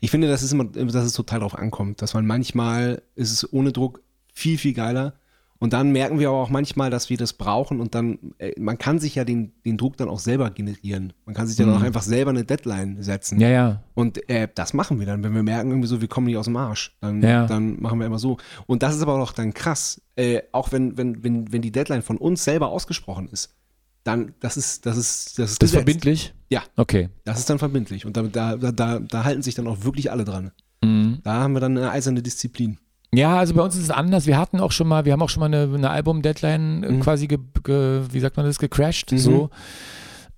[0.00, 3.52] Ich finde, das ist immer, dass es total drauf ankommt, dass man manchmal ist es
[3.52, 4.02] ohne Druck
[4.32, 5.14] viel, viel geiler.
[5.58, 8.78] Und dann merken wir aber auch manchmal, dass wir das brauchen und dann, äh, man
[8.78, 11.12] kann sich ja den, den Druck dann auch selber generieren.
[11.24, 11.76] Man kann sich dann Mhm.
[11.76, 13.38] auch einfach selber eine Deadline setzen.
[13.40, 13.82] Ja, ja.
[13.94, 16.46] Und äh, das machen wir dann, wenn wir merken, irgendwie so, wir kommen nicht aus
[16.46, 16.96] dem Arsch.
[17.00, 17.46] Dann, Ja.
[17.46, 18.38] dann machen wir immer so.
[18.66, 22.02] Und das ist aber auch dann krass, äh, auch wenn, wenn, wenn, wenn die Deadline
[22.02, 23.54] von uns selber ausgesprochen ist,
[24.04, 25.74] dann, das ist, das ist, das ist Das ist gesetzt.
[25.74, 26.34] verbindlich?
[26.50, 26.62] Ja.
[26.76, 27.08] Okay.
[27.24, 28.04] Das ist dann verbindlich.
[28.06, 30.50] Und da, da, da, da halten sich dann auch wirklich alle dran.
[30.82, 31.18] Mhm.
[31.22, 32.78] Da haben wir dann eine eiserne Disziplin.
[33.14, 34.26] Ja, also bei uns ist es anders.
[34.26, 37.00] Wir hatten auch schon mal, wir haben auch schon mal eine, eine Album-Deadline äh, Mhm.
[37.00, 39.12] quasi, ge, ge, wie sagt man das, gecrashed.
[39.12, 39.18] Mhm.
[39.18, 39.50] So.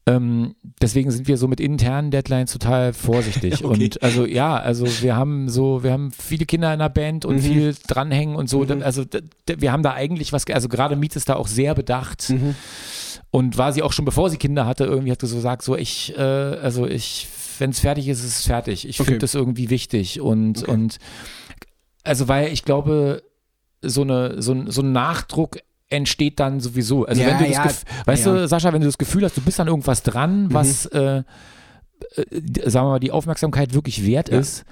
[0.07, 3.55] Ähm, deswegen sind wir so mit internen Deadlines total vorsichtig.
[3.65, 3.85] Okay.
[3.85, 7.37] Und also ja, also wir haben so, wir haben viele Kinder in der Band und
[7.37, 7.41] Mhm.
[7.41, 8.65] viel dranhängen und so.
[8.65, 8.83] Mhm.
[8.83, 9.05] Also
[9.47, 12.29] wir haben da eigentlich was, also gerade Miet ist da auch sehr bedacht.
[12.31, 12.55] Mhm.
[13.31, 15.75] Und war sie auch schon bevor sie Kinder hatte, irgendwie hat sie so gesagt, so
[15.77, 17.27] ich, äh, also ich,
[17.59, 18.87] wenn es fertig ist, ist es fertig.
[18.87, 19.07] Ich Okay.
[19.07, 20.21] finde das irgendwie wichtig.
[20.21, 20.71] Und, Okay.
[20.71, 20.99] und
[22.05, 23.23] also weil ich glaube,
[23.81, 25.59] so, eine, so, ein, so ein Nachdruck
[25.91, 27.05] entsteht dann sowieso.
[27.07, 29.37] Also Ja, wenn du das ja, Gef- weißt du, Sascha, wenn du das Gefühl hast,
[29.37, 31.23] du bist an irgendwas dran, was, äh,
[32.17, 34.65] äh, sagen wir mal, die Aufmerksamkeit wirklich wert ist,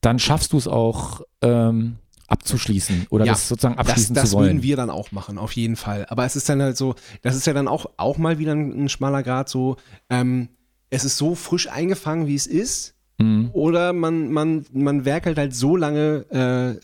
[0.00, 1.96] dann schaffst du es auch ähm,
[2.28, 4.46] abzuschließen oder Ja, das sozusagen Das, abschließen das zu wollen.
[4.48, 6.06] würden wir dann auch machen, auf jeden Fall.
[6.08, 8.84] Aber es ist dann halt so, das ist ja dann auch, auch mal wieder ein,
[8.84, 9.76] ein schmaler Grad so,
[10.10, 10.48] ähm,
[10.90, 12.94] es ist so frisch eingefangen, wie es ist.
[13.18, 13.50] Mhm.
[13.52, 16.24] Oder man, man, man werkelt halt so lange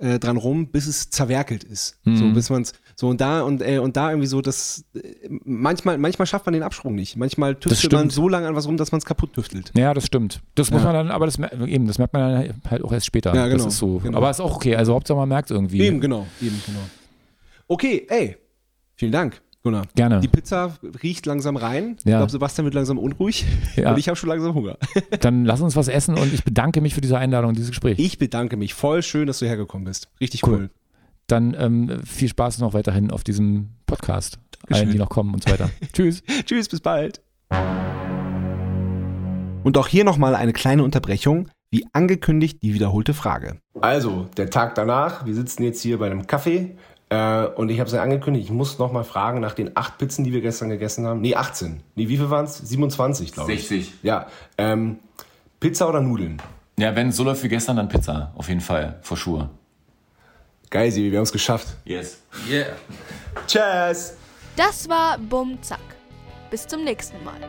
[0.00, 1.96] äh, äh, dran rum, bis es zerwerkelt ist.
[2.04, 2.16] Mhm.
[2.16, 5.28] So, bis man es, so und da und, äh, und da irgendwie so, das äh,
[5.44, 7.16] manchmal, manchmal schafft man den Absprung nicht.
[7.16, 9.70] Manchmal tüftelt man so lange an was rum, dass man es kaputt tüftelt.
[9.76, 10.40] Ja, das stimmt.
[10.56, 10.86] Das muss Ja.
[10.92, 13.32] man dann, aber das, eben, das merkt man dann halt auch erst später.
[13.36, 13.98] Ja, genau, Das ist so.
[13.98, 14.18] genau.
[14.18, 14.74] Aber ist auch okay.
[14.74, 15.80] Also Hauptsache man merkt irgendwie.
[15.80, 16.80] Eben, genau, eben, genau.
[17.68, 18.36] Okay, ey,
[18.96, 19.82] vielen Dank, Gunnar.
[19.94, 20.18] Gerne.
[20.18, 21.96] Die Pizza riecht langsam rein.
[22.00, 22.18] Ich Ja.
[22.18, 23.44] glaube, Sebastian wird langsam unruhig.
[23.76, 23.90] Ja.
[23.92, 24.76] Und ich habe schon langsam Hunger.
[25.20, 27.98] Dann lass uns was essen und ich bedanke mich für diese Einladung, dieses Gespräch.
[28.00, 28.74] Ich bedanke mich.
[28.74, 30.08] Voll schön, dass du hergekommen bist.
[30.20, 30.54] Richtig Cool.
[30.54, 30.70] cool.
[31.28, 34.38] Dann ähm, viel Spaß noch weiterhin auf diesem Podcast.
[34.62, 34.86] Dankeschön.
[34.86, 35.70] Allen, die noch kommen und so weiter.
[35.92, 36.22] Tschüss.
[36.44, 37.20] Tschüss, bis bald.
[39.62, 41.48] Und auch hier nochmal eine kleine Unterbrechung.
[41.70, 43.58] Wie angekündigt, die wiederholte Frage.
[43.78, 46.76] Also, der Tag danach, wir sitzen jetzt hier bei einem Kaffee
[47.10, 50.24] äh, und ich habe es ja angekündigt, ich muss nochmal fragen nach den acht Pizzen,
[50.24, 51.20] die wir gestern gegessen haben.
[51.20, 51.80] Nee, 18.
[51.94, 52.56] Nee, wie viel waren es?
[52.56, 53.68] 27, glaube ich.
[53.68, 53.94] 60.
[54.02, 54.98] Ja, ähm,
[55.60, 56.40] Pizza oder Nudeln?
[56.78, 58.32] Ja, wenn es so läuft wie gestern, dann Pizza.
[58.34, 58.98] Auf jeden Fall.
[59.02, 59.50] For sure.
[60.70, 61.68] Geil, Sibi, wir haben es geschafft.
[61.84, 62.18] Yes.
[62.48, 62.76] Yeah.
[63.46, 64.14] Tschüss!
[64.56, 65.80] Das war Bum Zack.
[66.50, 67.40] Bis zum nächsten Mal.